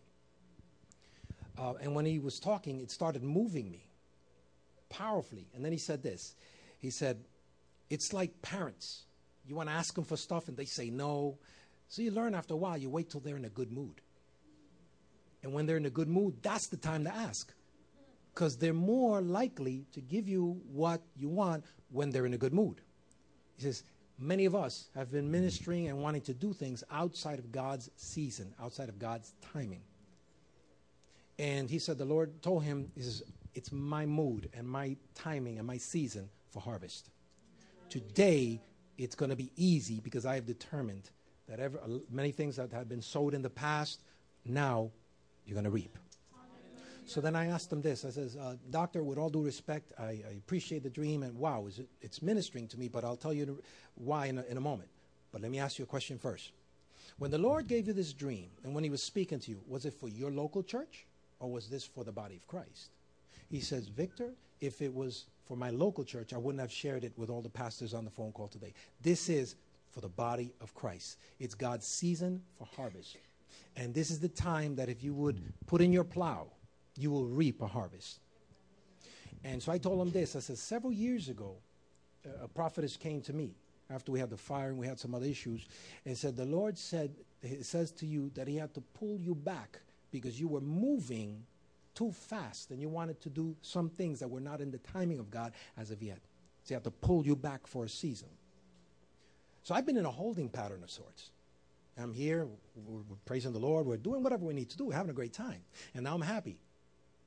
Uh, 1.57 1.73
and 1.81 1.95
when 1.95 2.05
he 2.05 2.19
was 2.19 2.39
talking, 2.39 2.81
it 2.81 2.91
started 2.91 3.23
moving 3.23 3.71
me 3.71 3.85
powerfully. 4.89 5.47
And 5.55 5.63
then 5.63 5.71
he 5.71 5.77
said 5.77 6.03
this 6.03 6.35
He 6.83 6.91
said, 6.91 7.23
It's 7.89 8.11
like 8.11 8.41
parents. 8.41 9.05
You 9.47 9.55
want 9.55 9.69
to 9.69 9.75
ask 9.75 9.95
them 9.95 10.03
for 10.03 10.17
stuff 10.17 10.49
and 10.49 10.57
they 10.57 10.65
say 10.65 10.89
no. 10.89 11.37
So 11.87 12.01
you 12.01 12.11
learn 12.11 12.35
after 12.35 12.53
a 12.53 12.57
while, 12.57 12.77
you 12.77 12.89
wait 12.89 13.09
till 13.09 13.21
they're 13.21 13.37
in 13.37 13.45
a 13.45 13.49
good 13.49 13.71
mood. 13.71 14.01
And 15.41 15.53
when 15.53 15.65
they're 15.65 15.77
in 15.77 15.85
a 15.85 15.89
good 15.89 16.09
mood, 16.09 16.35
that's 16.41 16.67
the 16.67 16.77
time 16.77 17.05
to 17.05 17.13
ask 17.13 17.53
because 18.33 18.57
they're 18.57 18.73
more 18.73 19.21
likely 19.21 19.85
to 19.93 20.01
give 20.01 20.27
you 20.27 20.61
what 20.71 21.01
you 21.15 21.29
want 21.29 21.63
when 21.89 22.09
they're 22.09 22.25
in 22.25 22.33
a 22.33 22.37
good 22.37 22.53
mood. 22.53 22.81
He 23.55 23.63
says, 23.63 23.83
Many 24.19 24.43
of 24.43 24.53
us 24.53 24.89
have 24.93 25.09
been 25.09 25.31
ministering 25.31 25.87
and 25.87 25.99
wanting 25.99 26.21
to 26.23 26.33
do 26.33 26.53
things 26.53 26.83
outside 26.91 27.39
of 27.39 27.51
God's 27.51 27.89
season, 27.95 28.53
outside 28.61 28.89
of 28.89 28.99
God's 28.99 29.33
timing. 29.53 29.81
And 31.39 31.69
he 31.69 31.79
said, 31.79 31.97
The 31.97 32.05
Lord 32.05 32.41
told 32.41 32.63
him, 32.63 32.91
He 32.93 33.03
says, 33.03 33.23
It's 33.53 33.71
my 33.71 34.05
mood 34.05 34.49
and 34.53 34.67
my 34.67 34.97
timing 35.15 35.57
and 35.59 35.65
my 35.65 35.77
season 35.77 36.29
for 36.53 36.59
harvest. 36.59 37.09
Today, 37.89 38.61
it's 38.97 39.15
going 39.15 39.31
to 39.31 39.35
be 39.35 39.51
easy 39.57 39.99
because 39.99 40.25
I 40.25 40.35
have 40.35 40.45
determined 40.45 41.09
that 41.49 41.59
every, 41.59 41.79
many 42.09 42.31
things 42.31 42.55
that 42.55 42.71
have 42.71 42.87
been 42.87 43.01
sowed 43.01 43.33
in 43.33 43.41
the 43.41 43.49
past, 43.49 44.01
now 44.45 44.91
you're 45.45 45.55
going 45.55 45.65
to 45.65 45.71
reap. 45.71 45.97
So 47.05 47.19
then 47.19 47.35
I 47.35 47.47
asked 47.47 47.71
him 47.71 47.81
this. 47.81 48.05
I 48.05 48.11
says, 48.11 48.37
uh, 48.37 48.55
Doctor, 48.69 49.03
with 49.03 49.17
all 49.17 49.29
due 49.29 49.43
respect, 49.43 49.91
I, 49.99 50.03
I, 50.03 50.35
appreciate 50.37 50.83
the 50.83 50.89
dream, 50.89 51.23
and 51.23 51.37
wow, 51.37 51.65
it, 51.67 51.85
it's 52.01 52.21
ministering 52.21 52.65
to 52.69 52.79
me, 52.79 52.87
but 52.87 53.03
I'll 53.03 53.17
tell 53.17 53.33
you 53.33 53.61
why 53.95 54.27
in 54.27 54.37
a, 54.37 54.43
in 54.43 54.55
a 54.55 54.61
moment. 54.61 54.87
But 55.33 55.41
let 55.41 55.51
me 55.51 55.59
ask 55.59 55.77
you 55.77 55.83
a 55.83 55.87
question 55.87 56.17
first. 56.17 56.53
When 57.17 57.29
the 57.29 57.37
Lord 57.37 57.67
gave 57.67 57.87
you 57.87 57.93
this 57.93 58.13
dream, 58.13 58.49
and 58.63 58.73
when 58.73 58.85
he 58.85 58.89
was 58.89 59.03
speaking 59.03 59.39
to 59.41 59.51
you, 59.51 59.59
was 59.67 59.83
it 59.83 59.93
for 59.93 60.07
your 60.07 60.31
local 60.31 60.63
church, 60.63 61.05
or 61.39 61.51
was 61.51 61.67
this 61.67 61.83
for 61.83 62.05
the 62.05 62.11
body 62.13 62.37
of 62.37 62.47
Christ? 62.47 62.91
He 63.49 63.59
says, 63.59 63.89
Victor, 63.89 64.29
if 64.61 64.81
it 64.81 64.93
was 64.93 65.25
for 65.45 65.57
my 65.57 65.69
local 65.69 66.03
church, 66.03 66.33
I 66.33 66.37
wouldn't 66.37 66.61
have 66.61 66.71
shared 66.71 67.03
it 67.03 67.13
with 67.17 67.29
all 67.29 67.41
the 67.41 67.49
pastors 67.49 67.93
on 67.93 68.05
the 68.05 68.11
phone 68.11 68.31
call 68.31 68.47
today. 68.47 68.73
This 69.01 69.29
is 69.29 69.55
for 69.91 70.01
the 70.01 70.09
body 70.09 70.53
of 70.61 70.73
Christ. 70.73 71.17
It's 71.39 71.53
God's 71.53 71.85
season 71.85 72.41
for 72.57 72.65
harvest. 72.75 73.17
And 73.75 73.93
this 73.93 74.11
is 74.11 74.19
the 74.19 74.29
time 74.29 74.75
that 74.75 74.89
if 74.89 75.03
you 75.03 75.13
would 75.13 75.41
put 75.67 75.81
in 75.81 75.91
your 75.91 76.03
plow, 76.03 76.47
you 76.97 77.11
will 77.11 77.25
reap 77.25 77.61
a 77.61 77.67
harvest. 77.67 78.19
And 79.43 79.61
so 79.61 79.71
I 79.71 79.77
told 79.77 80.01
him 80.01 80.11
this. 80.11 80.35
I 80.35 80.39
said, 80.39 80.57
several 80.57 80.93
years 80.93 81.29
ago, 81.29 81.55
a 82.41 82.47
prophetess 82.47 82.95
came 82.95 83.21
to 83.21 83.33
me 83.33 83.51
after 83.89 84.11
we 84.11 84.19
had 84.19 84.29
the 84.29 84.37
fire 84.37 84.69
and 84.69 84.77
we 84.77 84.87
had 84.87 84.99
some 84.99 85.13
other 85.13 85.25
issues 85.25 85.67
and 86.05 86.17
said, 86.17 86.37
The 86.37 86.45
Lord 86.45 86.77
said, 86.77 87.13
He 87.41 87.63
says 87.63 87.91
to 87.93 88.05
you 88.05 88.31
that 88.35 88.47
He 88.47 88.55
had 88.55 88.73
to 88.75 88.81
pull 88.81 89.19
you 89.19 89.35
back 89.35 89.81
because 90.11 90.39
you 90.39 90.47
were 90.47 90.61
moving 90.61 91.43
too 91.95 92.11
fast 92.11 92.71
and 92.71 92.81
you 92.81 92.89
wanted 92.89 93.21
to 93.21 93.29
do 93.29 93.55
some 93.61 93.89
things 93.89 94.19
that 94.19 94.27
were 94.27 94.41
not 94.41 94.61
in 94.61 94.71
the 94.71 94.77
timing 94.79 95.19
of 95.19 95.29
God 95.29 95.53
as 95.77 95.91
of 95.91 96.01
yet. 96.01 96.19
So 96.63 96.69
He 96.69 96.73
had 96.73 96.83
to 96.83 96.91
pull 96.91 97.25
you 97.25 97.35
back 97.35 97.67
for 97.67 97.85
a 97.85 97.89
season. 97.89 98.29
So 99.63 99.73
I've 99.75 99.85
been 99.85 99.97
in 99.97 100.05
a 100.05 100.11
holding 100.11 100.49
pattern 100.49 100.83
of 100.83 100.91
sorts. 100.91 101.29
I'm 101.97 102.13
here, 102.13 102.47
we're, 102.75 103.01
we're 103.07 103.15
praising 103.25 103.53
the 103.53 103.59
Lord, 103.59 103.85
we're 103.85 103.97
doing 103.97 104.23
whatever 104.23 104.45
we 104.45 104.53
need 104.53 104.69
to 104.71 104.77
do, 104.77 104.85
we're 104.85 104.95
having 104.95 105.11
a 105.11 105.13
great 105.13 105.33
time. 105.33 105.61
And 105.93 106.03
now 106.03 106.15
I'm 106.15 106.21
happy 106.21 106.57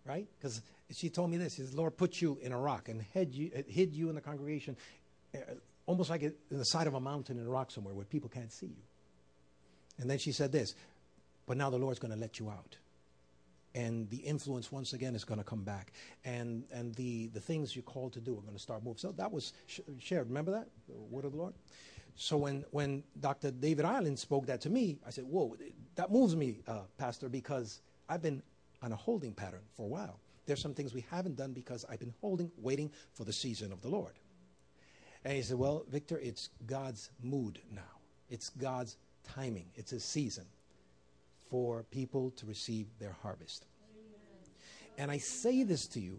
right? 0.06 0.26
Because 0.38 0.62
she 0.90 1.10
told 1.10 1.30
me 1.30 1.36
this: 1.36 1.54
"His 1.56 1.74
Lord 1.74 1.96
put 1.96 2.20
you 2.20 2.38
in 2.40 2.52
a 2.52 2.58
rock 2.58 2.88
and 2.88 3.02
hid 3.02 3.34
you, 3.34 3.50
hid 3.68 3.92
you 3.92 4.08
in 4.08 4.14
the 4.14 4.20
congregation, 4.20 4.76
uh, 5.34 5.38
almost 5.86 6.10
like 6.10 6.22
in 6.22 6.34
the 6.50 6.64
side 6.64 6.86
of 6.86 6.94
a 6.94 7.00
mountain 7.00 7.38
in 7.38 7.46
a 7.46 7.50
rock 7.50 7.70
somewhere 7.70 7.94
where 7.94 8.04
people 8.04 8.28
can't 8.28 8.52
see 8.52 8.66
you." 8.66 8.82
And 9.98 10.08
then 10.08 10.18
she 10.18 10.32
said 10.32 10.52
this, 10.52 10.74
"But 11.46 11.56
now 11.56 11.70
the 11.70 11.78
Lord's 11.78 11.98
going 11.98 12.12
to 12.12 12.18
let 12.20 12.38
you 12.38 12.50
out." 12.50 12.76
And 13.76 14.10
the 14.10 14.16
influence 14.16 14.72
once 14.72 14.94
again 14.94 15.14
is 15.14 15.22
going 15.22 15.38
to 15.38 15.44
come 15.44 15.62
back 15.62 15.92
and 16.24 16.64
and 16.72 16.94
the 16.94 17.28
the 17.28 17.40
things 17.40 17.76
you're 17.76 17.82
called 17.82 18.12
to 18.14 18.20
do 18.20 18.32
are 18.32 18.40
going 18.40 18.54
to 18.54 18.58
start 18.58 18.82
moving 18.82 18.98
so 18.98 19.12
that 19.12 19.30
was 19.30 19.52
sh- 19.66 19.80
shared 20.00 20.26
remember 20.28 20.50
that 20.50 20.66
word 20.88 21.26
of 21.26 21.32
the 21.32 21.38
lord 21.38 21.52
so 22.14 22.38
when 22.38 22.64
when 22.70 23.02
dr 23.20 23.50
david 23.50 23.84
ireland 23.84 24.18
spoke 24.18 24.46
that 24.46 24.62
to 24.62 24.70
me 24.70 24.98
i 25.06 25.10
said 25.10 25.24
whoa 25.24 25.54
that 25.94 26.10
moves 26.10 26.34
me 26.34 26.60
uh, 26.66 26.80
pastor 26.96 27.28
because 27.28 27.82
i've 28.08 28.22
been 28.22 28.42
on 28.82 28.92
a 28.92 28.96
holding 28.96 29.32
pattern 29.32 29.62
for 29.76 29.82
a 29.82 29.88
while. 29.88 30.20
There's 30.46 30.60
some 30.60 30.74
things 30.74 30.94
we 30.94 31.04
haven't 31.10 31.36
done 31.36 31.52
because 31.52 31.84
I've 31.90 31.98
been 31.98 32.14
holding, 32.20 32.50
waiting 32.56 32.90
for 33.12 33.24
the 33.24 33.32
season 33.32 33.72
of 33.72 33.82
the 33.82 33.88
Lord. 33.88 34.12
And 35.24 35.34
he 35.34 35.42
said, 35.42 35.58
Well, 35.58 35.84
Victor, 35.90 36.18
it's 36.18 36.50
God's 36.66 37.10
mood 37.22 37.60
now. 37.72 37.82
It's 38.30 38.50
God's 38.50 38.96
timing. 39.24 39.66
It's 39.74 39.92
a 39.92 40.00
season 40.00 40.46
for 41.50 41.84
people 41.90 42.30
to 42.32 42.46
receive 42.46 42.86
their 42.98 43.16
harvest. 43.22 43.66
And 44.98 45.10
I 45.10 45.18
say 45.18 45.62
this 45.62 45.86
to 45.88 46.00
you 46.00 46.18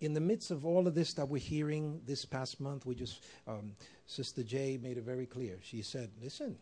in 0.00 0.12
the 0.12 0.20
midst 0.20 0.50
of 0.50 0.66
all 0.66 0.86
of 0.86 0.94
this 0.94 1.14
that 1.14 1.28
we're 1.28 1.38
hearing 1.38 2.00
this 2.06 2.24
past 2.24 2.60
month, 2.60 2.84
we 2.84 2.94
just, 2.94 3.22
um, 3.46 3.72
Sister 4.06 4.42
J 4.42 4.78
made 4.82 4.98
it 4.98 5.04
very 5.04 5.26
clear. 5.26 5.58
She 5.62 5.82
said, 5.82 6.10
listen, 6.22 6.56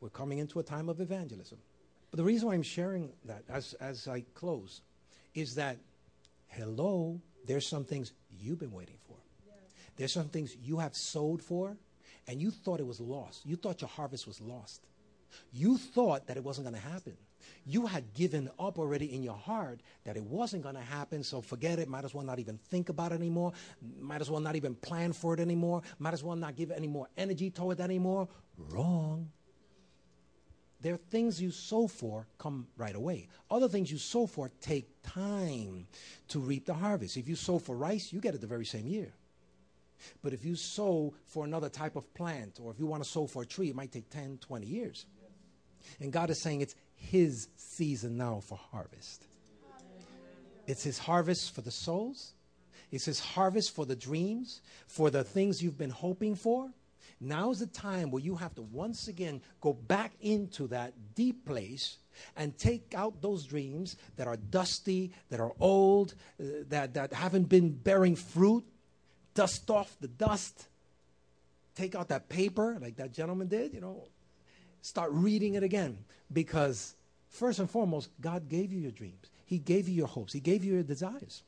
we're 0.00 0.10
coming 0.10 0.38
into 0.38 0.58
a 0.58 0.62
time 0.62 0.88
of 0.88 1.00
evangelism. 1.00 1.58
But 2.10 2.18
the 2.18 2.24
reason 2.24 2.48
why 2.48 2.54
I'm 2.54 2.62
sharing 2.62 3.12
that 3.24 3.44
as, 3.48 3.74
as 3.74 4.06
I 4.08 4.24
close 4.34 4.82
is 5.34 5.54
that, 5.54 5.78
hello, 6.48 7.20
there's 7.46 7.68
some 7.68 7.84
things 7.84 8.12
you've 8.38 8.58
been 8.58 8.72
waiting 8.72 8.98
for. 9.06 9.16
There's 9.96 10.12
some 10.12 10.28
things 10.28 10.54
you 10.62 10.78
have 10.78 10.94
sowed 10.94 11.42
for, 11.42 11.76
and 12.28 12.40
you 12.40 12.50
thought 12.50 12.80
it 12.80 12.86
was 12.86 13.00
lost. 13.00 13.46
You 13.46 13.56
thought 13.56 13.80
your 13.80 13.88
harvest 13.88 14.26
was 14.26 14.40
lost. 14.42 14.82
You 15.52 15.78
thought 15.78 16.26
that 16.26 16.36
it 16.36 16.44
wasn't 16.44 16.68
going 16.68 16.80
to 16.80 16.88
happen. 16.88 17.16
You 17.64 17.86
had 17.86 18.14
given 18.14 18.50
up 18.58 18.78
already 18.78 19.14
in 19.14 19.22
your 19.22 19.36
heart 19.36 19.80
that 20.04 20.16
it 20.16 20.22
wasn't 20.22 20.62
going 20.62 20.74
to 20.74 20.80
happen, 20.80 21.22
so 21.22 21.40
forget 21.40 21.78
it. 21.78 21.88
Might 21.88 22.04
as 22.04 22.14
well 22.14 22.24
not 22.24 22.38
even 22.38 22.58
think 22.58 22.88
about 22.88 23.12
it 23.12 23.16
anymore. 23.16 23.52
Might 24.00 24.20
as 24.20 24.30
well 24.30 24.40
not 24.40 24.56
even 24.56 24.74
plan 24.74 25.12
for 25.12 25.34
it 25.34 25.40
anymore. 25.40 25.82
Might 25.98 26.14
as 26.14 26.22
well 26.22 26.36
not 26.36 26.56
give 26.56 26.70
any 26.70 26.86
more 26.86 27.08
energy 27.16 27.50
toward 27.50 27.78
that 27.78 27.84
anymore. 27.84 28.28
Wrong. 28.56 29.30
There 30.80 30.94
are 30.94 30.98
things 31.10 31.40
you 31.40 31.50
sow 31.50 31.88
for 31.88 32.26
come 32.38 32.68
right 32.76 32.94
away. 32.94 33.28
Other 33.50 33.68
things 33.68 33.90
you 33.90 33.98
sow 33.98 34.26
for 34.26 34.50
take 34.60 35.02
time 35.02 35.86
to 36.28 36.38
reap 36.38 36.66
the 36.66 36.74
harvest. 36.74 37.16
If 37.16 37.28
you 37.28 37.34
sow 37.34 37.58
for 37.58 37.76
rice, 37.76 38.12
you 38.12 38.20
get 38.20 38.34
it 38.34 38.40
the 38.40 38.46
very 38.46 38.66
same 38.66 38.86
year. 38.86 39.12
But 40.22 40.32
if 40.32 40.44
you 40.44 40.56
sow 40.56 41.14
for 41.24 41.44
another 41.44 41.68
type 41.68 41.96
of 41.96 42.12
plant, 42.14 42.60
or 42.62 42.70
if 42.70 42.78
you 42.78 42.86
want 42.86 43.02
to 43.02 43.08
sow 43.08 43.26
for 43.26 43.42
a 43.42 43.46
tree, 43.46 43.70
it 43.70 43.74
might 43.74 43.92
take 43.92 44.10
10, 44.10 44.38
20 44.38 44.66
years. 44.66 45.06
And 46.00 46.12
God 46.12 46.30
is 46.30 46.40
saying 46.40 46.60
it's 46.60 46.74
His 46.96 47.48
season 47.56 48.16
now 48.16 48.40
for 48.40 48.58
harvest. 48.72 49.24
It's 50.66 50.82
His 50.82 50.98
harvest 50.98 51.54
for 51.54 51.60
the 51.60 51.70
souls, 51.70 52.32
it's 52.90 53.04
His 53.04 53.20
harvest 53.20 53.74
for 53.74 53.86
the 53.86 53.96
dreams, 53.96 54.60
for 54.86 55.10
the 55.10 55.22
things 55.24 55.62
you've 55.62 55.78
been 55.78 55.90
hoping 55.90 56.34
for. 56.34 56.70
Now 57.20 57.50
is 57.50 57.60
the 57.60 57.66
time 57.66 58.10
where 58.10 58.22
you 58.22 58.36
have 58.36 58.54
to 58.56 58.62
once 58.62 59.08
again 59.08 59.40
go 59.60 59.72
back 59.72 60.12
into 60.20 60.66
that 60.68 60.92
deep 61.14 61.46
place 61.46 61.96
and 62.36 62.56
take 62.58 62.94
out 62.94 63.22
those 63.22 63.44
dreams 63.44 63.96
that 64.16 64.26
are 64.26 64.36
dusty, 64.36 65.12
that 65.30 65.40
are 65.40 65.52
old, 65.58 66.14
uh, 66.40 66.44
that, 66.68 66.94
that 66.94 67.12
haven't 67.12 67.48
been 67.48 67.70
bearing 67.70 68.16
fruit. 68.16 68.64
Dust 69.34 69.70
off 69.70 69.96
the 70.00 70.08
dust. 70.08 70.68
Take 71.74 71.94
out 71.94 72.08
that 72.08 72.28
paper 72.28 72.78
like 72.80 72.96
that 72.96 73.12
gentleman 73.12 73.48
did, 73.48 73.72
you 73.72 73.80
know. 73.80 74.08
Start 74.86 75.10
reading 75.10 75.54
it 75.54 75.64
again 75.64 75.98
because, 76.32 76.94
first 77.28 77.58
and 77.58 77.68
foremost, 77.68 78.08
God 78.20 78.48
gave 78.48 78.72
you 78.72 78.78
your 78.78 78.92
dreams, 78.92 79.32
He 79.44 79.58
gave 79.58 79.88
you 79.88 79.96
your 79.96 80.06
hopes, 80.06 80.32
He 80.32 80.38
gave 80.38 80.62
you 80.62 80.74
your 80.74 80.84
desires. 80.84 81.42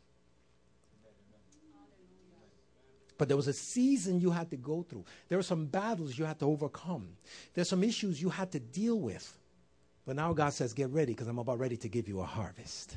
But 3.17 3.29
there 3.29 3.37
was 3.37 3.47
a 3.47 3.53
season 3.53 4.21
you 4.21 4.33
had 4.33 4.51
to 4.51 4.57
go 4.57 4.83
through. 4.83 5.05
There 5.29 5.39
were 5.39 5.45
some 5.45 5.67
battles 5.67 6.19
you 6.19 6.25
had 6.25 6.41
to 6.41 6.47
overcome. 6.47 7.11
There's 7.55 7.69
some 7.69 7.85
issues 7.85 8.21
you 8.21 8.29
had 8.29 8.51
to 8.51 8.59
deal 8.59 8.99
with. 8.99 9.39
But 10.05 10.17
now 10.17 10.33
God 10.33 10.53
says, 10.53 10.73
Get 10.73 10.91
ready 10.91 11.13
because 11.13 11.29
I'm 11.29 11.39
about 11.39 11.61
ready 11.61 11.77
to 11.77 11.89
give 11.89 12.09
you 12.09 12.19
a 12.19 12.25
harvest. 12.25 12.97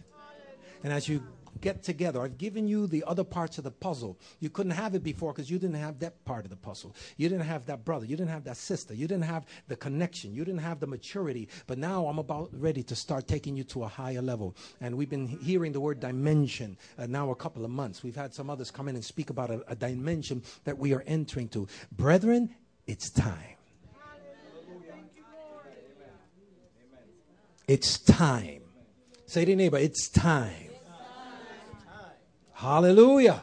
And 0.83 0.91
as 0.91 1.07
you 1.07 1.21
get 1.59 1.83
together, 1.83 2.21
I've 2.21 2.37
given 2.37 2.67
you 2.67 2.87
the 2.87 3.03
other 3.05 3.23
parts 3.23 3.57
of 3.57 3.63
the 3.63 3.71
puzzle. 3.71 4.17
You 4.39 4.49
couldn't 4.49 4.71
have 4.71 4.95
it 4.95 5.03
before 5.03 5.33
because 5.33 5.49
you 5.49 5.59
didn't 5.59 5.75
have 5.75 5.99
that 5.99 6.23
part 6.25 6.45
of 6.45 6.49
the 6.49 6.57
puzzle. 6.57 6.95
You 7.17 7.29
didn't 7.29 7.45
have 7.45 7.65
that 7.65 7.83
brother. 7.83 8.05
You 8.05 8.15
didn't 8.15 8.31
have 8.31 8.45
that 8.45 8.57
sister. 8.57 8.93
You 8.93 9.07
didn't 9.07 9.25
have 9.25 9.45
the 9.67 9.75
connection. 9.75 10.33
You 10.33 10.45
didn't 10.45 10.61
have 10.61 10.79
the 10.79 10.87
maturity. 10.87 11.49
But 11.67 11.77
now 11.77 12.07
I'm 12.07 12.19
about 12.19 12.49
ready 12.53 12.83
to 12.83 12.95
start 12.95 13.27
taking 13.27 13.57
you 13.57 13.63
to 13.65 13.83
a 13.83 13.87
higher 13.87 14.21
level. 14.21 14.55
And 14.79 14.95
we've 14.95 15.09
been 15.09 15.27
hearing 15.27 15.71
the 15.71 15.81
word 15.81 15.99
dimension 15.99 16.77
uh, 16.97 17.07
now 17.07 17.31
a 17.31 17.35
couple 17.35 17.65
of 17.65 17.71
months. 17.71 18.03
We've 18.03 18.15
had 18.15 18.33
some 18.33 18.49
others 18.49 18.71
come 18.71 18.87
in 18.87 18.95
and 18.95 19.03
speak 19.03 19.29
about 19.29 19.49
a, 19.49 19.63
a 19.67 19.75
dimension 19.75 20.43
that 20.63 20.77
we 20.77 20.93
are 20.93 21.03
entering 21.07 21.49
to. 21.49 21.67
Brethren, 21.91 22.55
it's 22.87 23.09
time. 23.09 23.57
It's 27.67 27.99
time. 27.99 28.61
Say 29.27 29.45
to 29.45 29.51
your 29.51 29.57
neighbor, 29.57 29.77
it's 29.77 30.09
time. 30.09 30.70
Hallelujah. 32.61 33.41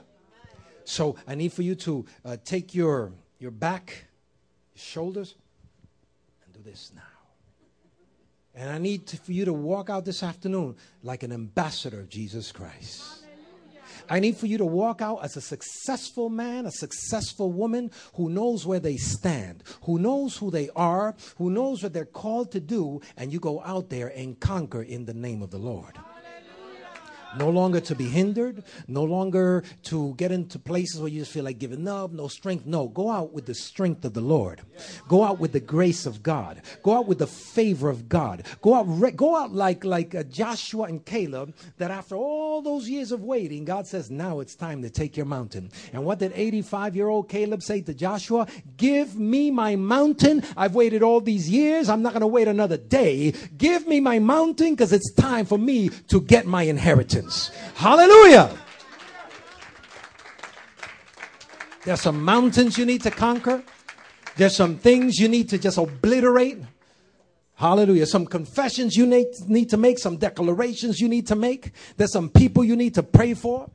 So 0.84 1.16
I 1.26 1.34
need 1.34 1.52
for 1.52 1.62
you 1.62 1.74
to 1.74 2.06
uh, 2.24 2.36
take 2.44 2.72
your, 2.72 3.10
your 3.40 3.50
back, 3.50 4.04
your 4.76 4.80
shoulders, 4.80 5.34
and 6.44 6.54
do 6.54 6.60
this 6.62 6.92
now. 6.94 7.02
And 8.54 8.70
I 8.70 8.78
need 8.78 9.08
to, 9.08 9.16
for 9.16 9.32
you 9.32 9.44
to 9.44 9.52
walk 9.52 9.90
out 9.90 10.04
this 10.04 10.22
afternoon 10.22 10.76
like 11.02 11.24
an 11.24 11.32
ambassador 11.32 11.98
of 11.98 12.08
Jesus 12.08 12.52
Christ. 12.52 13.24
I 14.08 14.20
need 14.20 14.36
for 14.36 14.46
you 14.46 14.56
to 14.58 14.64
walk 14.64 15.02
out 15.02 15.24
as 15.24 15.36
a 15.36 15.40
successful 15.40 16.28
man, 16.28 16.64
a 16.64 16.70
successful 16.70 17.50
woman 17.50 17.90
who 18.14 18.30
knows 18.30 18.66
where 18.66 18.78
they 18.78 18.98
stand, 18.98 19.64
who 19.82 19.98
knows 19.98 20.36
who 20.36 20.52
they 20.52 20.70
are, 20.76 21.16
who 21.38 21.50
knows 21.50 21.82
what 21.82 21.92
they're 21.92 22.04
called 22.04 22.52
to 22.52 22.60
do, 22.60 23.00
and 23.16 23.32
you 23.32 23.40
go 23.40 23.60
out 23.64 23.90
there 23.90 24.08
and 24.16 24.38
conquer 24.38 24.80
in 24.80 25.06
the 25.06 25.14
name 25.14 25.42
of 25.42 25.50
the 25.50 25.58
Lord 25.58 25.98
no 27.36 27.50
longer 27.50 27.80
to 27.80 27.94
be 27.94 28.08
hindered, 28.08 28.64
no 28.86 29.04
longer 29.04 29.62
to 29.84 30.14
get 30.14 30.32
into 30.32 30.58
places 30.58 31.00
where 31.00 31.08
you 31.08 31.20
just 31.20 31.32
feel 31.32 31.44
like 31.44 31.58
giving 31.58 31.86
up, 31.88 32.12
no 32.12 32.28
strength. 32.28 32.66
No, 32.66 32.88
go 32.88 33.10
out 33.10 33.32
with 33.32 33.46
the 33.46 33.54
strength 33.54 34.04
of 34.04 34.14
the 34.14 34.20
Lord. 34.20 34.62
Go 35.08 35.22
out 35.22 35.38
with 35.38 35.52
the 35.52 35.60
grace 35.60 36.06
of 36.06 36.22
God. 36.22 36.62
Go 36.82 36.96
out 36.96 37.06
with 37.06 37.18
the 37.18 37.26
favor 37.26 37.88
of 37.88 38.08
God. 38.08 38.44
Go 38.62 38.74
out, 38.74 38.84
re- 38.88 39.10
go 39.10 39.36
out 39.36 39.52
like 39.52 39.84
like 39.84 40.14
uh, 40.14 40.22
Joshua 40.24 40.84
and 40.84 41.04
Caleb. 41.04 41.54
That 41.78 41.90
after 41.90 42.16
all 42.16 42.62
those 42.62 42.88
years 42.88 43.12
of 43.12 43.22
waiting, 43.22 43.64
God 43.64 43.86
says, 43.86 44.10
"Now 44.10 44.40
it's 44.40 44.54
time 44.54 44.82
to 44.82 44.90
take 44.90 45.16
your 45.16 45.26
mountain." 45.26 45.70
And 45.92 46.04
what 46.04 46.18
did 46.18 46.32
85 46.34 46.96
year 46.96 47.08
old 47.08 47.28
Caleb 47.28 47.62
say 47.62 47.80
to 47.82 47.94
Joshua? 47.94 48.46
Give 48.76 49.18
me 49.18 49.50
my 49.50 49.76
mountain. 49.76 50.42
I've 50.56 50.74
waited 50.74 51.02
all 51.02 51.20
these 51.20 51.48
years. 51.48 51.88
I'm 51.88 52.02
not 52.02 52.12
going 52.12 52.20
to 52.20 52.26
wait 52.26 52.48
another 52.48 52.76
day. 52.76 53.32
Give 53.56 53.86
me 53.86 54.00
my 54.00 54.18
mountain 54.18 54.74
because 54.74 54.92
it's 54.92 55.12
time 55.12 55.46
for 55.46 55.58
me 55.58 55.88
to 56.08 56.20
get 56.20 56.46
my 56.46 56.62
inheritance. 56.62 57.27
Hallelujah. 57.74 58.56
There's 61.84 62.00
some 62.00 62.22
mountains 62.22 62.76
you 62.76 62.84
need 62.84 63.02
to 63.02 63.10
conquer. 63.10 63.62
There's 64.36 64.54
some 64.54 64.76
things 64.76 65.18
you 65.18 65.28
need 65.28 65.48
to 65.50 65.58
just 65.58 65.78
obliterate. 65.78 66.58
Hallelujah. 67.54 68.06
Some 68.06 68.26
confessions 68.26 68.96
you 68.96 69.06
need, 69.06 69.26
need 69.46 69.70
to 69.70 69.76
make, 69.76 69.98
some 69.98 70.16
declarations 70.16 71.00
you 71.00 71.08
need 71.08 71.26
to 71.26 71.34
make. 71.34 71.72
There's 71.96 72.12
some 72.12 72.28
people 72.28 72.62
you 72.62 72.76
need 72.76 72.94
to 72.94 73.02
pray 73.02 73.34
for. 73.34 73.68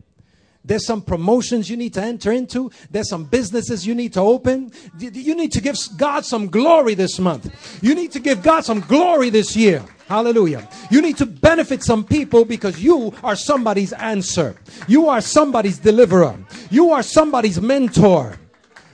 There's 0.66 0.86
some 0.86 1.02
promotions 1.02 1.70
you 1.70 1.76
need 1.76 1.94
to 1.96 2.02
enter 2.02 2.32
into. 2.32 2.72
There's 2.90 3.10
some 3.10 3.26
businesses 3.26 3.86
you 3.86 3.94
need 3.94 4.14
to 4.14 4.22
open. 4.22 4.72
You 4.98 5.36
need 5.36 5.52
to 5.52 5.62
give 5.62 5.78
God 5.98 6.26
some 6.26 6.48
glory 6.48 6.94
this 6.94 7.20
month. 7.20 7.80
You 7.84 7.94
need 7.96 8.12
to 8.14 8.20
give 8.20 8.42
God 8.42 8.64
some 8.64 8.80
glory 8.80 9.30
this 9.30 9.56
year. 9.56 9.84
Hallelujah. 10.08 10.68
You 10.90 11.02
need 11.02 11.18
to 11.18 11.26
benefit 11.26 11.84
some 11.84 12.04
people 12.04 12.46
because 12.46 12.82
you 12.82 13.14
are 13.24 13.36
somebody's 13.36 13.94
answer. 13.94 14.56
You 14.88 15.10
are 15.10 15.22
somebody's 15.22 15.80
deliverer. 15.80 16.38
You 16.70 16.92
are 16.92 17.04
somebody's 17.04 17.60
mentor. 17.60 18.38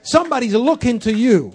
Somebody's 0.01 0.55
looking 0.55 0.97
to 0.99 1.13
you. 1.13 1.53